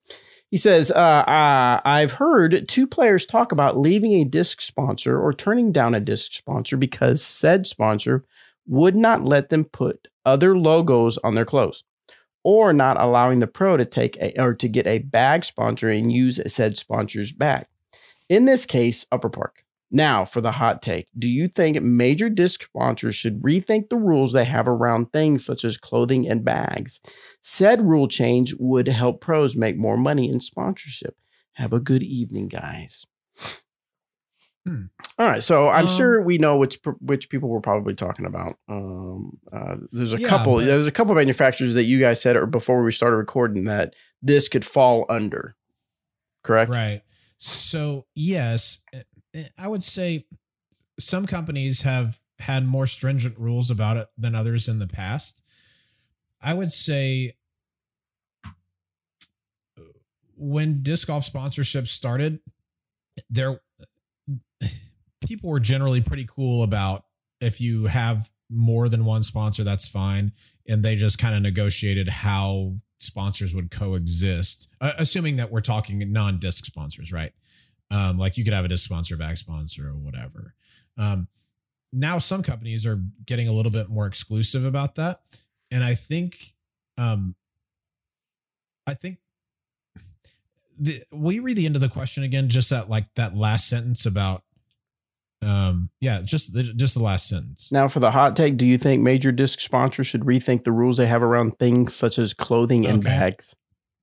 He 0.51 0.57
says, 0.57 0.91
uh, 0.91 0.95
uh, 0.95 1.81
"I've 1.85 2.13
heard 2.13 2.67
two 2.67 2.87
players 2.87 3.25
talk 3.25 3.51
about 3.51 3.77
leaving 3.77 4.13
a 4.13 4.23
disc 4.23 4.61
sponsor 4.61 5.19
or 5.19 5.33
turning 5.33 5.71
down 5.71 5.93
a 5.95 5.99
disc 5.99 6.33
sponsor 6.33 6.75
because 6.77 7.21
said 7.23 7.67
sponsor 7.67 8.25
would 8.67 8.95
not 8.95 9.25
let 9.25 9.49
them 9.49 9.65
put 9.65 10.07
other 10.25 10.57
logos 10.57 11.17
on 11.19 11.35
their 11.35 11.45
clothes, 11.45 11.83
or 12.43 12.73
not 12.73 12.99
allowing 12.99 13.39
the 13.39 13.47
pro 13.47 13.77
to 13.77 13.85
take 13.85 14.17
a 14.17 14.39
or 14.41 14.53
to 14.53 14.67
get 14.67 14.87
a 14.87 14.99
bag 14.99 15.45
sponsor 15.45 15.89
and 15.89 16.11
use 16.11 16.39
said 16.51 16.77
sponsor's 16.77 17.31
bag. 17.31 17.65
In 18.29 18.45
this 18.45 18.65
case, 18.65 19.05
Upper 19.11 19.29
Park." 19.29 19.63
Now, 19.91 20.25
for 20.25 20.41
the 20.41 20.53
hot 20.53 20.81
take, 20.81 21.07
do 21.17 21.29
you 21.29 21.47
think 21.47 21.81
major 21.81 22.27
disc 22.27 22.63
sponsors 22.63 23.15
should 23.15 23.41
rethink 23.43 23.89
the 23.89 23.97
rules 23.97 24.33
they 24.33 24.43
have 24.43 24.67
around 24.67 25.13
things 25.13 25.45
such 25.45 25.63
as 25.63 25.77
clothing 25.77 26.27
and 26.27 26.43
bags? 26.43 26.99
Said 27.41 27.81
rule 27.81 28.07
change 28.07 28.55
would 28.59 28.87
help 28.87 29.21
pros 29.21 29.55
make 29.55 29.77
more 29.77 29.95
money 29.95 30.27
in 30.27 30.39
sponsorship. 30.39 31.15
Have 31.53 31.71
a 31.71 31.79
good 31.79 32.03
evening, 32.03 32.47
guys. 32.47 33.05
Hmm. 34.65 34.85
All 35.19 35.27
right, 35.27 35.43
so 35.43 35.69
I'm 35.69 35.87
Um, 35.87 35.95
sure 35.95 36.21
we 36.21 36.37
know 36.39 36.57
which 36.57 36.79
which 36.99 37.29
people 37.29 37.49
we're 37.49 37.59
probably 37.61 37.93
talking 37.93 38.25
about. 38.25 38.57
Um, 38.67 39.37
uh, 39.53 39.75
there's 39.91 40.13
a 40.13 40.19
Yeah, 40.19 40.27
couple. 40.27 40.55
but- 40.57 40.65
There's 40.65 40.87
a 40.87 40.91
couple 40.91 41.11
of 41.11 41.17
manufacturers 41.17 41.75
that 41.75 41.83
you 41.83 41.99
guys 41.99 42.19
said 42.21 42.35
or 42.35 42.45
before 42.47 42.83
we 42.83 42.91
started 42.91 43.15
recording 43.17 43.65
that 43.65 43.93
this 44.21 44.49
could 44.49 44.65
fall 44.65 45.05
under. 45.07 45.55
Correct. 46.43 46.71
Right. 46.71 47.01
So, 47.37 48.07
yes, 48.15 48.83
eh, 48.91 49.03
eh, 49.35 49.43
I 49.57 49.67
would 49.67 49.83
say 49.83 50.25
some 50.99 51.27
companies 51.27 51.83
have 51.83 52.19
had 52.39 52.65
more 52.65 52.87
stringent 52.87 53.37
rules 53.37 53.69
about 53.69 53.97
it 53.97 54.07
than 54.17 54.33
others 54.35 54.67
in 54.67 54.79
the 54.79 54.87
past. 54.87 55.41
I 56.41 56.53
would 56.53 56.71
say 56.71 57.35
when 60.37 60.81
disc 60.83 61.07
golf 61.07 61.23
sponsorship 61.23 61.87
started, 61.87 62.39
there 63.29 63.61
people 65.21 65.49
were 65.49 65.59
generally 65.59 66.01
pretty 66.01 66.25
cool 66.25 66.63
about 66.63 67.05
if 67.41 67.59
you 67.59 67.85
have 67.85 68.29
more 68.49 68.89
than 68.89 69.05
one 69.05 69.23
sponsor, 69.23 69.63
that's 69.63 69.87
fine. 69.87 70.31
And 70.67 70.83
they 70.83 70.95
just 70.95 71.19
kind 71.19 71.35
of 71.35 71.41
negotiated 71.41 72.07
how 72.09 72.75
sponsors 72.97 73.53
would 73.53 73.71
coexist, 73.71 74.69
uh, 74.81 74.93
assuming 74.97 75.35
that 75.37 75.51
we're 75.51 75.61
talking 75.61 76.11
non 76.11 76.39
disc 76.39 76.65
sponsors, 76.65 77.11
right? 77.11 77.33
Um, 77.91 78.17
like 78.17 78.37
you 78.37 78.43
could 78.43 78.53
have 78.53 78.65
a 78.65 78.67
disc 78.67 78.85
sponsor, 78.85 79.15
back 79.17 79.37
sponsor, 79.37 79.89
or 79.89 79.95
whatever. 79.95 80.55
Um, 80.97 81.27
now 81.93 82.17
some 82.17 82.41
companies 82.41 82.85
are 82.85 82.99
getting 83.25 83.47
a 83.47 83.51
little 83.51 83.71
bit 83.71 83.89
more 83.89 84.07
exclusive 84.07 84.65
about 84.65 84.95
that, 84.95 85.21
and 85.71 85.83
I 85.83 85.93
think, 85.93 86.55
um, 86.97 87.35
I 88.87 88.93
think. 88.93 89.19
The, 90.77 91.03
will 91.09 91.31
you 91.31 91.41
read 91.41 91.55
the 91.55 91.65
end 91.65 91.75
of 91.75 91.81
the 91.81 91.87
question 91.87 92.23
again? 92.23 92.49
Just 92.49 92.69
that, 92.71 92.89
like 92.89 93.05
that 93.15 93.33
last 93.33 93.69
sentence 93.69 94.05
about 94.05 94.43
um, 95.45 95.89
yeah, 96.01 96.21
just 96.23 96.53
the, 96.53 96.63
just 96.63 96.95
the 96.95 97.03
last 97.03 97.27
sentence. 97.29 97.71
Now, 97.71 97.87
for 97.87 97.99
the 97.99 98.11
hot 98.11 98.35
take, 98.35 98.57
do 98.57 98.65
you 98.65 98.77
think 98.77 99.03
major 99.03 99.31
disc 99.31 99.59
sponsors 99.59 100.07
should 100.07 100.21
rethink 100.21 100.63
the 100.63 100.71
rules 100.71 100.97
they 100.97 101.07
have 101.07 101.21
around 101.23 101.59
things 101.59 101.93
such 101.95 102.17
as 102.17 102.33
clothing 102.33 102.85
and 102.85 102.99
Okay. 102.99 103.09
bags? 103.17 103.55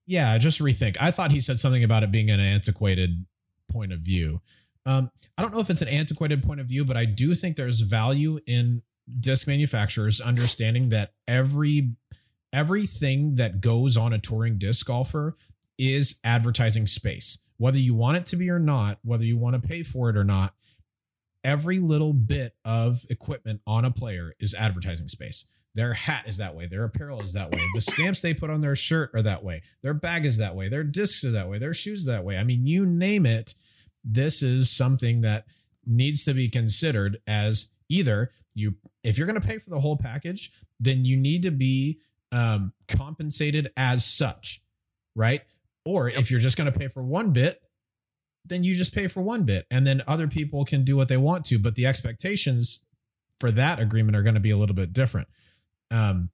Yeah, 0.06 0.36
just 0.38 0.60
rethink. 0.60 0.96
I 1.00 1.10
thought 1.10 1.30
he 1.32 1.40
said 1.40 1.58
something 1.58 1.84
about 1.84 2.02
it 2.02 2.10
being 2.10 2.30
an 2.30 2.40
antiquated 2.40 3.24
point 3.70 3.92
of 3.92 4.00
view. 4.00 4.40
Um, 4.84 5.10
I 5.38 5.42
don't 5.42 5.54
know 5.54 5.60
if 5.60 5.70
it's 5.70 5.82
an 5.82 5.88
antiquated 5.88 6.42
point 6.42 6.60
of 6.60 6.66
view, 6.66 6.84
but 6.84 6.96
I 6.96 7.04
do 7.04 7.34
think 7.34 7.56
there's 7.56 7.80
value 7.80 8.40
in 8.46 8.82
disc 9.16 9.46
manufacturers 9.46 10.20
understanding 10.20 10.88
that 10.90 11.12
every 11.28 11.92
everything 12.52 13.34
that 13.36 13.60
goes 13.60 13.96
on 13.96 14.12
a 14.12 14.18
touring 14.18 14.58
disc 14.58 14.86
golfer 14.86 15.36
is 15.78 16.20
advertising 16.24 16.86
space. 16.86 17.38
Whether 17.56 17.78
you 17.78 17.94
want 17.94 18.16
it 18.18 18.26
to 18.26 18.36
be 18.36 18.50
or 18.50 18.58
not, 18.58 18.98
whether 19.02 19.24
you 19.24 19.38
want 19.38 19.60
to 19.60 19.66
pay 19.66 19.82
for 19.82 20.10
it 20.10 20.16
or 20.16 20.24
not, 20.24 20.54
every 21.44 21.78
little 21.78 22.12
bit 22.12 22.54
of 22.64 23.04
equipment 23.10 23.60
on 23.66 23.84
a 23.84 23.90
player 23.90 24.34
is 24.40 24.54
advertising 24.54 25.08
space. 25.08 25.46
Their 25.74 25.94
hat 25.94 26.24
is 26.26 26.36
that 26.36 26.54
way. 26.54 26.66
Their 26.66 26.84
apparel 26.84 27.20
is 27.22 27.32
that 27.32 27.50
way. 27.50 27.62
The 27.74 27.80
stamps 27.80 28.20
they 28.20 28.34
put 28.34 28.50
on 28.50 28.60
their 28.60 28.76
shirt 28.76 29.10
are 29.14 29.22
that 29.22 29.42
way. 29.42 29.62
Their 29.82 29.94
bag 29.94 30.24
is 30.24 30.38
that 30.38 30.54
way. 30.54 30.68
Their 30.68 30.84
discs 30.84 31.24
are 31.24 31.30
that 31.30 31.48
way. 31.48 31.58
Their 31.58 31.74
shoes 31.74 32.06
are 32.06 32.12
that 32.12 32.24
way. 32.24 32.36
I 32.36 32.44
mean, 32.44 32.66
you 32.66 32.84
name 32.84 33.24
it. 33.26 33.54
This 34.04 34.42
is 34.42 34.70
something 34.70 35.22
that 35.22 35.46
needs 35.86 36.24
to 36.24 36.34
be 36.34 36.48
considered 36.48 37.18
as 37.26 37.72
either 37.88 38.32
you, 38.54 38.74
if 39.02 39.16
you're 39.16 39.26
going 39.26 39.40
to 39.40 39.46
pay 39.46 39.58
for 39.58 39.70
the 39.70 39.80
whole 39.80 39.96
package, 39.96 40.52
then 40.78 41.04
you 41.04 41.16
need 41.16 41.42
to 41.42 41.50
be 41.50 42.00
um, 42.32 42.72
compensated 42.88 43.72
as 43.76 44.04
such, 44.04 44.62
right? 45.14 45.42
Or 45.84 46.08
if 46.08 46.30
you're 46.30 46.40
just 46.40 46.56
going 46.56 46.70
to 46.70 46.78
pay 46.78 46.88
for 46.88 47.02
one 47.02 47.32
bit, 47.32 47.62
then 48.44 48.64
you 48.64 48.74
just 48.74 48.94
pay 48.94 49.06
for 49.06 49.22
one 49.22 49.44
bit 49.44 49.66
and 49.70 49.86
then 49.86 50.02
other 50.06 50.26
people 50.28 50.64
can 50.64 50.84
do 50.84 50.96
what 50.96 51.08
they 51.08 51.16
want 51.16 51.44
to 51.44 51.58
but 51.58 51.74
the 51.74 51.86
expectations 51.86 52.86
for 53.38 53.50
that 53.50 53.78
agreement 53.78 54.16
are 54.16 54.22
going 54.22 54.34
to 54.34 54.40
be 54.40 54.50
a 54.50 54.56
little 54.56 54.74
bit 54.74 54.92
different 54.92 55.28
um 55.90 56.30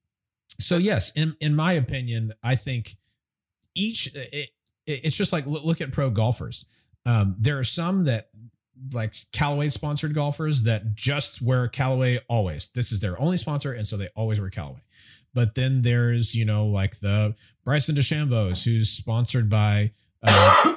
so 0.60 0.76
yes 0.76 1.12
in 1.16 1.36
in 1.40 1.54
my 1.54 1.72
opinion 1.72 2.32
i 2.42 2.54
think 2.54 2.96
each 3.74 4.14
it, 4.14 4.28
it- 4.32 4.50
it's 4.86 5.16
just 5.16 5.34
like 5.34 5.44
look 5.46 5.82
at 5.82 5.92
pro 5.92 6.08
golfers 6.08 6.64
um 7.04 7.36
there 7.38 7.58
are 7.58 7.64
some 7.64 8.04
that 8.04 8.28
like 8.94 9.12
Callaway 9.32 9.68
sponsored 9.68 10.14
golfers 10.14 10.62
that 10.62 10.94
just 10.94 11.42
wear 11.42 11.66
Callaway 11.66 12.20
always. 12.28 12.68
This 12.68 12.92
is 12.92 13.00
their 13.00 13.20
only 13.20 13.36
sponsor, 13.36 13.72
and 13.72 13.84
so 13.84 13.96
they 13.96 14.08
always 14.14 14.40
wear 14.40 14.50
Callaway. 14.50 14.78
But 15.34 15.56
then 15.56 15.82
there's 15.82 16.34
you 16.36 16.44
know 16.44 16.66
like 16.66 17.00
the 17.00 17.34
Bryson 17.64 17.96
DeChambeau's 17.96 18.62
who's 18.64 18.88
sponsored 18.88 19.50
by 19.50 19.90
uh, 20.22 20.76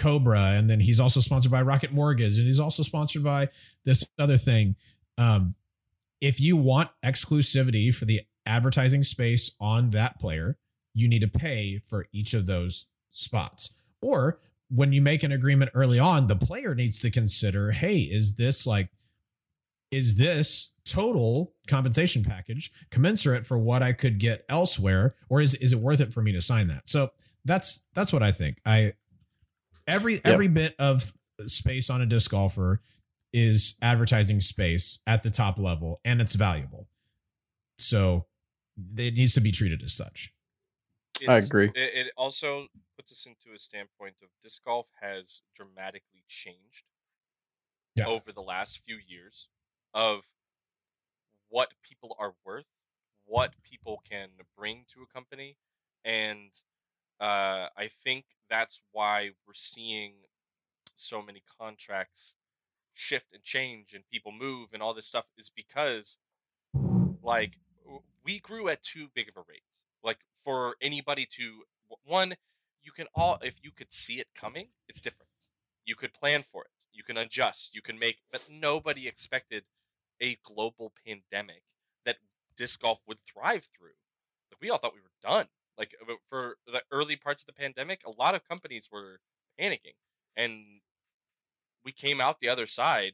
Cobra, 0.00 0.54
and 0.56 0.68
then 0.68 0.80
he's 0.80 0.98
also 0.98 1.20
sponsored 1.20 1.52
by 1.52 1.62
Rocket 1.62 1.92
Mortgage, 1.92 2.38
and 2.38 2.46
he's 2.46 2.58
also 2.58 2.82
sponsored 2.82 3.22
by 3.22 3.48
this 3.84 4.08
other 4.18 4.36
thing. 4.36 4.74
Um, 5.18 5.54
if 6.20 6.40
you 6.40 6.56
want 6.56 6.90
exclusivity 7.04 7.94
for 7.94 8.06
the 8.06 8.22
advertising 8.46 9.02
space 9.02 9.54
on 9.60 9.90
that 9.90 10.18
player, 10.18 10.58
you 10.94 11.08
need 11.08 11.20
to 11.20 11.28
pay 11.28 11.78
for 11.78 12.06
each 12.12 12.34
of 12.34 12.46
those 12.46 12.86
spots. 13.10 13.76
Or 14.02 14.40
when 14.70 14.92
you 14.92 15.02
make 15.02 15.22
an 15.22 15.32
agreement 15.32 15.70
early 15.74 15.98
on, 15.98 16.26
the 16.26 16.36
player 16.36 16.74
needs 16.74 17.00
to 17.00 17.10
consider, 17.10 17.72
hey, 17.72 17.98
is 17.98 18.36
this 18.36 18.66
like 18.66 18.88
is 19.90 20.16
this 20.16 20.76
total 20.84 21.52
compensation 21.66 22.22
package 22.22 22.70
commensurate 22.90 23.44
for 23.44 23.58
what 23.58 23.82
I 23.82 23.92
could 23.92 24.20
get 24.20 24.44
elsewhere 24.48 25.16
or 25.28 25.40
is 25.40 25.54
is 25.56 25.72
it 25.72 25.80
worth 25.80 26.00
it 26.00 26.12
for 26.12 26.22
me 26.22 26.32
to 26.32 26.40
sign 26.40 26.68
that? 26.68 26.88
So 26.88 27.10
that's 27.44 27.88
that's 27.94 28.12
what 28.12 28.22
I 28.22 28.30
think. 28.32 28.58
I 28.64 28.94
every 29.86 30.20
every 30.24 30.48
bit 30.48 30.74
of 30.78 31.12
space 31.46 31.90
on 31.90 32.00
a 32.00 32.06
disc 32.06 32.30
golfer 32.30 32.80
is 33.32 33.78
advertising 33.80 34.40
space 34.40 35.00
at 35.06 35.22
the 35.22 35.30
top 35.30 35.58
level 35.58 36.00
and 36.04 36.20
it's 36.20 36.34
valuable. 36.34 36.88
So 37.78 38.26
it 38.96 39.16
needs 39.16 39.34
to 39.34 39.40
be 39.40 39.52
treated 39.52 39.82
as 39.82 39.94
such. 39.94 40.32
I 41.28 41.36
agree. 41.36 41.70
It, 41.74 42.06
it 42.06 42.12
also 42.16 42.66
puts 42.96 43.12
us 43.12 43.26
into 43.26 43.54
a 43.54 43.58
standpoint 43.58 44.16
of 44.22 44.28
disc 44.42 44.62
golf 44.64 44.88
has 45.00 45.42
dramatically 45.54 46.24
changed 46.28 46.84
Yeah. 47.96 48.06
over 48.06 48.32
the 48.32 48.42
last 48.42 48.80
few 48.84 48.96
years 48.96 49.48
of 49.92 50.24
what 51.48 51.74
people 51.82 52.16
are 52.18 52.34
worth, 52.44 52.66
what 53.24 53.54
people 53.62 54.02
can 54.08 54.30
bring 54.56 54.84
to 54.94 55.02
a 55.02 55.06
company, 55.06 55.56
and 56.04 56.52
uh, 57.20 57.68
I 57.76 57.88
think 57.88 58.24
that's 58.50 58.82
why 58.92 59.30
we're 59.46 59.54
seeing 59.54 60.14
so 60.96 61.22
many 61.22 61.42
contracts 61.58 62.36
shift 62.92 63.32
and 63.32 63.42
change 63.42 63.94
and 63.94 64.04
people 64.10 64.32
move 64.32 64.68
and 64.72 64.82
all 64.82 64.92
this 64.92 65.06
stuff 65.06 65.26
is 65.38 65.50
because 65.54 66.18
like 67.22 67.54
we 68.24 68.38
grew 68.38 68.68
at 68.68 68.82
too 68.82 69.08
big 69.14 69.28
of 69.28 69.36
a 69.36 69.44
rate. 69.48 69.62
Like 70.02 70.18
for 70.44 70.74
anybody 70.82 71.26
to 71.36 71.62
one 72.04 72.34
you 72.82 72.92
can 72.92 73.06
all 73.14 73.38
if 73.42 73.54
you 73.62 73.70
could 73.70 73.92
see 73.92 74.14
it 74.14 74.28
coming 74.34 74.68
it's 74.88 75.00
different. 75.00 75.30
You 75.84 75.94
could 75.94 76.12
plan 76.12 76.42
for 76.42 76.64
it. 76.64 76.70
You 76.92 77.02
can 77.02 77.16
adjust. 77.16 77.74
You 77.74 77.80
can 77.80 77.98
make 77.98 78.18
but 78.30 78.48
nobody 78.50 79.06
expected 79.08 79.64
a 80.20 80.38
global 80.44 80.92
pandemic 81.06 81.62
that 82.04 82.16
disc 82.56 82.82
golf 82.82 83.00
would 83.06 83.20
thrive 83.20 83.68
through. 83.76 83.96
Like 84.50 84.60
we 84.60 84.68
all 84.68 84.78
thought 84.78 84.94
we 84.94 85.00
were 85.00 85.12
done 85.22 85.46
like 85.78 85.94
uh, 86.08 86.14
for 86.28 86.56
the 86.66 86.82
early 86.90 87.16
parts 87.16 87.42
of 87.42 87.46
the 87.46 87.52
pandemic 87.52 88.02
a 88.06 88.10
lot 88.20 88.34
of 88.34 88.46
companies 88.48 88.88
were 88.92 89.20
panicking 89.60 89.94
and 90.36 90.80
we 91.84 91.92
came 91.92 92.20
out 92.20 92.40
the 92.40 92.48
other 92.48 92.66
side 92.66 93.12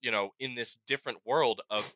you 0.00 0.10
know 0.10 0.32
in 0.38 0.54
this 0.54 0.78
different 0.86 1.18
world 1.24 1.60
of 1.70 1.94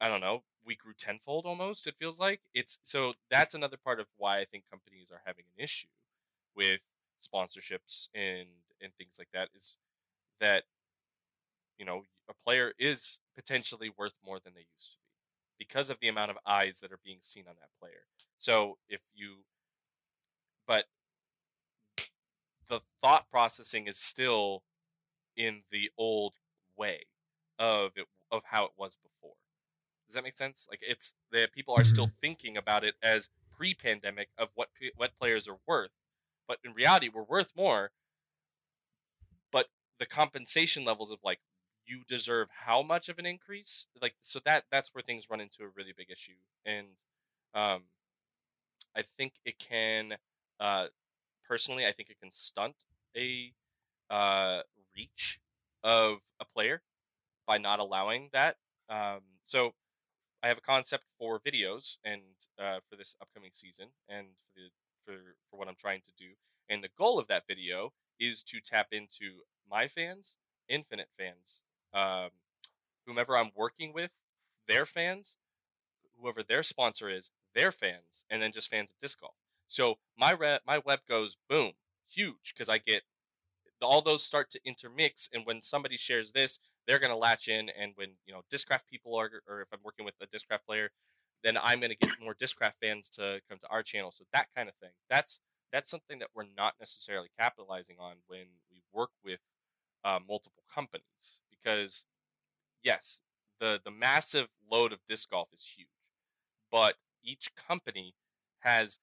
i 0.00 0.08
don't 0.08 0.20
know 0.20 0.42
we 0.64 0.74
grew 0.74 0.92
tenfold 0.92 1.46
almost 1.46 1.86
it 1.86 1.94
feels 1.96 2.18
like. 2.18 2.40
It's 2.52 2.80
so 2.82 3.14
that's 3.30 3.54
another 3.54 3.76
part 3.76 4.00
of 4.00 4.06
why 4.16 4.40
i 4.40 4.44
think 4.44 4.64
companies 4.70 5.10
are 5.12 5.22
having 5.24 5.44
an 5.56 5.62
issue 5.62 5.86
with 6.56 6.80
sponsorships 7.22 8.08
and 8.14 8.48
and 8.82 8.92
things 8.98 9.16
like 9.18 9.28
that 9.32 9.48
is 9.54 9.76
that 10.40 10.64
you 11.78 11.84
know 11.84 12.02
a 12.28 12.34
player 12.44 12.72
is 12.78 13.20
potentially 13.36 13.90
worth 13.96 14.14
more 14.24 14.38
than 14.42 14.54
they 14.54 14.66
used 14.74 14.92
to 14.92 14.98
be 14.98 15.05
because 15.58 15.90
of 15.90 15.98
the 16.00 16.08
amount 16.08 16.30
of 16.30 16.38
eyes 16.46 16.80
that 16.80 16.92
are 16.92 17.00
being 17.04 17.18
seen 17.20 17.44
on 17.48 17.54
that 17.60 17.70
player 17.80 18.04
so 18.38 18.78
if 18.88 19.00
you 19.14 19.38
but 20.66 20.86
the 22.68 22.80
thought 23.02 23.30
processing 23.30 23.86
is 23.86 23.96
still 23.96 24.62
in 25.36 25.62
the 25.70 25.90
old 25.96 26.34
way 26.76 27.06
of 27.58 27.92
it 27.96 28.06
of 28.30 28.42
how 28.46 28.64
it 28.64 28.72
was 28.76 28.96
before. 28.96 29.36
Does 30.08 30.14
that 30.14 30.24
make 30.24 30.36
sense? 30.36 30.66
Like 30.70 30.80
it's 30.82 31.14
the 31.30 31.48
people 31.52 31.74
are 31.76 31.84
still 31.84 32.06
mm-hmm. 32.06 32.20
thinking 32.20 32.56
about 32.56 32.84
it 32.84 32.94
as 33.02 33.30
pre-pandemic 33.56 34.28
of 34.38 34.48
what 34.54 34.68
what 34.96 35.18
players 35.18 35.48
are 35.48 35.58
worth, 35.66 35.90
but 36.48 36.58
in 36.64 36.72
reality 36.72 37.08
we're 37.12 37.22
worth 37.22 37.52
more. 37.56 37.90
But 39.52 39.66
the 39.98 40.06
compensation 40.06 40.84
levels 40.84 41.10
of 41.10 41.18
like 41.24 41.40
you 41.86 42.02
deserve 42.08 42.48
how 42.66 42.82
much 42.82 43.08
of 43.08 43.18
an 43.18 43.26
increase, 43.26 43.86
like 44.00 44.14
so 44.22 44.40
that 44.44 44.64
that's 44.70 44.94
where 44.94 45.02
things 45.02 45.30
run 45.30 45.40
into 45.40 45.62
a 45.62 45.68
really 45.76 45.92
big 45.96 46.10
issue, 46.10 46.38
and 46.64 46.88
um, 47.54 47.84
I 48.94 49.02
think 49.02 49.34
it 49.44 49.58
can 49.58 50.16
uh 50.58 50.86
personally, 51.48 51.86
I 51.86 51.92
think 51.92 52.10
it 52.10 52.20
can 52.20 52.30
stunt 52.30 52.76
a 53.16 53.52
uh, 54.10 54.60
reach 54.96 55.40
of 55.82 56.18
a 56.40 56.44
player 56.44 56.82
by 57.46 57.58
not 57.58 57.78
allowing 57.78 58.30
that. 58.32 58.56
Um, 58.88 59.20
so 59.42 59.72
I 60.42 60.48
have 60.48 60.58
a 60.58 60.62
concept 60.62 61.04
for 61.18 61.40
videos 61.40 61.98
and 62.04 62.22
uh, 62.58 62.78
for 62.88 62.96
this 62.96 63.16
upcoming 63.20 63.50
season 63.52 63.88
and 64.08 64.28
for 64.54 64.60
the 64.60 64.68
for 65.04 65.36
for 65.50 65.56
what 65.56 65.68
I'm 65.68 65.76
trying 65.76 66.00
to 66.00 66.12
do. 66.18 66.32
And 66.68 66.82
the 66.82 66.90
goal 66.98 67.18
of 67.18 67.28
that 67.28 67.44
video 67.48 67.92
is 68.18 68.42
to 68.42 68.60
tap 68.60 68.88
into 68.90 69.42
my 69.68 69.86
fans, 69.86 70.36
infinite 70.68 71.08
fans, 71.16 71.62
um, 71.94 72.30
whomever 73.06 73.36
I'm 73.36 73.50
working 73.54 73.92
with, 73.92 74.10
their 74.68 74.84
fans, 74.84 75.36
whoever 76.20 76.42
their 76.42 76.62
sponsor 76.62 77.08
is, 77.08 77.30
their 77.54 77.72
fans, 77.72 78.24
and 78.30 78.42
then 78.42 78.52
just 78.52 78.68
fans 78.70 78.90
of 78.90 78.98
disc 78.98 79.20
golf. 79.20 79.34
So 79.66 79.96
my 80.16 80.32
re- 80.32 80.58
my 80.66 80.78
web 80.78 81.00
goes 81.08 81.36
boom, 81.48 81.72
huge 82.08 82.52
because 82.54 82.68
I 82.68 82.78
get 82.78 83.02
all 83.82 84.00
those 84.00 84.22
start 84.22 84.50
to 84.50 84.60
intermix, 84.64 85.28
and 85.32 85.44
when 85.44 85.62
somebody 85.62 85.96
shares 85.96 86.32
this, 86.32 86.58
they're 86.86 86.98
gonna 86.98 87.16
latch 87.16 87.48
in, 87.48 87.68
and 87.70 87.92
when 87.96 88.12
you 88.26 88.32
know 88.32 88.42
Discraft 88.52 88.86
people 88.90 89.14
are, 89.18 89.30
or 89.48 89.60
if 89.60 89.68
I'm 89.72 89.80
working 89.84 90.04
with 90.04 90.14
a 90.20 90.26
Discraft 90.26 90.64
player, 90.66 90.90
then 91.44 91.58
I'm 91.62 91.80
gonna 91.80 91.94
get 91.94 92.12
more 92.22 92.34
Discraft 92.34 92.74
fans 92.80 93.08
to 93.10 93.40
come 93.48 93.58
to 93.58 93.68
our 93.68 93.82
channel. 93.82 94.12
So 94.12 94.24
that 94.32 94.48
kind 94.54 94.68
of 94.68 94.74
thing. 94.76 94.92
That's 95.10 95.40
that's 95.72 95.90
something 95.90 96.18
that 96.20 96.28
we're 96.34 96.46
not 96.56 96.74
necessarily 96.78 97.28
capitalizing 97.38 97.96
on 97.98 98.16
when 98.26 98.46
we 98.70 98.82
work 98.92 99.10
with 99.24 99.40
uh, 100.04 100.20
multiple 100.26 100.62
companies 100.72 101.40
because 101.66 102.06
yes 102.82 103.22
the 103.60 103.80
the 103.84 103.90
massive 103.90 104.48
load 104.70 104.92
of 104.92 105.00
disc 105.08 105.30
golf 105.30 105.48
is 105.52 105.74
huge 105.76 105.88
but 106.70 106.96
each 107.22 107.54
company 107.54 108.14
has 108.60 108.98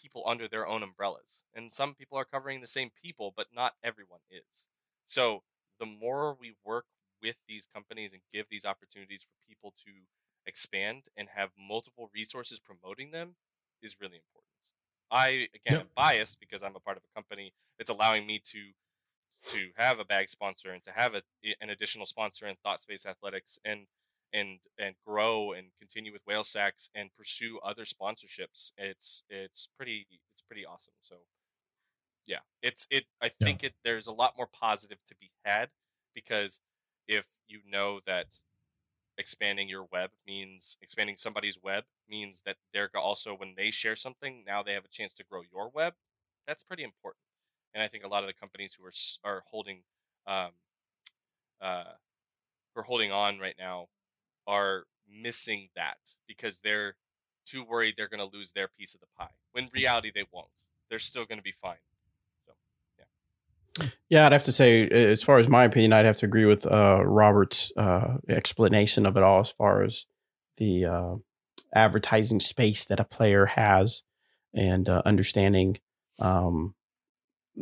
people 0.00 0.22
under 0.26 0.48
their 0.48 0.66
own 0.66 0.82
umbrellas 0.82 1.44
and 1.54 1.72
some 1.72 1.94
people 1.94 2.18
are 2.18 2.24
covering 2.24 2.60
the 2.60 2.66
same 2.66 2.90
people 3.02 3.32
but 3.36 3.48
not 3.54 3.74
everyone 3.82 4.20
is 4.30 4.68
so 5.04 5.42
the 5.80 5.86
more 5.86 6.34
we 6.38 6.54
work 6.64 6.86
with 7.22 7.40
these 7.48 7.66
companies 7.72 8.12
and 8.12 8.22
give 8.32 8.46
these 8.50 8.64
opportunities 8.64 9.22
for 9.22 9.34
people 9.48 9.74
to 9.84 9.92
expand 10.46 11.04
and 11.16 11.28
have 11.34 11.50
multiple 11.58 12.10
resources 12.14 12.60
promoting 12.60 13.10
them 13.12 13.36
is 13.82 13.98
really 14.00 14.16
important. 14.16 14.50
I 15.10 15.48
again 15.54 15.78
Yep. 15.78 15.80
am 15.80 15.90
biased 15.96 16.40
because 16.40 16.62
I'm 16.62 16.76
a 16.76 16.80
part 16.80 16.96
of 16.96 17.04
a 17.04 17.14
company 17.14 17.54
that's 17.78 17.90
allowing 17.90 18.26
me 18.26 18.40
to 18.52 18.72
to 19.46 19.70
have 19.76 19.98
a 19.98 20.04
bag 20.04 20.28
sponsor 20.28 20.72
and 20.72 20.82
to 20.84 20.92
have 20.92 21.14
a, 21.14 21.22
an 21.60 21.70
additional 21.70 22.06
sponsor 22.06 22.46
in 22.46 22.56
ThoughtSpace 22.64 23.06
Athletics 23.06 23.58
and 23.64 23.86
and 24.32 24.60
and 24.78 24.96
grow 25.06 25.52
and 25.52 25.68
continue 25.78 26.12
with 26.12 26.22
Whale 26.26 26.44
Sacks 26.44 26.90
and 26.94 27.10
pursue 27.16 27.58
other 27.60 27.84
sponsorships. 27.84 28.72
It's 28.76 29.24
it's 29.28 29.68
pretty 29.76 30.06
it's 30.34 30.42
pretty 30.42 30.66
awesome. 30.66 30.94
So 31.00 31.16
yeah, 32.26 32.40
it's 32.62 32.86
it. 32.90 33.04
I 33.22 33.28
Yeah. 33.40 33.48
think 33.48 33.64
it. 33.64 33.74
There's 33.84 34.06
a 34.06 34.12
lot 34.12 34.34
more 34.36 34.46
positive 34.48 34.98
to 35.06 35.14
be 35.16 35.30
had 35.44 35.70
because 36.14 36.60
if 37.06 37.26
you 37.46 37.60
know 37.66 38.00
that 38.06 38.40
expanding 39.18 39.68
your 39.68 39.84
web 39.92 40.10
means 40.26 40.78
expanding 40.82 41.16
somebody's 41.16 41.60
web 41.62 41.84
means 42.08 42.42
that 42.46 42.56
they're 42.72 42.90
also 42.96 43.34
when 43.36 43.54
they 43.56 43.70
share 43.70 43.96
something 43.96 44.44
now 44.46 44.62
they 44.62 44.74
have 44.74 44.84
a 44.84 44.88
chance 44.90 45.12
to 45.14 45.24
grow 45.24 45.42
your 45.52 45.70
web 45.70 45.94
that's 46.46 46.64
pretty 46.64 46.84
important 46.84 47.22
and 47.78 47.84
i 47.84 47.88
think 47.88 48.04
a 48.04 48.08
lot 48.08 48.22
of 48.22 48.26
the 48.26 48.34
companies 48.34 48.76
who 48.78 48.84
are 48.84 48.92
are 49.24 49.42
holding 49.50 49.82
um 50.26 50.50
uh 51.60 51.84
who 52.74 52.80
are 52.80 52.84
holding 52.84 53.12
on 53.12 53.38
right 53.38 53.56
now 53.58 53.86
are 54.46 54.84
missing 55.08 55.68
that 55.76 55.98
because 56.26 56.60
they're 56.60 56.96
too 57.46 57.64
worried 57.64 57.94
they're 57.96 58.08
going 58.08 58.26
to 58.30 58.36
lose 58.36 58.52
their 58.52 58.68
piece 58.68 58.94
of 58.94 59.00
the 59.00 59.06
pie 59.18 59.30
when 59.52 59.68
reality 59.72 60.12
they 60.14 60.24
won't. 60.32 60.48
They're 60.88 60.98
still 60.98 61.24
going 61.24 61.38
to 61.38 61.42
be 61.42 61.52
fine. 61.52 61.76
So, 62.46 63.84
Yeah, 64.08 64.26
I'd 64.26 64.32
have 64.32 64.42
to 64.44 64.52
say, 64.52 64.88
as 64.88 65.22
far 65.22 65.38
as 65.38 65.48
my 65.48 65.64
opinion, 65.64 65.92
I'd 65.92 66.04
have 66.04 66.16
to 66.16 66.26
agree 66.26 66.44
with 66.44 66.66
uh, 66.66 67.02
Robert's 67.04 67.72
uh, 67.76 68.18
explanation 68.28 69.06
of 69.06 69.16
it 69.16 69.22
all, 69.22 69.40
as 69.40 69.50
far 69.50 69.82
as 69.82 70.06
the 70.56 70.84
uh, 70.84 71.14
advertising 71.74 72.40
space 72.40 72.84
that 72.86 73.00
a 73.00 73.04
player 73.04 73.46
has, 73.46 74.02
and 74.54 74.88
uh, 74.88 75.02
understanding 75.04 75.78
um, 76.20 76.74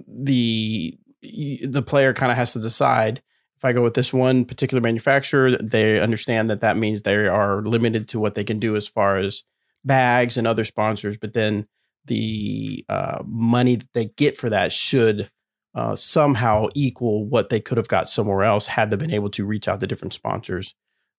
the 0.07 0.99
the 1.22 1.82
player 1.82 2.12
kind 2.12 2.30
of 2.30 2.38
has 2.38 2.53
to 2.53 2.61
decide. 2.61 3.22
If 3.57 3.64
I 3.64 3.72
go 3.72 3.82
with 3.82 3.94
this 3.94 4.12
one 4.12 4.44
particular 4.44 4.82
manufacturer, 4.82 5.57
they 5.57 5.99
understand 5.99 6.51
that 6.51 6.61
that 6.61 6.76
means 6.76 7.03
they 7.03 7.26
are 7.26 7.62
limited 7.62 8.09
to 8.09 8.20
what 8.20 8.34
they 8.34 8.44
can 8.44 8.59
do 8.59 8.76
as 8.76 8.86
far 8.86 9.16
as 9.16 9.44
bags 9.82 10.36
and 10.36 10.47
other 10.47 10.64
sponsors. 10.64 11.16
But 11.16 11.32
then 11.32 11.66
the 12.05 12.84
uh, 12.88 13.22
money 13.24 13.76
that 13.76 13.92
they 13.94 14.07
get 14.16 14.36
for 14.36 14.51
that 14.51 14.72
should 14.72 15.30
uh, 15.74 15.97
somehow 15.97 16.68
equal 16.74 17.24
what 17.24 17.49
they 17.49 17.61
could 17.61 17.78
have 17.78 17.88
got 17.88 18.09
somewhere 18.09 18.42
else 18.44 18.66
had 18.66 18.90
they 18.90 18.97
been 18.97 19.12
able 19.12 19.30
to 19.30 19.47
reach 19.47 19.68
out 19.68 19.80
to 19.80 19.86
different 19.86 20.12
sponsors. 20.12 20.74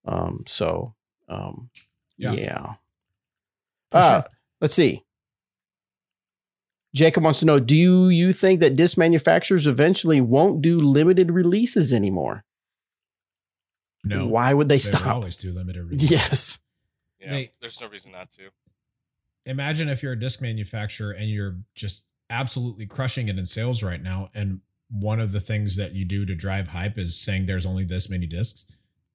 Um, 0.06 0.44
so, 0.48 0.96
um, 1.28 1.70
yeah. 2.18 2.32
Yeah. 2.34 2.74
Uh, 3.92 4.22
sure. 4.22 4.30
Let's 4.62 4.74
see. 4.74 5.04
Jacob 6.98 7.24
wants 7.24 7.40
to 7.40 7.46
know 7.46 7.60
Do 7.60 7.76
you, 7.76 8.10
you 8.10 8.34
think 8.34 8.60
that 8.60 8.76
disc 8.76 8.98
manufacturers 8.98 9.68
eventually 9.68 10.20
won't 10.20 10.62
do 10.62 10.80
limited 10.80 11.32
releases 11.32 11.94
anymore? 11.94 12.44
No, 14.04 14.28
Why 14.28 14.54
would 14.54 14.70
they, 14.70 14.80
stop? 14.80 15.02
they 15.02 15.08
would 15.08 15.14
always 15.14 15.38
do 15.38 15.52
limited 15.52 15.84
releases. 15.90 16.12
Yes. 16.12 16.60
yeah 17.20 17.30
They- 17.30 17.52
there's 17.62 17.80
no 17.80 17.88
reason 17.88 18.12
not 18.12 18.32
to 18.32 18.50
Imagine 19.46 19.88
if 19.88 20.04
you're 20.04 20.12
a 20.12 20.20
disc 20.20 20.42
manufacturer 20.42 21.12
and 21.12 21.30
you're 21.30 21.60
just 21.74 22.08
absolutely 22.30 22.86
crushing 22.86 23.30
it 23.30 23.38
in 23.40 23.46
sales 23.46 23.82
right 23.82 24.02
now, 24.04 24.28
and 24.34 24.60
one 24.90 25.22
of 25.22 25.32
the 25.32 25.40
things 25.40 25.78
that 25.78 25.94
you 25.94 26.04
do 26.04 26.26
to 26.26 26.36
drive 26.36 26.68
hype 26.70 26.98
is 26.98 27.16
saying 27.18 27.46
there's 27.46 27.66
only 27.66 27.86
this 27.86 28.10
many 28.10 28.26
discs. 28.28 28.66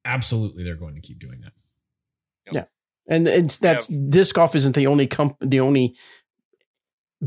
Absolutely, 0.06 0.64
they're 0.64 0.74
going 0.74 0.94
to 0.94 1.02
keep 1.02 1.18
doing 1.18 1.42
that. 1.42 1.52
Yeah. 2.50 2.64
And 3.06 3.28
it's 3.28 3.58
that's 3.58 3.88
disc 3.88 4.34
golf 4.34 4.54
isn't 4.54 4.74
the 4.74 4.86
only 4.86 5.06
comp 5.06 5.36
the 5.40 5.60
only 5.60 5.96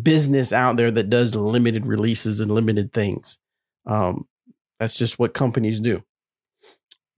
business 0.02 0.52
out 0.52 0.78
there 0.78 0.92
that 0.92 1.10
does 1.10 1.36
limited 1.36 1.86
releases 1.86 2.40
and 2.40 2.52
limited 2.52 2.92
things. 2.92 3.38
Um, 3.86 4.28
that's 4.80 4.98
just 4.98 5.20
what 5.20 5.34
companies 5.34 5.80
do. 5.80 6.04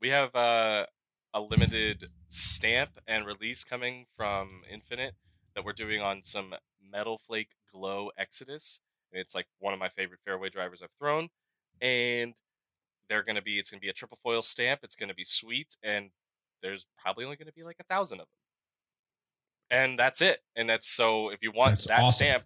We 0.02 0.10
have 0.10 0.36
uh, 0.36 0.86
a 1.34 1.42
limited 1.42 2.06
stamp 2.28 3.00
and 3.08 3.26
release 3.26 3.64
coming 3.64 4.06
from 4.16 4.62
Infinite 4.72 5.16
that 5.56 5.66
we're 5.66 5.74
doing 5.74 6.02
on 6.02 6.22
some 6.24 6.54
Metal 6.80 7.18
Flake 7.18 7.50
Glow 7.72 8.12
Exodus. 8.18 8.82
It's 9.12 9.34
like 9.34 9.48
one 9.60 9.74
of 9.74 9.80
my 9.80 9.90
favorite 9.90 10.20
fairway 10.24 10.50
drivers 10.50 10.82
I've 10.82 10.92
thrown. 11.00 11.30
And 11.82 12.36
they're 13.10 13.24
gonna 13.24 13.42
be 13.42 13.58
it's 13.58 13.70
gonna 13.70 13.82
be 13.82 13.90
a 13.90 13.94
triple 13.94 14.18
foil 14.22 14.42
stamp. 14.42 14.82
It's 14.84 14.96
gonna 14.96 15.14
be 15.14 15.24
sweet, 15.24 15.78
and 15.82 16.10
there's 16.62 16.86
probably 16.98 17.26
only 17.26 17.38
gonna 17.38 17.52
be 17.52 17.64
like 17.64 17.78
a 17.80 17.84
thousand 17.84 18.20
of 18.20 18.26
them. 19.72 19.80
And 19.80 20.00
that's 20.00 20.22
it. 20.22 20.42
And 20.56 20.70
that's 20.70 20.88
so 20.88 21.30
if 21.30 21.42
you 21.42 21.52
want 21.52 21.72
That's 21.72 21.88
that 21.88 22.02
awesome. 22.02 22.14
stamp, 22.14 22.44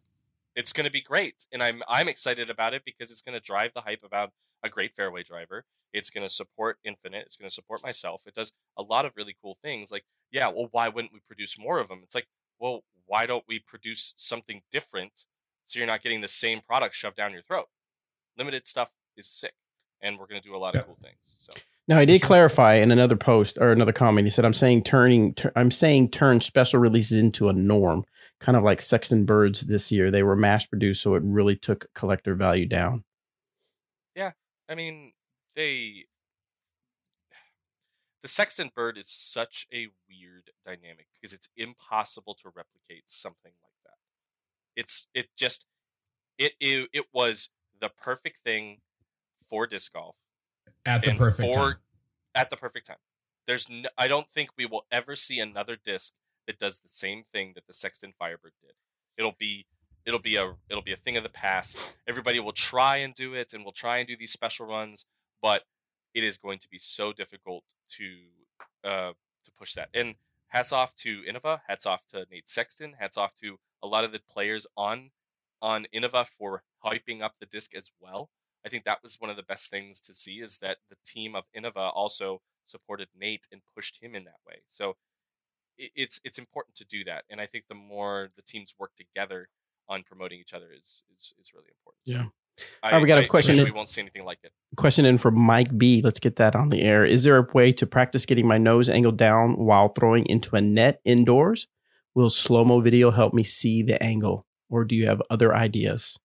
it's 0.55 0.73
gonna 0.73 0.89
be 0.91 1.01
great. 1.01 1.45
And 1.51 1.61
I'm 1.63 1.81
I'm 1.87 2.07
excited 2.07 2.49
about 2.49 2.73
it 2.73 2.83
because 2.85 3.11
it's 3.11 3.21
gonna 3.21 3.39
drive 3.39 3.71
the 3.73 3.81
hype 3.81 4.03
about 4.03 4.31
a 4.63 4.69
great 4.69 4.93
fairway 4.95 5.23
driver. 5.23 5.65
It's 5.93 6.09
going 6.09 6.25
to 6.25 6.29
support 6.33 6.77
Infinite. 6.85 7.23
It's 7.25 7.35
going 7.35 7.49
to 7.49 7.53
support 7.53 7.83
myself. 7.83 8.21
It 8.25 8.33
does 8.33 8.53
a 8.77 8.81
lot 8.81 9.03
of 9.05 9.11
really 9.17 9.35
cool 9.43 9.57
things. 9.61 9.91
Like, 9.91 10.05
yeah, 10.31 10.47
well, 10.47 10.69
why 10.71 10.87
wouldn't 10.87 11.11
we 11.11 11.19
produce 11.27 11.59
more 11.59 11.79
of 11.79 11.89
them? 11.89 11.99
It's 12.03 12.15
like, 12.15 12.27
well, 12.59 12.85
why 13.07 13.25
don't 13.25 13.43
we 13.45 13.59
produce 13.59 14.13
something 14.15 14.61
different 14.71 15.25
so 15.65 15.79
you're 15.79 15.87
not 15.87 16.01
getting 16.01 16.21
the 16.21 16.29
same 16.29 16.61
product 16.61 16.95
shoved 16.95 17.17
down 17.17 17.33
your 17.33 17.41
throat? 17.41 17.65
Limited 18.37 18.65
stuff 18.67 18.91
is 19.17 19.27
sick, 19.27 19.53
and 19.99 20.17
we're 20.17 20.27
going 20.27 20.41
to 20.41 20.47
do 20.47 20.55
a 20.55 20.59
lot 20.59 20.75
Yeah. 20.75 20.81
of 20.81 20.85
cool 20.85 20.97
things. 21.01 21.17
So, 21.25 21.51
Now 21.89 21.97
I 21.97 22.05
did 22.05 22.21
clarify 22.21 22.75
in 22.75 22.91
another 22.91 23.17
post 23.17 23.57
or 23.59 23.71
another 23.73 23.91
comment. 23.91 24.25
He 24.27 24.31
said, 24.31 24.45
"I'm 24.45 24.53
saying 24.53 24.83
turning, 24.83 25.33
tur- 25.33 25.51
I'm 25.55 25.71
saying 25.71 26.11
turn 26.11 26.39
special 26.39 26.79
releases 26.79 27.19
into 27.19 27.49
a 27.49 27.53
norm, 27.53 28.05
kind 28.41 28.57
of 28.57 28.63
like 28.63 28.81
Sexton 28.81 29.23
Birds 29.23 29.61
this 29.61 29.91
year. 29.91 30.11
They 30.11 30.23
were 30.23 30.35
mass 30.35 30.65
produced, 30.65 31.01
so 31.01 31.15
it 31.15 31.23
really 31.23 31.55
took 31.55 31.87
collector 31.93 32.35
value 32.35 32.65
down." 32.65 33.05
Yeah, 34.15 34.31
I 34.67 34.75
mean, 34.75 35.13
they. 35.55 36.05
The 38.21 38.27
Sexton 38.27 38.69
bird 38.75 38.99
is 38.99 39.07
such 39.09 39.65
a 39.73 39.87
weird 40.07 40.51
dynamic 40.63 41.07
because 41.13 41.33
it's 41.33 41.49
impossible 41.57 42.35
to 42.35 42.49
replicate 42.49 43.05
something 43.07 43.53
like 43.63 43.73
that. 43.85 43.95
It's 44.75 45.09
it 45.15 45.29
just 45.35 45.65
it 46.37 46.51
it, 46.59 46.89
it 46.93 47.05
was 47.11 47.49
the 47.79 47.89
perfect 47.89 48.37
thing 48.37 48.81
for 49.49 49.65
disc 49.65 49.93
golf 49.93 50.17
At 50.85 51.03
the 51.03 51.15
perfect 51.15 51.51
for- 51.53 51.71
time. 51.71 51.75
at 52.35 52.49
the 52.51 52.57
perfect 52.57 52.85
time. 52.87 52.97
There's 53.47 53.67
no, 53.67 53.89
I 53.97 54.07
don't 54.07 54.29
think 54.29 54.51
we 54.55 54.67
will 54.67 54.85
ever 54.91 55.15
see 55.15 55.39
another 55.39 55.75
disc 55.75 56.13
that 56.51 56.59
does 56.59 56.79
the 56.79 56.89
same 56.89 57.23
thing 57.31 57.53
that 57.55 57.65
the 57.65 57.73
Sexton 57.73 58.11
Firebird 58.17 58.51
did. 58.61 58.73
It'll 59.17 59.35
be 59.37 59.65
it'll 60.05 60.19
be 60.19 60.35
a 60.35 60.55
it'll 60.69 60.83
be 60.83 60.91
a 60.91 60.97
thing 60.97 61.15
of 61.15 61.23
the 61.23 61.29
past. 61.29 61.95
Everybody 62.05 62.39
will 62.41 62.51
try 62.51 62.97
and 62.97 63.15
do 63.15 63.33
it 63.33 63.53
and 63.53 63.63
we'll 63.63 63.71
try 63.71 63.97
and 63.97 64.07
do 64.07 64.17
these 64.17 64.31
special 64.31 64.65
runs, 64.65 65.05
but 65.41 65.63
it 66.13 66.23
is 66.23 66.37
going 66.37 66.59
to 66.59 66.67
be 66.67 66.77
so 66.77 67.13
difficult 67.13 67.63
to 67.91 68.05
uh 68.83 69.13
to 69.45 69.51
push 69.57 69.73
that. 69.75 69.89
And 69.93 70.15
hats 70.47 70.73
off 70.73 70.93
to 70.97 71.21
Innova, 71.21 71.61
hats 71.67 71.85
off 71.85 72.05
to 72.07 72.25
Nate 72.29 72.49
Sexton, 72.49 72.95
hats 72.99 73.17
off 73.17 73.33
to 73.41 73.57
a 73.81 73.87
lot 73.87 74.03
of 74.03 74.11
the 74.11 74.19
players 74.19 74.67
on 74.75 75.11
on 75.61 75.85
Innova 75.93 76.25
for 76.25 76.63
hyping 76.83 77.21
up 77.21 77.35
the 77.39 77.45
disc 77.45 77.73
as 77.75 77.91
well. 77.99 78.29
I 78.65 78.69
think 78.69 78.83
that 78.83 79.01
was 79.01 79.15
one 79.19 79.29
of 79.29 79.37
the 79.37 79.43
best 79.43 79.69
things 79.69 80.01
to 80.01 80.13
see 80.13 80.41
is 80.41 80.57
that 80.59 80.77
the 80.89 80.97
team 81.05 81.33
of 81.33 81.45
Innova 81.55 81.91
also 81.95 82.41
supported 82.65 83.07
Nate 83.17 83.47
and 83.51 83.61
pushed 83.73 84.03
him 84.03 84.15
in 84.15 84.25
that 84.25 84.39
way. 84.45 84.61
So 84.67 84.89
it, 84.91 84.95
it's 85.95 86.19
it's 86.23 86.38
important 86.38 86.75
to 86.75 86.86
do 86.86 87.03
that, 87.05 87.25
and 87.29 87.39
I 87.41 87.45
think 87.45 87.67
the 87.67 87.75
more 87.75 88.29
the 88.36 88.41
teams 88.41 88.75
work 88.79 88.91
together 88.95 89.49
on 89.89 90.03
promoting 90.03 90.39
each 90.39 90.53
other 90.53 90.67
is 90.71 91.03
is, 91.15 91.34
is 91.41 91.51
really 91.53 91.69
important. 91.77 92.01
Yeah. 92.05 92.25
I, 92.84 92.88
All 92.88 92.91
right, 92.93 93.01
we 93.01 93.07
got 93.07 93.17
a 93.17 93.23
I 93.23 93.27
question 93.27 93.57
in- 93.57 93.65
We 93.65 93.71
won't 93.71 93.89
see 93.89 94.01
anything 94.01 94.25
like 94.25 94.39
it. 94.43 94.51
Question 94.75 95.05
in 95.05 95.17
for 95.17 95.32
Mike 95.32 95.77
B. 95.77 96.01
Let's 96.03 96.19
get 96.19 96.36
that 96.36 96.55
on 96.55 96.69
the 96.69 96.82
air. 96.82 97.05
Is 97.05 97.23
there 97.23 97.38
a 97.38 97.47
way 97.53 97.71
to 97.71 97.88
practice 97.88 98.25
getting 98.25 98.47
my 98.47 98.57
nose 98.57 98.89
angled 98.89 99.17
down 99.17 99.55
while 99.55 99.89
throwing 99.89 100.25
into 100.25 100.55
a 100.55 100.61
net 100.61 101.01
indoors? 101.05 101.67
Will 102.13 102.29
slow 102.29 102.65
mo 102.65 102.82
video 102.82 103.11
help 103.11 103.34
me 103.34 103.41
see 103.43 103.82
the 103.82 104.01
angle, 104.03 104.45
or 104.69 104.84
do 104.84 104.95
you 104.95 105.07
have 105.07 105.21
other 105.29 105.55
ideas? 105.55 106.19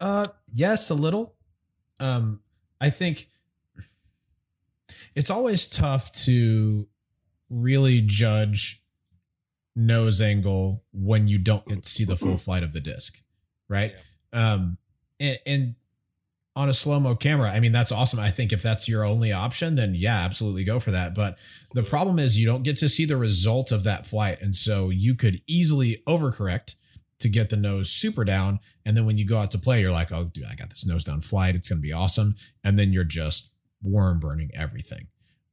Uh, 0.00 0.26
yes, 0.52 0.90
a 0.90 0.94
little. 0.94 1.36
Um, 2.00 2.40
I 2.80 2.90
think 2.90 3.28
it's 5.14 5.30
always 5.30 5.68
tough 5.68 6.12
to 6.24 6.88
really 7.50 8.02
judge 8.04 8.82
nose 9.74 10.20
angle 10.20 10.82
when 10.92 11.28
you 11.28 11.38
don't 11.38 11.66
get 11.66 11.82
to 11.82 11.88
see 11.88 12.04
the 12.04 12.16
full 12.16 12.38
flight 12.38 12.62
of 12.62 12.72
the 12.72 12.80
disc. 12.80 13.22
right? 13.68 13.92
Um, 14.32 14.78
and, 15.20 15.38
and 15.46 15.74
on 16.54 16.68
a 16.70 16.74
slow 16.74 16.98
mo 16.98 17.14
camera, 17.14 17.50
I 17.50 17.60
mean, 17.60 17.72
that's 17.72 17.92
awesome. 17.92 18.18
I 18.18 18.30
think 18.30 18.52
if 18.52 18.62
that's 18.62 18.88
your 18.88 19.04
only 19.04 19.32
option, 19.32 19.74
then 19.74 19.94
yeah, 19.94 20.24
absolutely 20.24 20.64
go 20.64 20.80
for 20.80 20.90
that. 20.90 21.14
But 21.14 21.36
the 21.74 21.82
problem 21.82 22.18
is 22.18 22.38
you 22.38 22.46
don't 22.46 22.62
get 22.62 22.76
to 22.78 22.88
see 22.88 23.04
the 23.04 23.16
result 23.16 23.70
of 23.72 23.84
that 23.84 24.06
flight. 24.06 24.40
And 24.40 24.54
so 24.54 24.88
you 24.88 25.14
could 25.14 25.42
easily 25.46 26.02
overcorrect 26.06 26.76
to 27.18 27.28
get 27.28 27.50
the 27.50 27.56
nose 27.56 27.90
super 27.90 28.24
down. 28.24 28.60
And 28.84 28.96
then 28.96 29.06
when 29.06 29.18
you 29.18 29.26
go 29.26 29.38
out 29.38 29.50
to 29.52 29.58
play, 29.58 29.80
you're 29.80 29.92
like, 29.92 30.12
oh, 30.12 30.24
dude, 30.24 30.46
I 30.46 30.54
got 30.54 30.70
this 30.70 30.86
nose 30.86 31.04
down 31.04 31.20
flight. 31.20 31.54
It's 31.54 31.68
going 31.68 31.78
to 31.78 31.86
be 31.86 31.92
awesome. 31.92 32.36
And 32.64 32.78
then 32.78 32.92
you're 32.92 33.04
just 33.04 33.54
worm 33.82 34.18
burning 34.18 34.50
everything. 34.54 35.08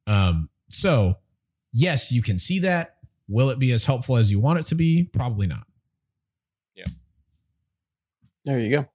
Um, 0.08 0.50
so, 0.70 1.18
yes, 1.74 2.12
you 2.12 2.22
can 2.22 2.38
see 2.40 2.60
that. 2.60 2.98
Will 3.28 3.50
it 3.50 3.60
be 3.60 3.72
as 3.72 3.86
helpful 3.86 4.18
as 4.18 4.32
you 4.32 4.40
want 4.40 4.60
it 4.60 4.66
to 4.68 4.76
be? 4.76 5.04
Probably 5.04 5.48
not. 5.48 5.66
Yeah. 6.76 6.86
There 8.46 8.60
you 8.60 8.70
go. 8.70 8.86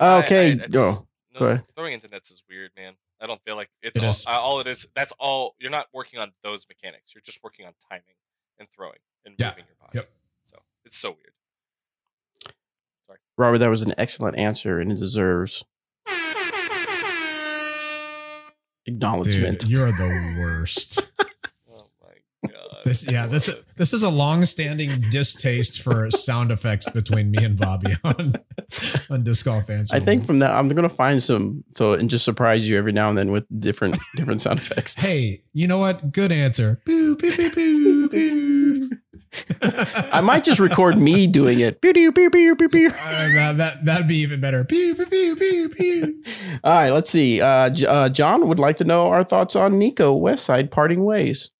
Okay. 0.00 0.50
I- 0.50 0.54
it's- 0.54 0.70
go. 0.70 0.92
no, 1.34 1.40
go 1.40 1.46
ahead. 1.46 1.62
Throwing 1.76 1.94
into 1.94 2.08
nets 2.08 2.30
is 2.30 2.42
weird, 2.48 2.70
man. 2.76 2.94
I 3.20 3.26
don't 3.26 3.40
feel 3.44 3.56
like 3.56 3.70
it's 3.82 3.96
It 3.98 4.04
all, 4.04 4.10
is. 4.10 4.26
uh, 4.26 4.30
all 4.30 4.60
it 4.60 4.66
is. 4.66 4.88
That's 4.94 5.12
all. 5.18 5.54
You're 5.58 5.70
not 5.70 5.86
working 5.94 6.20
on 6.20 6.32
those 6.42 6.66
mechanics. 6.68 7.12
You're 7.14 7.22
just 7.22 7.42
working 7.42 7.64
on 7.64 7.72
timing 7.90 8.16
and 8.58 8.68
throwing 8.76 8.98
and 9.24 9.34
Yeah. 9.38 9.50
moving 9.50 9.64
your 9.68 9.76
body. 9.80 9.98
Yep. 9.98 10.10
So 10.42 10.56
it's 10.84 10.98
so 10.98 11.10
weird. 11.12 11.32
Sorry. 13.06 13.18
Robert, 13.38 13.58
that 13.58 13.70
was 13.70 13.82
an 13.82 13.94
excellent 13.96 14.36
answer 14.36 14.80
and 14.80 14.92
it 14.92 14.98
deserves 14.98 15.64
acknowledgement. 18.86 19.60
Dude, 19.60 19.70
you're 19.70 19.92
the 19.92 20.36
worst. 20.40 21.00
This 22.84 23.10
yeah, 23.10 23.26
this 23.26 23.64
this 23.76 23.94
is 23.94 24.02
a 24.02 24.10
long-standing 24.10 24.90
distaste 25.10 25.82
for 25.82 26.10
sound 26.10 26.50
effects 26.50 26.88
between 26.90 27.30
me 27.30 27.42
and 27.42 27.58
Bobby 27.58 27.94
on 28.04 28.34
on 29.10 29.22
disc 29.22 29.46
golf 29.46 29.66
fans. 29.66 29.90
I 29.90 30.00
think 30.00 30.26
from 30.26 30.40
that, 30.40 30.50
I'm 30.50 30.68
going 30.68 30.88
to 30.88 30.94
find 30.94 31.22
some 31.22 31.64
so 31.70 31.94
and 31.94 32.10
just 32.10 32.26
surprise 32.26 32.68
you 32.68 32.76
every 32.76 32.92
now 32.92 33.08
and 33.08 33.16
then 33.16 33.32
with 33.32 33.46
different 33.58 33.98
different 34.16 34.42
sound 34.42 34.58
effects. 34.58 34.94
Hey, 34.94 35.42
you 35.54 35.66
know 35.66 35.78
what? 35.78 36.12
Good 36.12 36.30
answer. 36.30 36.80
Boo, 36.84 37.16
boo, 37.16 37.34
boo, 37.36 37.50
boo, 37.54 38.08
boo. 38.10 38.90
I 40.12 40.20
might 40.20 40.44
just 40.44 40.60
record 40.60 40.96
me 40.98 41.26
doing 41.26 41.60
it. 41.60 41.80
Pew, 41.80 41.92
pew, 41.92 42.12
pew, 42.12 42.30
pew, 42.30 42.54
pew, 42.54 42.68
pew. 42.68 42.86
Uh, 42.88 42.92
that, 43.34 43.56
that 43.56 43.84
that'd 43.84 44.06
be 44.06 44.18
even 44.18 44.40
better. 44.40 44.62
Pew, 44.64 44.94
pew, 44.94 45.06
pew, 45.06 45.36
pew, 45.36 45.68
pew. 45.70 46.22
All 46.62 46.72
right, 46.72 46.90
let's 46.90 47.10
see. 47.10 47.40
Uh, 47.40 47.70
uh, 47.88 48.08
John 48.10 48.46
would 48.46 48.58
like 48.58 48.76
to 48.76 48.84
know 48.84 49.08
our 49.08 49.24
thoughts 49.24 49.56
on 49.56 49.78
Nico 49.78 50.16
Westside 50.16 50.70
parting 50.70 51.04
ways. 51.04 51.50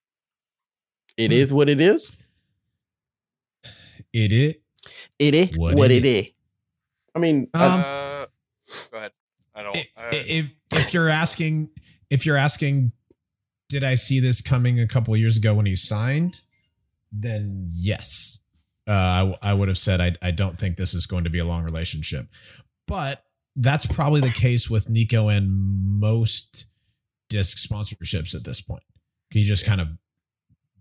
It 1.17 1.31
Hmm. 1.31 1.33
what 1.53 1.69
it 1.69 1.81
is. 1.81 2.17
It 4.13 4.33
is. 4.33 4.55
It 5.19 5.35
is 5.35 5.57
What 5.57 5.75
what, 5.77 5.91
it 5.91 6.05
it 6.05 6.07
is. 6.07 6.27
I 7.15 7.19
mean, 7.19 7.49
uh, 7.55 7.59
Um, 7.59 7.81
uh, 7.81 8.27
go 8.91 8.99
ahead. 8.99 9.13
I 9.55 9.63
don't. 9.63 9.77
I- 9.77 10.03
uh, 10.09 10.11
if 10.13 10.55
if 10.73 10.93
you're 10.95 11.09
asking 11.09 11.71
if 12.11 12.27
you're 12.27 12.37
asking 12.37 12.93
did 13.69 13.83
i 13.83 13.95
see 13.95 14.21
this 14.21 14.41
coming 14.43 14.79
a 14.79 14.87
couple 14.87 15.17
years 15.17 15.37
ago 15.37 15.55
when 15.55 15.65
he 15.67 15.75
signed 15.75 16.43
then 17.11 17.67
yes 17.73 18.41
uh, 18.87 18.93
I, 18.93 19.19
w- 19.21 19.37
I 19.41 19.55
would 19.55 19.69
have 19.69 19.79
said 19.79 20.01
I, 20.01 20.15
I 20.21 20.31
don't 20.33 20.59
think 20.59 20.77
this 20.77 20.93
is 20.95 21.07
going 21.07 21.25
to 21.25 21.31
be 21.31 21.39
a 21.39 21.45
long 21.45 21.63
relationship 21.65 22.27
but 22.87 23.25
that's 23.57 23.87
probably 23.87 24.21
the 24.21 24.29
case 24.29 24.69
with 24.69 24.89
nico 24.91 25.29
and 25.29 25.49
most 25.51 26.67
disc 27.31 27.57
sponsorships 27.57 28.35
at 28.35 28.45
this 28.45 28.61
point 28.61 28.83
he 29.31 29.45
just 29.45 29.65
kind 29.65 29.81
of 29.81 29.89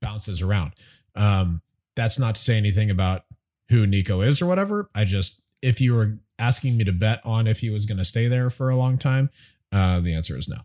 bounces 0.03 0.41
around 0.41 0.73
um, 1.15 1.61
that's 1.95 2.19
not 2.19 2.35
to 2.35 2.41
say 2.41 2.57
anything 2.57 2.91
about 2.91 3.23
who 3.69 3.87
nico 3.87 4.21
is 4.21 4.41
or 4.41 4.45
whatever 4.45 4.89
i 4.93 5.03
just 5.03 5.41
if 5.61 5.79
you 5.81 5.95
were 5.95 6.19
asking 6.37 6.77
me 6.77 6.83
to 6.83 6.91
bet 6.91 7.21
on 7.25 7.47
if 7.47 7.59
he 7.59 7.69
was 7.69 7.85
going 7.85 7.97
to 7.97 8.05
stay 8.05 8.27
there 8.27 8.49
for 8.49 8.69
a 8.69 8.75
long 8.75 8.97
time 8.97 9.29
uh, 9.71 9.99
the 9.99 10.13
answer 10.13 10.37
is 10.37 10.47
no. 10.47 10.57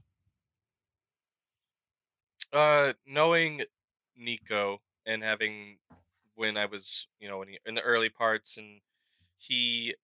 uh, 2.53 2.93
knowing 3.07 3.63
Nico 4.19 4.81
and 5.07 5.23
having 5.23 5.79
when 6.35 6.57
I 6.57 6.67
was, 6.67 7.09
you 7.19 7.29
know, 7.29 7.43
in 7.67 7.75
the 7.75 7.81
early 7.81 8.11
parts, 8.11 8.57
and 8.57 8.81
he 9.39 9.95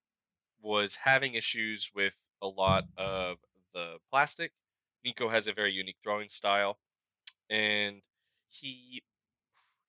was 0.61 0.97
having 1.05 1.35
issues 1.35 1.91
with 1.95 2.19
a 2.43 2.49
lot 2.49 2.85
of 2.97 3.37
the 3.73 3.99
plastic. 4.11 4.53
Nico 5.05 5.29
has 5.29 5.47
a 5.47 5.53
very 5.53 5.73
unique 5.73 5.99
throwing 6.03 6.29
style, 6.29 6.79
and 7.51 8.03
he 8.49 9.03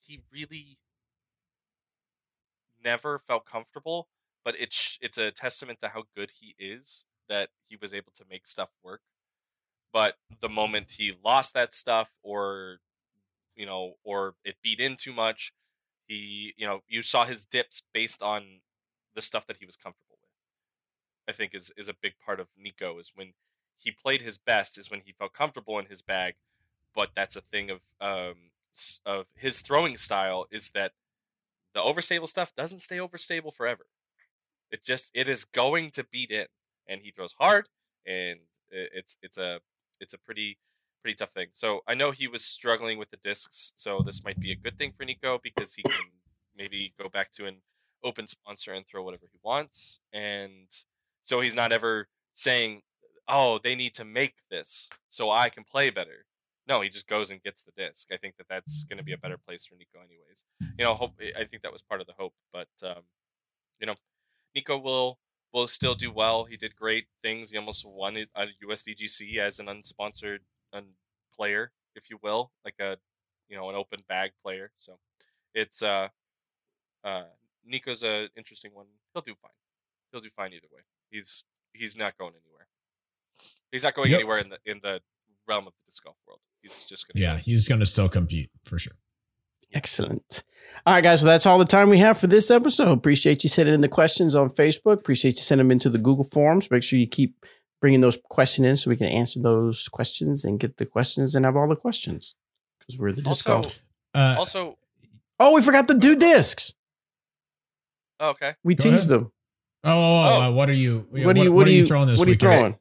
he 0.05 0.21
really 0.31 0.77
never 2.83 3.17
felt 3.19 3.45
comfortable. 3.45 4.07
But 4.43 4.55
it's 4.59 4.99
it's 5.01 5.17
a 5.17 5.31
testament 5.31 5.79
to 5.79 5.89
how 5.89 6.03
good 6.15 6.31
he 6.39 6.55
is 6.59 7.05
that 7.27 7.49
he 7.67 7.75
was 7.75 7.93
able 7.93 8.11
to 8.15 8.23
make 8.29 8.45
stuff 8.47 8.69
work. 8.83 9.01
But 9.91 10.15
the 10.41 10.49
moment 10.49 10.91
he 10.91 11.13
lost 11.23 11.53
that 11.55 11.73
stuff, 11.73 12.11
or 12.21 12.79
you 13.55 13.65
know, 13.65 13.95
or 14.03 14.35
it 14.43 14.57
beat 14.63 14.79
in 14.79 14.97
too 14.97 15.13
much, 15.13 15.53
he 16.07 16.53
you 16.57 16.67
know 16.67 16.81
you 16.87 17.01
saw 17.01 17.25
his 17.25 17.45
dips 17.45 17.83
based 17.93 18.21
on 18.21 18.61
the 19.15 19.21
stuff 19.21 19.47
that 19.47 19.57
he 19.57 19.65
was 19.65 19.77
comfortable 19.77 20.17
with. 20.21 20.29
I 21.27 21.31
think 21.31 21.55
is 21.55 21.71
is 21.77 21.89
a 21.89 21.93
big 21.93 22.13
part 22.23 22.39
of 22.39 22.49
Nico 22.57 22.99
is 22.99 23.11
when 23.15 23.33
he 23.77 23.91
played 23.91 24.21
his 24.21 24.37
best 24.37 24.77
is 24.77 24.91
when 24.91 25.01
he 25.05 25.11
felt 25.11 25.33
comfortable 25.33 25.79
in 25.79 25.87
his 25.87 26.01
bag, 26.01 26.35
but 26.93 27.11
that's 27.15 27.35
a 27.35 27.41
thing 27.41 27.69
of 27.71 27.81
um 28.01 28.51
of 29.05 29.27
his 29.35 29.61
throwing 29.61 29.97
style 29.97 30.45
is 30.51 30.71
that 30.71 30.93
the 31.73 31.81
overstable 31.81 32.27
stuff 32.27 32.53
doesn't 32.55 32.79
stay 32.79 32.97
overstable 32.97 33.53
forever. 33.53 33.85
It 34.71 34.83
just 34.83 35.11
it 35.13 35.29
is 35.29 35.45
going 35.45 35.91
to 35.91 36.03
beat 36.03 36.31
in, 36.31 36.47
and 36.87 37.01
he 37.01 37.11
throws 37.11 37.35
hard, 37.39 37.67
and 38.05 38.39
it's 38.69 39.17
it's 39.21 39.37
a 39.37 39.59
it's 39.99 40.13
a 40.13 40.17
pretty 40.17 40.57
pretty 41.01 41.15
tough 41.15 41.31
thing. 41.31 41.47
So 41.51 41.81
I 41.87 41.93
know 41.93 42.11
he 42.11 42.27
was 42.27 42.43
struggling 42.43 42.97
with 42.97 43.11
the 43.11 43.17
discs, 43.17 43.73
so 43.75 44.01
this 44.01 44.23
might 44.23 44.39
be 44.39 44.51
a 44.51 44.55
good 44.55 44.77
thing 44.77 44.91
for 44.91 45.05
Nico 45.05 45.39
because 45.41 45.75
he 45.75 45.83
can 45.83 46.07
maybe 46.57 46.93
go 46.99 47.09
back 47.09 47.31
to 47.33 47.45
an 47.45 47.57
open 48.03 48.27
sponsor 48.27 48.73
and 48.73 48.85
throw 48.87 49.03
whatever 49.03 49.27
he 49.31 49.39
wants, 49.43 49.99
and 50.11 50.67
so 51.21 51.41
he's 51.41 51.55
not 51.55 51.71
ever 51.71 52.07
saying, 52.33 52.81
"Oh, 53.27 53.59
they 53.59 53.75
need 53.75 53.93
to 53.95 54.05
make 54.05 54.35
this 54.49 54.89
so 55.09 55.29
I 55.29 55.49
can 55.49 55.63
play 55.63 55.89
better." 55.89 56.25
No, 56.67 56.81
he 56.81 56.89
just 56.89 57.07
goes 57.07 57.29
and 57.29 57.41
gets 57.43 57.61
the 57.61 57.71
disc. 57.77 58.07
I 58.11 58.17
think 58.17 58.37
that 58.37 58.47
that's 58.49 58.85
going 58.85 58.97
to 58.97 59.03
be 59.03 59.13
a 59.13 59.17
better 59.17 59.37
place 59.37 59.65
for 59.65 59.75
Nico, 59.75 59.99
anyways. 59.99 60.45
You 60.77 60.85
know, 60.85 60.93
hope 60.95 61.13
I 61.21 61.43
think 61.43 61.61
that 61.61 61.71
was 61.71 61.81
part 61.83 62.01
of 62.01 62.07
the 62.07 62.13
hope, 62.13 62.33
but 62.51 62.69
um, 62.83 63.03
you 63.79 63.85
know, 63.87 63.93
Nico 64.55 64.77
will 64.77 65.19
will 65.53 65.67
still 65.67 65.93
do 65.93 66.11
well. 66.11 66.45
He 66.45 66.57
did 66.57 66.75
great 66.75 67.05
things. 67.23 67.51
He 67.51 67.57
almost 67.57 67.85
won 67.87 68.17
it 68.17 68.29
at 68.35 68.49
USDGC 68.67 69.37
as 69.37 69.59
an 69.59 69.67
unsponsored 69.67 70.39
un- 70.73 70.95
player, 71.33 71.71
if 71.95 72.09
you 72.09 72.17
will, 72.21 72.51
like 72.65 72.75
a 72.79 72.97
you 73.47 73.55
know 73.55 73.69
an 73.69 73.75
open 73.75 74.01
bag 74.09 74.31
player. 74.43 74.71
So 74.77 74.97
it's 75.53 75.83
uh 75.83 76.07
uh 77.03 77.25
Nico's 77.63 78.03
a 78.03 78.29
interesting 78.35 78.73
one. 78.73 78.87
He'll 79.13 79.21
do 79.21 79.35
fine. 79.41 79.51
He'll 80.11 80.21
do 80.21 80.29
fine 80.29 80.51
either 80.53 80.67
way. 80.71 80.81
He's 81.11 81.43
he's 81.73 81.95
not 81.95 82.17
going 82.17 82.33
anywhere. 82.43 82.67
He's 83.71 83.83
not 83.83 83.93
going 83.93 84.09
Yep. 84.11 84.19
anywhere 84.19 84.37
in 84.39 84.49
the 84.49 84.59
in 84.65 84.79
the 84.81 85.01
realm 85.47 85.67
of 85.67 85.73
the 85.73 85.85
disc 85.91 86.03
golf 86.03 86.17
world. 86.25 86.39
He's 86.65 86.83
just 86.85 87.07
gonna 87.07 87.23
Yeah, 87.23 87.33
go- 87.35 87.41
he's 87.41 87.67
going 87.67 87.79
to 87.79 87.85
still 87.85 88.09
compete 88.09 88.49
for 88.65 88.77
sure. 88.79 88.93
Excellent. 89.73 90.43
All 90.85 90.93
right, 90.93 91.03
guys. 91.03 91.21
Well, 91.21 91.31
that's 91.31 91.45
all 91.45 91.59
the 91.59 91.65
time 91.65 91.89
we 91.89 91.97
have 91.99 92.17
for 92.17 92.27
this 92.27 92.49
episode. 92.49 92.91
Appreciate 92.91 93.43
you 93.43 93.49
sending 93.49 93.75
in 93.75 93.81
the 93.81 93.89
questions 93.89 94.33
on 94.35 94.49
Facebook. 94.49 94.93
Appreciate 94.99 95.35
you 95.35 95.41
sending 95.43 95.67
them 95.67 95.71
into 95.71 95.89
the 95.89 95.97
Google 95.97 96.23
Forms. 96.23 96.71
Make 96.71 96.81
sure 96.83 96.97
you 96.97 97.07
keep 97.07 97.45
bringing 97.81 98.01
those 98.01 98.17
questions 98.29 98.65
in 98.65 98.75
so 98.77 98.89
we 98.89 98.95
can 98.95 99.07
answer 99.07 99.41
those 99.41 99.87
questions 99.89 100.43
and 100.45 100.59
get 100.59 100.77
the 100.77 100.85
questions 100.85 101.35
and 101.35 101.45
have 101.45 101.55
all 101.57 101.67
the 101.67 101.75
questions 101.75 102.35
because 102.79 102.97
we're 102.97 103.11
the 103.11 103.21
disc 103.21 103.47
also 103.49 103.61
golf. 103.63 103.79
Uh, 104.13 104.35
also 104.39 104.77
Oh, 105.39 105.53
we 105.53 105.61
forgot 105.61 105.87
to 105.89 105.93
do 105.93 106.15
discs. 106.15 106.73
oh, 108.21 108.29
okay. 108.29 108.53
We 108.63 108.75
teased 108.75 109.09
them. 109.09 109.31
oh, 109.83 109.91
oh, 109.91 109.93
oh, 109.93 110.37
Oh. 110.37 110.41
uh, 110.43 110.51
what 110.51 110.69
are 110.69 110.73
you? 110.73 111.05
What, 111.09 111.35
do 111.35 111.43
you? 111.43 111.51
What, 111.51 111.67
are 111.67 111.71
you 111.71 111.85
throwing 111.85 112.07
this 112.07 112.17
What 112.17 112.27
are 112.27 112.31
you 112.31 112.33
week? 112.35 112.39
throwing? 112.39 112.77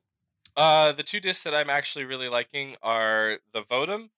Uh, 0.56 0.92
the 0.92 1.02
two 1.02 1.20
discs 1.20 1.42
that 1.42 1.54
I'm 1.54 1.70
actually 1.70 2.04
really 2.04 2.28
liking 2.28 2.76
are 2.82 3.38
the 3.52 3.62
Votum 3.62 4.10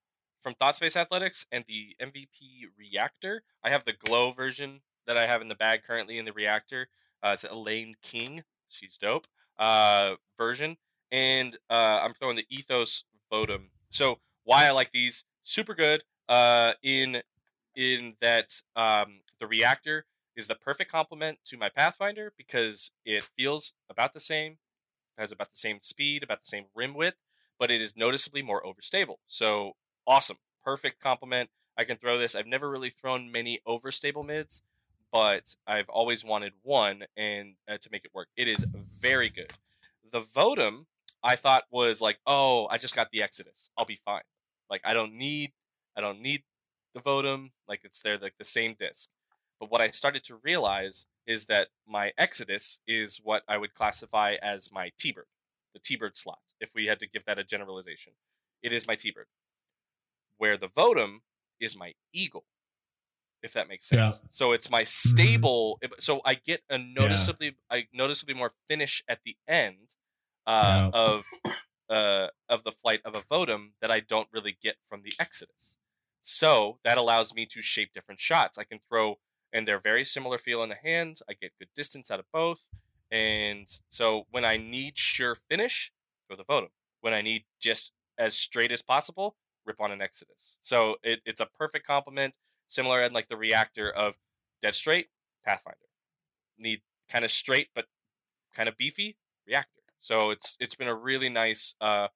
from 0.42 0.54
ThoughtSpace 0.54 0.96
Athletics 0.96 1.46
and 1.50 1.64
the 1.66 1.96
MVP 2.00 2.66
Reactor. 2.78 3.42
I 3.64 3.70
have 3.70 3.84
the 3.84 3.94
Glow 3.94 4.32
version 4.32 4.80
that 5.06 5.16
I 5.16 5.26
have 5.26 5.40
in 5.40 5.48
the 5.48 5.54
bag 5.54 5.82
currently 5.82 6.18
in 6.18 6.26
the 6.26 6.32
Reactor. 6.32 6.88
Uh, 7.22 7.30
it's 7.32 7.44
Elaine 7.44 7.94
King. 8.02 8.44
She's 8.68 8.98
dope. 8.98 9.26
Uh, 9.58 10.16
version. 10.36 10.76
And 11.10 11.56
uh, 11.70 12.00
I'm 12.02 12.12
throwing 12.12 12.36
the 12.36 12.46
Ethos 12.50 13.04
Votum. 13.32 13.68
So 13.88 14.18
why 14.44 14.66
I 14.66 14.72
like 14.72 14.92
these? 14.92 15.24
Super 15.42 15.74
good. 15.74 16.04
Uh, 16.28 16.72
in 16.82 17.22
in 17.74 18.14
that 18.20 18.60
um, 18.74 19.20
the 19.40 19.46
Reactor 19.46 20.06
is 20.34 20.48
the 20.48 20.54
perfect 20.54 20.90
complement 20.90 21.38
to 21.46 21.56
my 21.56 21.68
Pathfinder 21.68 22.32
because 22.36 22.92
it 23.04 23.28
feels 23.36 23.74
about 23.88 24.12
the 24.12 24.20
same 24.20 24.58
has 25.18 25.32
about 25.32 25.50
the 25.50 25.58
same 25.58 25.80
speed, 25.80 26.22
about 26.22 26.42
the 26.42 26.48
same 26.48 26.66
rim 26.74 26.94
width, 26.94 27.16
but 27.58 27.70
it 27.70 27.80
is 27.80 27.96
noticeably 27.96 28.42
more 28.42 28.62
overstable. 28.62 29.16
So 29.26 29.72
awesome, 30.06 30.38
perfect 30.64 31.00
complement. 31.00 31.50
I 31.76 31.84
can 31.84 31.96
throw 31.96 32.18
this. 32.18 32.34
I've 32.34 32.46
never 32.46 32.70
really 32.70 32.90
thrown 32.90 33.30
many 33.30 33.60
overstable 33.66 34.26
mids, 34.26 34.62
but 35.12 35.56
I've 35.66 35.88
always 35.88 36.24
wanted 36.24 36.54
one 36.62 37.04
and 37.16 37.54
uh, 37.68 37.76
to 37.78 37.88
make 37.90 38.04
it 38.04 38.14
work. 38.14 38.28
It 38.36 38.48
is 38.48 38.64
very 38.64 39.28
good. 39.28 39.52
The 40.10 40.20
Votum 40.20 40.86
I 41.22 41.36
thought 41.36 41.64
was 41.70 42.00
like, 42.00 42.18
oh, 42.26 42.68
I 42.70 42.78
just 42.78 42.94
got 42.94 43.10
the 43.10 43.22
Exodus. 43.22 43.70
I'll 43.76 43.84
be 43.84 43.98
fine. 44.04 44.22
Like 44.70 44.82
I 44.84 44.94
don't 44.94 45.14
need 45.14 45.52
I 45.96 46.00
don't 46.00 46.20
need 46.20 46.42
the 46.94 47.00
Votum. 47.00 47.50
Like 47.68 47.80
it's 47.84 48.00
there 48.00 48.18
like 48.18 48.34
the 48.38 48.44
same 48.44 48.76
disc. 48.78 49.10
But 49.58 49.70
what 49.70 49.80
I 49.80 49.88
started 49.88 50.22
to 50.24 50.40
realize 50.42 51.06
is 51.26 51.46
that 51.46 51.68
my 51.86 52.12
Exodus 52.16 52.80
is 52.86 53.20
what 53.22 53.42
I 53.48 53.56
would 53.58 53.74
classify 53.74 54.36
as 54.42 54.70
my 54.72 54.92
T-Bird, 54.98 55.26
the 55.74 55.80
T-Bird 55.80 56.16
slot, 56.16 56.38
if 56.60 56.72
we 56.74 56.86
had 56.86 56.98
to 57.00 57.08
give 57.08 57.24
that 57.24 57.38
a 57.38 57.44
generalization. 57.44 58.12
It 58.62 58.72
is 58.72 58.86
my 58.86 58.94
T-Bird. 58.94 59.26
Where 60.38 60.56
the 60.56 60.68
Votum 60.68 61.20
is 61.58 61.76
my 61.76 61.94
Eagle, 62.12 62.44
if 63.42 63.52
that 63.54 63.68
makes 63.68 63.86
sense. 63.86 64.20
Yeah. 64.22 64.28
So 64.28 64.52
it's 64.52 64.70
my 64.70 64.84
stable. 64.84 65.80
So 65.98 66.20
I 66.24 66.34
get 66.34 66.62
a 66.68 66.78
noticeably, 66.78 67.56
I 67.70 67.86
noticeably 67.92 68.34
more 68.34 68.52
finish 68.68 69.02
at 69.08 69.20
the 69.24 69.36
end 69.48 69.96
uh, 70.46 70.90
Yeah. 70.92 71.00
of 71.00 71.24
uh, 71.88 72.28
of 72.48 72.64
the 72.64 72.72
flight 72.72 73.00
of 73.04 73.14
a 73.14 73.20
Votum 73.20 73.70
that 73.80 73.90
I 73.90 74.00
don't 74.00 74.28
really 74.32 74.56
get 74.60 74.76
from 74.88 75.02
the 75.02 75.12
Exodus. 75.18 75.76
So 76.20 76.78
that 76.84 76.98
allows 76.98 77.34
me 77.34 77.46
to 77.46 77.62
shape 77.62 77.92
different 77.94 78.20
shots. 78.20 78.58
I 78.58 78.64
can 78.64 78.80
throw, 78.88 79.18
and 79.56 79.66
they're 79.66 79.78
very 79.78 80.04
similar 80.04 80.36
feel 80.36 80.62
in 80.62 80.68
the 80.68 80.74
hand. 80.74 81.20
I 81.30 81.32
get 81.32 81.52
good 81.58 81.70
distance 81.74 82.10
out 82.10 82.20
of 82.20 82.26
both. 82.30 82.66
And 83.10 83.66
so 83.88 84.26
when 84.30 84.44
I 84.44 84.58
need 84.58 84.98
sure 84.98 85.34
finish, 85.34 85.92
go 86.28 86.36
the 86.36 86.44
Votum. 86.44 86.68
When 87.00 87.14
I 87.14 87.22
need 87.22 87.44
just 87.58 87.94
as 88.18 88.36
straight 88.36 88.70
as 88.70 88.82
possible, 88.82 89.36
rip 89.64 89.80
on 89.80 89.90
an 89.90 90.02
Exodus. 90.02 90.58
So 90.60 90.96
it, 91.02 91.20
it's 91.24 91.40
a 91.40 91.46
perfect 91.46 91.86
complement, 91.86 92.34
similar 92.66 93.00
in 93.00 93.14
like 93.14 93.28
the 93.28 93.36
reactor 93.38 93.90
of 93.90 94.18
dead 94.60 94.74
straight, 94.74 95.06
Pathfinder. 95.42 95.78
Need 96.58 96.82
kind 97.10 97.24
of 97.24 97.30
straight 97.30 97.68
but 97.74 97.86
kind 98.54 98.68
of 98.68 98.76
beefy, 98.76 99.16
reactor. 99.46 99.80
So 99.98 100.30
it's 100.30 100.58
it's 100.60 100.74
been 100.74 100.88
a 100.88 100.94
really 100.94 101.30
nice 101.30 101.76
uh, 101.80 102.08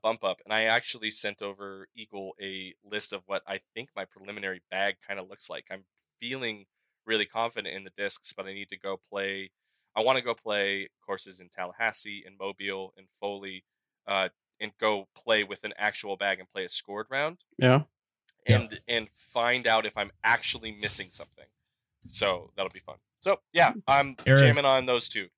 bump 0.00 0.22
up, 0.22 0.40
and 0.44 0.52
I 0.52 0.62
actually 0.62 1.10
sent 1.10 1.42
over 1.42 1.88
Eagle 1.96 2.34
a 2.40 2.74
list 2.88 3.12
of 3.12 3.22
what 3.26 3.42
I 3.48 3.58
think 3.74 3.90
my 3.96 4.04
preliminary 4.04 4.62
bag 4.70 4.96
kind 5.06 5.18
of 5.18 5.28
looks 5.28 5.50
like. 5.50 5.66
I'm 5.70 5.84
feeling 6.20 6.66
really 7.06 7.26
confident 7.26 7.74
in 7.74 7.84
the 7.84 7.92
discs, 7.96 8.32
but 8.32 8.46
I 8.46 8.52
need 8.52 8.68
to 8.70 8.78
go 8.78 8.98
play. 9.10 9.50
I 9.96 10.02
want 10.02 10.18
to 10.18 10.24
go 10.24 10.34
play 10.34 10.88
courses 11.04 11.40
in 11.40 11.48
Tallahassee, 11.48 12.22
in 12.26 12.34
Mobile, 12.38 12.92
in 12.96 13.04
Foley, 13.20 13.64
uh, 14.06 14.28
and 14.60 14.72
go 14.80 15.08
play 15.16 15.42
with 15.44 15.64
an 15.64 15.72
actual 15.78 16.16
bag 16.16 16.38
and 16.38 16.48
play 16.50 16.64
a 16.64 16.68
scored 16.68 17.06
round, 17.10 17.38
Yeah. 17.58 17.82
Yeah. 18.46 18.60
and 18.60 18.78
and 18.88 19.08
find 19.10 19.66
out 19.66 19.86
if 19.86 19.96
I'm 19.96 20.10
actually 20.24 20.72
missing 20.72 21.06
something. 21.08 21.46
So 22.08 22.50
that'll 22.56 22.70
be 22.70 22.78
fun. 22.80 22.96
So 23.20 23.40
yeah, 23.52 23.72
I'm 23.86 24.14
Eric. 24.26 24.40
jamming 24.40 24.64
on 24.64 24.86
those 24.86 25.08
two. 25.08 25.28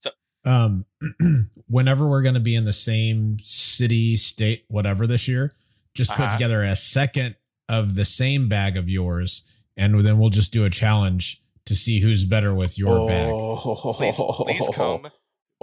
So 0.00 0.10
um 0.44 0.86
whenever 1.68 2.06
we're 2.08 2.22
going 2.22 2.34
to 2.34 2.40
be 2.40 2.54
in 2.54 2.64
the 2.64 2.72
same 2.72 3.36
city 3.40 4.16
state 4.16 4.64
whatever 4.68 5.06
this 5.06 5.28
year 5.28 5.52
just 5.94 6.10
put 6.12 6.20
Uh-huh. 6.26 6.30
together 6.36 6.62
a 6.64 6.74
second 6.76 7.36
of 7.68 7.94
the 7.94 8.04
same 8.04 8.48
bag 8.48 8.76
of 8.76 8.88
yours 8.88 9.46
and 9.76 10.04
then 10.04 10.18
we'll 10.18 10.30
just 10.30 10.52
do 10.52 10.64
a 10.64 10.70
challenge 10.70 11.40
to 11.66 11.74
see 11.76 12.00
who's 12.00 12.24
better 12.24 12.54
with 12.54 12.78
your 12.78 13.06
bag 13.06 13.30
Oh. 13.32 13.94
Please, 13.96 14.20
please 14.20 14.68
come. 14.74 15.02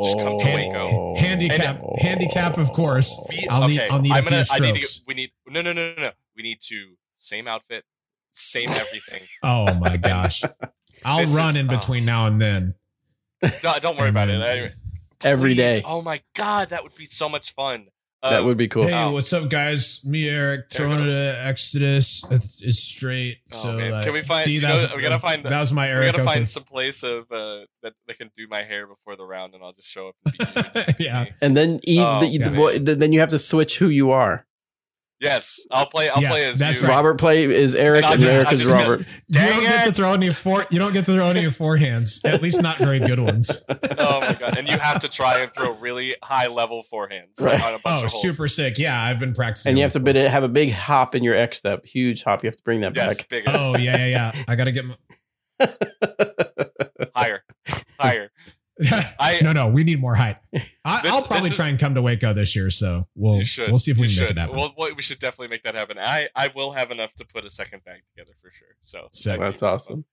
Just 0.02 0.18
come 0.18 0.40
to 0.40 0.46
oh. 0.46 0.46
Hand- 0.46 0.72
Waco. 0.74 1.16
handicap 1.18 1.82
oh. 1.84 1.96
handicap 2.00 2.58
of 2.58 2.72
course 2.72 3.22
We, 3.30 3.48
I'll 3.50 3.68
need- 3.68 3.80
okay, 3.80 3.90
I'll 3.90 4.02
need 4.02 4.12
a 4.12 4.16
I'm 4.16 4.24
gonna. 4.24 4.46
few 4.46 4.66
I 4.66 4.72
need 4.72 4.82
to. 4.84 5.00
We 5.08 5.14
need. 5.14 5.32
No, 5.48 5.62
no, 5.62 5.74
no, 5.74 5.94
no, 5.98 6.02
no. 6.04 6.12
We 6.36 6.44
need 6.44 6.60
to 6.68 6.94
same 7.18 7.48
outfit, 7.48 7.84
same 8.32 8.70
everything. 8.70 9.22
oh 9.44 9.74
my 9.76 9.98
gosh 9.98 10.44
i'll 11.06 11.20
This 11.20 11.32
run 11.34 11.50
is- 11.52 11.58
in 11.58 11.70
oh. 11.70 11.78
between 11.78 12.06
now 12.06 12.28
and 12.28 12.40
then 12.42 12.76
No, 13.64 13.74
don't 13.82 13.98
worry 13.98 14.10
about 14.10 14.30
it. 14.30 14.42
Anyway, 14.42 14.72
Every 15.22 15.50
please. 15.54 15.58
day. 15.58 15.82
Oh 15.86 16.02
my 16.02 16.22
god, 16.36 16.70
that 16.70 16.82
would 16.84 16.96
be 16.96 17.06
so 17.06 17.28
much 17.28 17.54
fun. 17.54 17.88
That 18.22 18.42
Um, 18.42 18.46
would 18.48 18.58
be 18.58 18.68
cool. 18.68 18.84
hey 18.86 18.94
Oh. 18.94 19.12
what's 19.12 19.32
up 19.32 19.50
guys 19.50 20.06
me 20.06 20.28
eric 20.28 20.70
There 20.70 20.82
throwing 20.86 20.98
go. 21.06 21.10
it 21.10 21.14
at 21.38 21.48
exodus 21.48 22.22
it's, 22.30 22.62
it's 22.62 22.80
straight 22.80 23.38
Oh, 23.54 23.56
so 23.56 23.78
like, 23.78 24.04
Can 24.04 24.12
we 24.14 24.22
find- 24.22 24.44
see 24.44 24.56
you 24.56 24.62
that 24.62 24.68
know, 24.68 24.82
was, 24.82 24.94
we 24.96 25.02
gotta 25.02 25.20
find- 25.20 25.46
that 25.46 25.60
was 25.60 25.72
my 25.72 25.88
Eric. 25.88 26.02
We 26.08 26.12
gotta 26.12 26.24
okay. 26.24 26.34
find 26.34 26.50
some 26.50 26.64
place 26.64 27.02
of 27.04 27.32
uh, 27.32 27.62
that 27.82 27.94
they 28.08 28.14
can 28.16 28.30
do 28.36 28.46
my 28.50 28.62
hair 28.64 28.88
before 28.88 29.16
the 29.16 29.24
round, 29.26 29.54
and 29.54 29.64
I'll 29.64 29.72
just 29.74 29.88
show 29.88 30.10
up. 30.10 30.16
And 30.26 30.36
be 30.38 30.38
you 30.38 30.44
and 30.90 30.98
be 30.98 31.04
Yeah. 31.06 31.26
And 31.42 31.56
then 31.56 31.80
eat 31.84 32.02
Oh, 32.02 32.20
the, 32.20 32.28
yeah. 32.28 32.50
the 32.50 32.56
boy, 32.56 32.80
then 32.80 33.14
you 33.14 33.22
have 33.22 33.30
to 33.30 33.40
switch 33.40 33.80
who 33.80 33.88
you 33.88 34.12
are. 34.12 34.46
Yes, 35.22 35.66
I'll 35.70 35.86
play. 35.86 36.08
I'll 36.10 36.22
Yeah, 36.22 36.30
play 36.30 36.46
as 36.48 36.60
that's 36.60 36.82
you. 36.82 36.88
right. 36.88 36.94
Robert 36.96 37.16
play 37.20 37.44
is 37.44 37.76
Eric 37.76 38.06
And 38.06 38.14
and 38.14 38.22
just- 38.22 38.34
Eric 38.34 38.48
I'll 38.48 38.54
is 38.54 38.62
just 38.62 38.74
be- 38.74 38.80
Robert. 38.80 39.00
you 39.28 39.40
don't 39.50 39.62
get 39.64 39.86
to 39.86 39.92
throw 39.92 40.14
any 40.14 40.32
four. 40.34 40.66
You 40.70 40.80
don't 40.80 40.94
get 40.94 41.06
to 41.06 41.14
throw 41.14 41.26
any 41.26 41.44
forehands. 41.48 42.24
At 42.26 42.42
least 42.42 42.62
not 42.64 42.78
very 42.78 43.00
good 43.00 43.20
ones. 43.20 43.66
Oh 44.02 44.22
my 44.22 44.34
god! 44.34 44.58
And 44.58 44.68
you 44.68 44.78
have 44.78 45.02
to 45.02 45.10
try 45.10 45.40
and 45.40 45.52
throw 45.52 45.74
really 45.74 46.16
high 46.24 46.48
level 46.48 46.84
forehands 46.92 47.42
Right. 47.42 47.56
like, 47.56 47.64
on 47.64 47.70
a 47.74 47.80
bunch 47.80 47.84
Oh, 47.86 48.06
of 48.06 48.12
holes. 48.12 48.22
super 48.22 48.48
sick! 48.48 48.78
Yeah, 48.80 49.02
I've 49.02 49.20
been 49.20 49.34
practicing. 49.34 49.72
And 49.72 49.78
you 49.78 49.84
have 49.84 49.92
to 49.94 50.00
bid 50.00 50.16
have 50.16 50.44
a 50.44 50.48
big 50.48 50.72
hop 50.72 51.16
in 51.16 51.24
your 51.24 51.36
X 51.36 51.58
step, 51.58 51.86
huge 51.86 52.24
hop. 52.24 52.44
You 52.44 52.48
have 52.48 52.56
to 52.56 52.64
bring 52.64 52.80
that 52.82 52.96
Yes, 52.96 53.18
back. 53.18 53.28
biggest. 53.30 53.58
Oh 53.60 53.78
yeah, 53.78 53.98
yeah, 53.98 54.06
yeah. 54.08 54.32
I 54.48 54.56
gotta 54.56 54.72
get. 54.72 54.86
My, 54.86 54.96
higher, 57.16 57.44
higher. 58.00 58.32
I- 59.20 59.40
no, 59.42 59.52
no, 59.52 59.70
we 59.70 59.84
need 59.84 60.00
more 60.00 60.16
height. 60.16 60.38
I, 60.86 61.02
This- 61.02 61.12
I'll 61.12 61.24
probably 61.24 61.50
try 61.50 61.66
is- 61.66 61.72
and 61.72 61.80
come 61.80 61.96
to 61.96 62.02
Waco 62.02 62.34
this 62.34 62.56
year, 62.56 62.70
so 62.70 63.04
we'll 63.16 63.42
should. 63.44 63.70
we'll 63.70 63.80
see 63.80 63.92
if 63.92 63.98
we 63.98 64.08
You 64.08 64.16
can 64.16 64.22
make 64.22 64.28
should. 64.30 64.38
it 64.38 64.40
happen. 64.42 64.56
Well, 64.58 64.74
well, 64.78 64.94
we 64.96 65.02
should 65.02 65.20
definitely 65.20 65.50
make 65.50 65.64
that 65.64 65.76
happen. 65.76 65.98
I 66.00 66.30
I 66.36 66.50
will 66.56 66.72
have 66.72 66.92
enough 66.92 67.14
to 67.16 67.26
put 67.26 67.44
a 67.46 67.50
second 67.50 67.84
bag 67.84 68.02
together 68.16 68.34
for 68.42 68.52
sure. 68.52 68.70
So 68.82 69.10
Sick. 69.12 69.40
That's 69.40 69.62
awesome. 69.64 70.06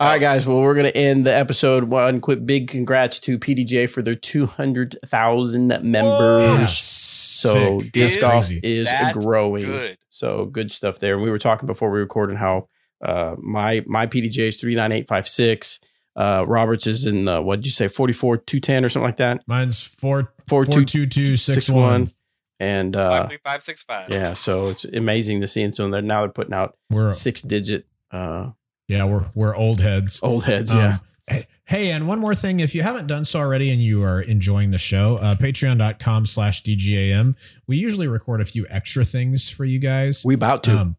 All 0.00 0.08
right, 0.08 0.20
guys. 0.20 0.44
Well, 0.44 0.60
we're 0.60 0.74
going 0.74 0.86
to 0.86 0.96
end 0.96 1.24
the 1.24 1.32
episode. 1.32 1.84
One 1.84 2.20
quick 2.20 2.44
big 2.44 2.66
congrats 2.66 3.20
to 3.20 3.38
PDGA 3.38 3.88
for 3.88 4.02
their 4.02 4.16
200,000 4.16 5.68
members. 5.68 6.58
Yeah, 6.60 6.64
So 6.66 7.80
sick. 7.80 7.92
disc 7.92 8.16
Is 8.16 8.20
golf 8.20 8.32
Crazy. 8.48 8.60
is 8.62 8.92
growing. 9.12 9.66
Good. 9.66 9.98
So 10.10 10.46
good 10.46 10.72
stuff 10.72 10.98
there. 10.98 11.14
And 11.14 11.22
we 11.22 11.30
were 11.30 11.38
talking 11.38 11.68
before 11.68 11.92
we 11.92 12.00
recorded 12.00 12.36
how 12.36 12.68
uh, 13.04 13.36
my 13.38 13.84
my 13.86 14.06
PDGA 14.08 14.48
is 14.48 14.56
39856. 14.60 15.78
Uh, 16.16 16.44
Roberts 16.46 16.86
is 16.86 17.06
in, 17.06 17.26
uh, 17.26 17.40
what 17.40 17.56
did 17.56 17.66
you 17.66 17.72
say, 17.72 17.88
44 17.88 18.36
210 18.38 18.84
or 18.84 18.88
something 18.88 19.06
like 19.06 19.16
that? 19.16 19.42
Mine's 19.46 19.84
four 19.86 20.32
Four 20.46 20.64
four 20.64 20.72
two 20.74 20.84
two 20.84 21.06
two 21.06 21.36
six 21.36 21.66
six 21.66 21.68
one. 21.70 21.82
one. 21.82 22.12
And 22.60 22.94
uh, 22.96 23.10
Five 23.10 23.28
three 23.28 23.38
five 23.44 23.62
six 23.62 23.82
five. 23.82 24.08
yeah, 24.10 24.32
so 24.34 24.68
it's 24.68 24.84
amazing 24.84 25.40
to 25.40 25.46
see. 25.46 25.62
And 25.62 25.74
so 25.74 25.90
they're 25.90 26.00
now 26.02 26.20
they're 26.20 26.30
putting 26.32 26.54
out 26.54 26.76
We're 26.90 27.12
six 27.12 27.42
digit 27.42 27.86
uh, 28.12 28.50
yeah, 28.86 29.04
we're 29.06 29.24
we're 29.34 29.56
old 29.56 29.80
heads. 29.80 30.20
old 30.22 30.44
heads. 30.44 30.72
Um, 30.72 30.78
yeah. 30.78 30.98
hey- 31.26 31.46
Hey, 31.66 31.90
and 31.92 32.06
one 32.06 32.18
more 32.18 32.34
thing. 32.34 32.60
If 32.60 32.74
you 32.74 32.82
haven't 32.82 33.06
done 33.06 33.24
so 33.24 33.38
already 33.40 33.70
and 33.70 33.80
you 33.82 34.02
are 34.04 34.20
enjoying 34.20 34.70
the 34.70 34.76
show, 34.76 35.16
uh, 35.16 35.34
patreon.com 35.34 36.26
slash 36.26 36.62
DGAM, 36.62 37.34
we 37.66 37.78
usually 37.78 38.06
record 38.06 38.42
a 38.42 38.44
few 38.44 38.66
extra 38.68 39.02
things 39.02 39.48
for 39.48 39.64
you 39.64 39.78
guys. 39.78 40.22
We 40.26 40.34
about 40.34 40.62
to. 40.64 40.76
Um, 40.76 40.96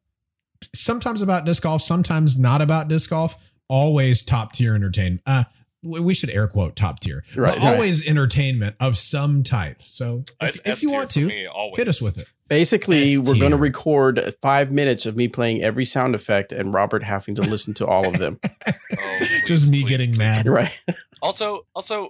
sometimes 0.74 1.22
about 1.22 1.45
disc 1.45 1.61
golf, 1.61 1.84
sometimes 1.84 2.39
not 2.39 2.61
about 2.61 2.88
disc 2.88 3.11
golf. 3.11 3.38
Always 3.70 4.24
top 4.24 4.51
tier 4.53 4.76
entertainment. 4.76 5.22
Uh, 5.26 5.45
we 5.84 5.99
we 5.99 6.13
should 6.13 6.30
air 6.30 6.47
quote 6.47 6.76
top 6.76 6.99
tier. 6.99 7.24
Right, 7.36 7.53
But 7.55 7.63
right. 7.63 7.74
always 7.74 8.07
entertainment 8.07 8.76
of 8.80 8.97
some 8.97 9.43
type. 9.43 9.82
So 9.86 10.24
if, 10.41 10.66
if 10.66 10.84
you 10.84 10.91
want 10.91 11.09
to, 11.11 11.28
me, 11.28 11.47
hit 11.76 11.88
us 11.88 12.01
with 12.01 12.18
it. 12.18 12.28
Basically, 12.47 13.13
S 13.13 13.20
we're 13.28 13.39
going 13.39 13.51
to 13.51 13.57
record 13.57 14.34
five 14.41 14.72
minutes 14.72 15.05
of 15.07 15.16
me 15.18 15.28
playing 15.28 15.63
every 15.63 15.86
sound 15.86 16.13
effect 16.13 16.51
and 16.51 16.74
Robert 16.74 17.03
having 17.03 17.34
to 17.36 17.41
listen 17.41 17.74
to 17.76 17.88
all 17.88 18.07
of 18.07 18.18
them. 18.20 18.39
Oh, 18.68 19.18
please, 19.18 19.43
Just 19.47 19.72
me 19.72 19.82
please, 19.82 19.89
getting 19.89 20.09
please. 20.11 20.18
mad. 20.20 20.45
right. 20.47 20.80
Also, 21.22 21.66
also, 21.76 22.09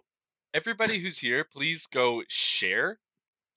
everybody 0.54 1.00
who's 1.00 1.20
here, 1.20 1.44
please 1.46 1.86
go 1.86 2.24
share 2.28 3.00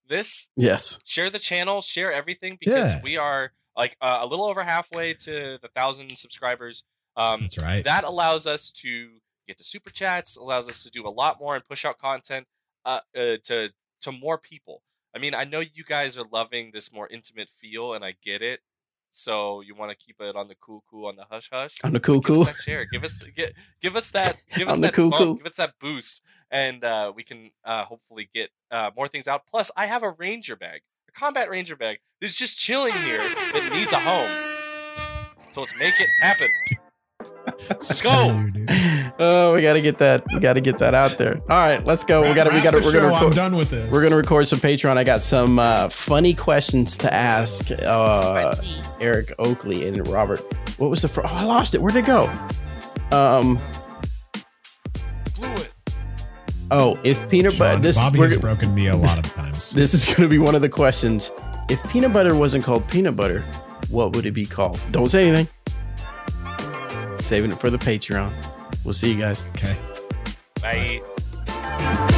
this. 0.09 0.49
Yes. 0.57 0.99
Share 1.05 1.31
the 1.31 1.39
channel. 1.39 1.81
Share 1.81 2.13
everything 2.13 2.57
because 2.61 2.95
Yeah. 2.95 3.01
we 3.03 3.17
are 3.17 3.53
like 3.77 3.97
uh, 4.01 4.19
a 4.23 4.27
little 4.27 4.47
over 4.47 4.63
halfway 4.65 5.15
to 5.15 5.59
the 5.61 5.69
thousand 5.75 6.17
subscribers. 6.17 6.85
Um, 7.19 7.43
That's 7.43 7.59
right. 7.59 7.85
that 7.85 8.05
allows 8.05 8.47
us 8.47 8.71
to 8.71 9.11
get 9.49 9.59
to 9.59 9.65
super 9.65 9.91
chats 9.91 10.37
allows 10.37 10.69
us 10.69 10.85
to 10.85 10.91
do 10.91 11.07
a 11.07 11.11
lot 11.11 11.41
more 11.41 11.57
and 11.57 11.67
push 11.67 11.85
out 11.85 11.99
content 11.99 12.47
uh, 12.87 13.01
uh, 13.17 13.37
to 13.45 13.71
to 14.03 14.13
more 14.13 14.39
people. 14.39 14.83
I 15.15 15.19
mean 15.19 15.35
i 15.35 15.45
know 15.45 15.61
you 15.61 15.85
guys 15.85 16.17
are 16.17 16.25
loving 16.31 16.71
this 16.73 16.93
more 16.93 17.09
intimate 17.09 17.49
feel 17.49 17.93
and 17.95 18.05
i 18.05 18.15
get 18.23 18.41
it. 18.41 18.61
So 19.11 19.63
you 19.63 19.75
want 19.75 19.91
to 19.91 19.97
keep 19.97 20.21
it 20.21 20.37
on 20.37 20.49
the 20.49 20.55
cool 20.55 20.85
cool 20.89 21.07
on 21.09 21.17
the 21.17 21.25
hush 21.29 21.49
hush? 21.51 21.77
On 21.83 21.93
the 21.93 22.01
cool 22.01 22.21
cool. 22.21 22.45
share. 22.45 22.85
Give 22.93 23.03
us 23.03 23.23
give, 23.31 23.51
give 23.81 23.97
us 23.97 24.11
that 24.13 24.43
give 24.55 24.69
us 24.69 24.79
that 24.79 24.93
cool 24.93 25.11
bump, 25.11 25.23
cool. 25.23 25.35
give 25.35 25.47
us 25.47 25.57
that 25.57 25.75
boost 25.81 26.23
and 26.51 26.85
uh, 26.85 27.13
we 27.15 27.25
can 27.25 27.51
uh, 27.65 27.85
hopefully 27.85 28.29
get 28.33 28.51
uh, 28.71 28.91
more 28.97 29.09
things 29.09 29.27
out. 29.27 29.43
Plus 29.51 29.73
i 29.77 29.87
have 29.87 30.05
a 30.05 30.11
ranger 30.11 30.55
bag 30.55 30.83
a 31.09 31.13
combat 31.13 31.51
ranger 31.51 31.75
bag 31.75 31.99
that's 32.21 32.37
just 32.37 32.59
chilling 32.59 32.93
here. 32.93 33.19
That 33.19 33.71
needs 33.73 33.93
a 33.93 33.99
home. 33.99 34.31
So 35.51 35.63
let's 35.63 35.77
make 35.81 35.99
it 35.99 36.09
happen 36.21 36.49
Skull. 37.81 38.31
oh, 39.19 39.55
we 39.55 39.63
gotta 39.63 39.81
get 39.81 39.99
that. 39.99 40.25
We 40.33 40.41
gotta 40.41 40.61
get 40.61 40.79
that 40.79 40.95
out 40.95 41.19
there. 41.19 41.37
All 41.49 41.59
right, 41.59 41.85
let's 41.85 42.05
go. 42.05 42.23
We 42.23 42.35
gotta. 42.35 42.51
We 42.51 42.61
gotta. 42.61 42.79
We're 42.79 42.93
gonna. 42.93 43.13
I'm 43.13 43.31
done 43.31 43.57
with 43.57 43.71
this. 43.71 43.91
We're 43.91 44.03
gonna 44.03 44.17
record 44.17 44.49
some 44.49 44.61
Patreon. 44.61 44.97
I 44.97 45.05
got 45.05 45.23
some 45.23 45.59
uh, 45.59 45.89
funny 45.89 46.35
questions 46.35 46.97
to 46.99 47.13
ask 47.13 47.71
uh, 47.71 48.55
Eric 49.01 49.33
Oakley 49.39 49.89
and 49.89 50.07
Robert. 50.09 50.41
What 50.79 50.91
was 50.91 51.03
the? 51.03 51.09
Fr- 51.09 51.23
oh, 51.23 51.29
I 51.29 51.45
lost 51.45 51.75
it. 51.75 51.83
Where'd 51.83 51.97
it 51.97 52.07
go? 52.07 52.27
Um. 53.11 53.59
Blew 55.37 55.49
it. 55.55 55.73
Oh, 56.71 56.99
if 57.03 57.29
peanut 57.29 57.59
butter. 57.59 57.81
This 57.81 57.97
Bobby 57.97 58.21
has 58.21 58.37
broken 58.37 58.75
me 58.75 58.87
a 58.89 58.97
lot 58.97 59.19
of 59.19 59.25
times. 59.35 59.71
this 59.71 59.95
is 59.95 60.05
gonna 60.05 60.29
be 60.29 60.39
one 60.39 60.55
of 60.55 60.63
the 60.63 60.69
questions. 60.69 61.33
If 61.69 61.83
peanut 61.91 62.13
butter 62.13 62.35
wasn't 62.35 62.65
called 62.65 62.87
peanut 62.89 63.17
butter, 63.17 63.45
what 63.91 64.15
would 64.15 64.27
it 64.27 64.33
be 64.33 64.47
called? 64.47 64.81
Don't 64.91 65.09
say 65.09 65.29
anything 65.29 65.49
saving 67.21 67.53
it 67.53 67.61
for 67.61 67.71
the 67.71 67.79
Patreon. 67.79 68.33
We'll 68.85 68.95
see 68.95 69.13
you 69.13 69.19
guys. 69.19 69.47
Okay. 69.49 69.77
Bye. 70.61 71.03
Bye. 71.47 72.15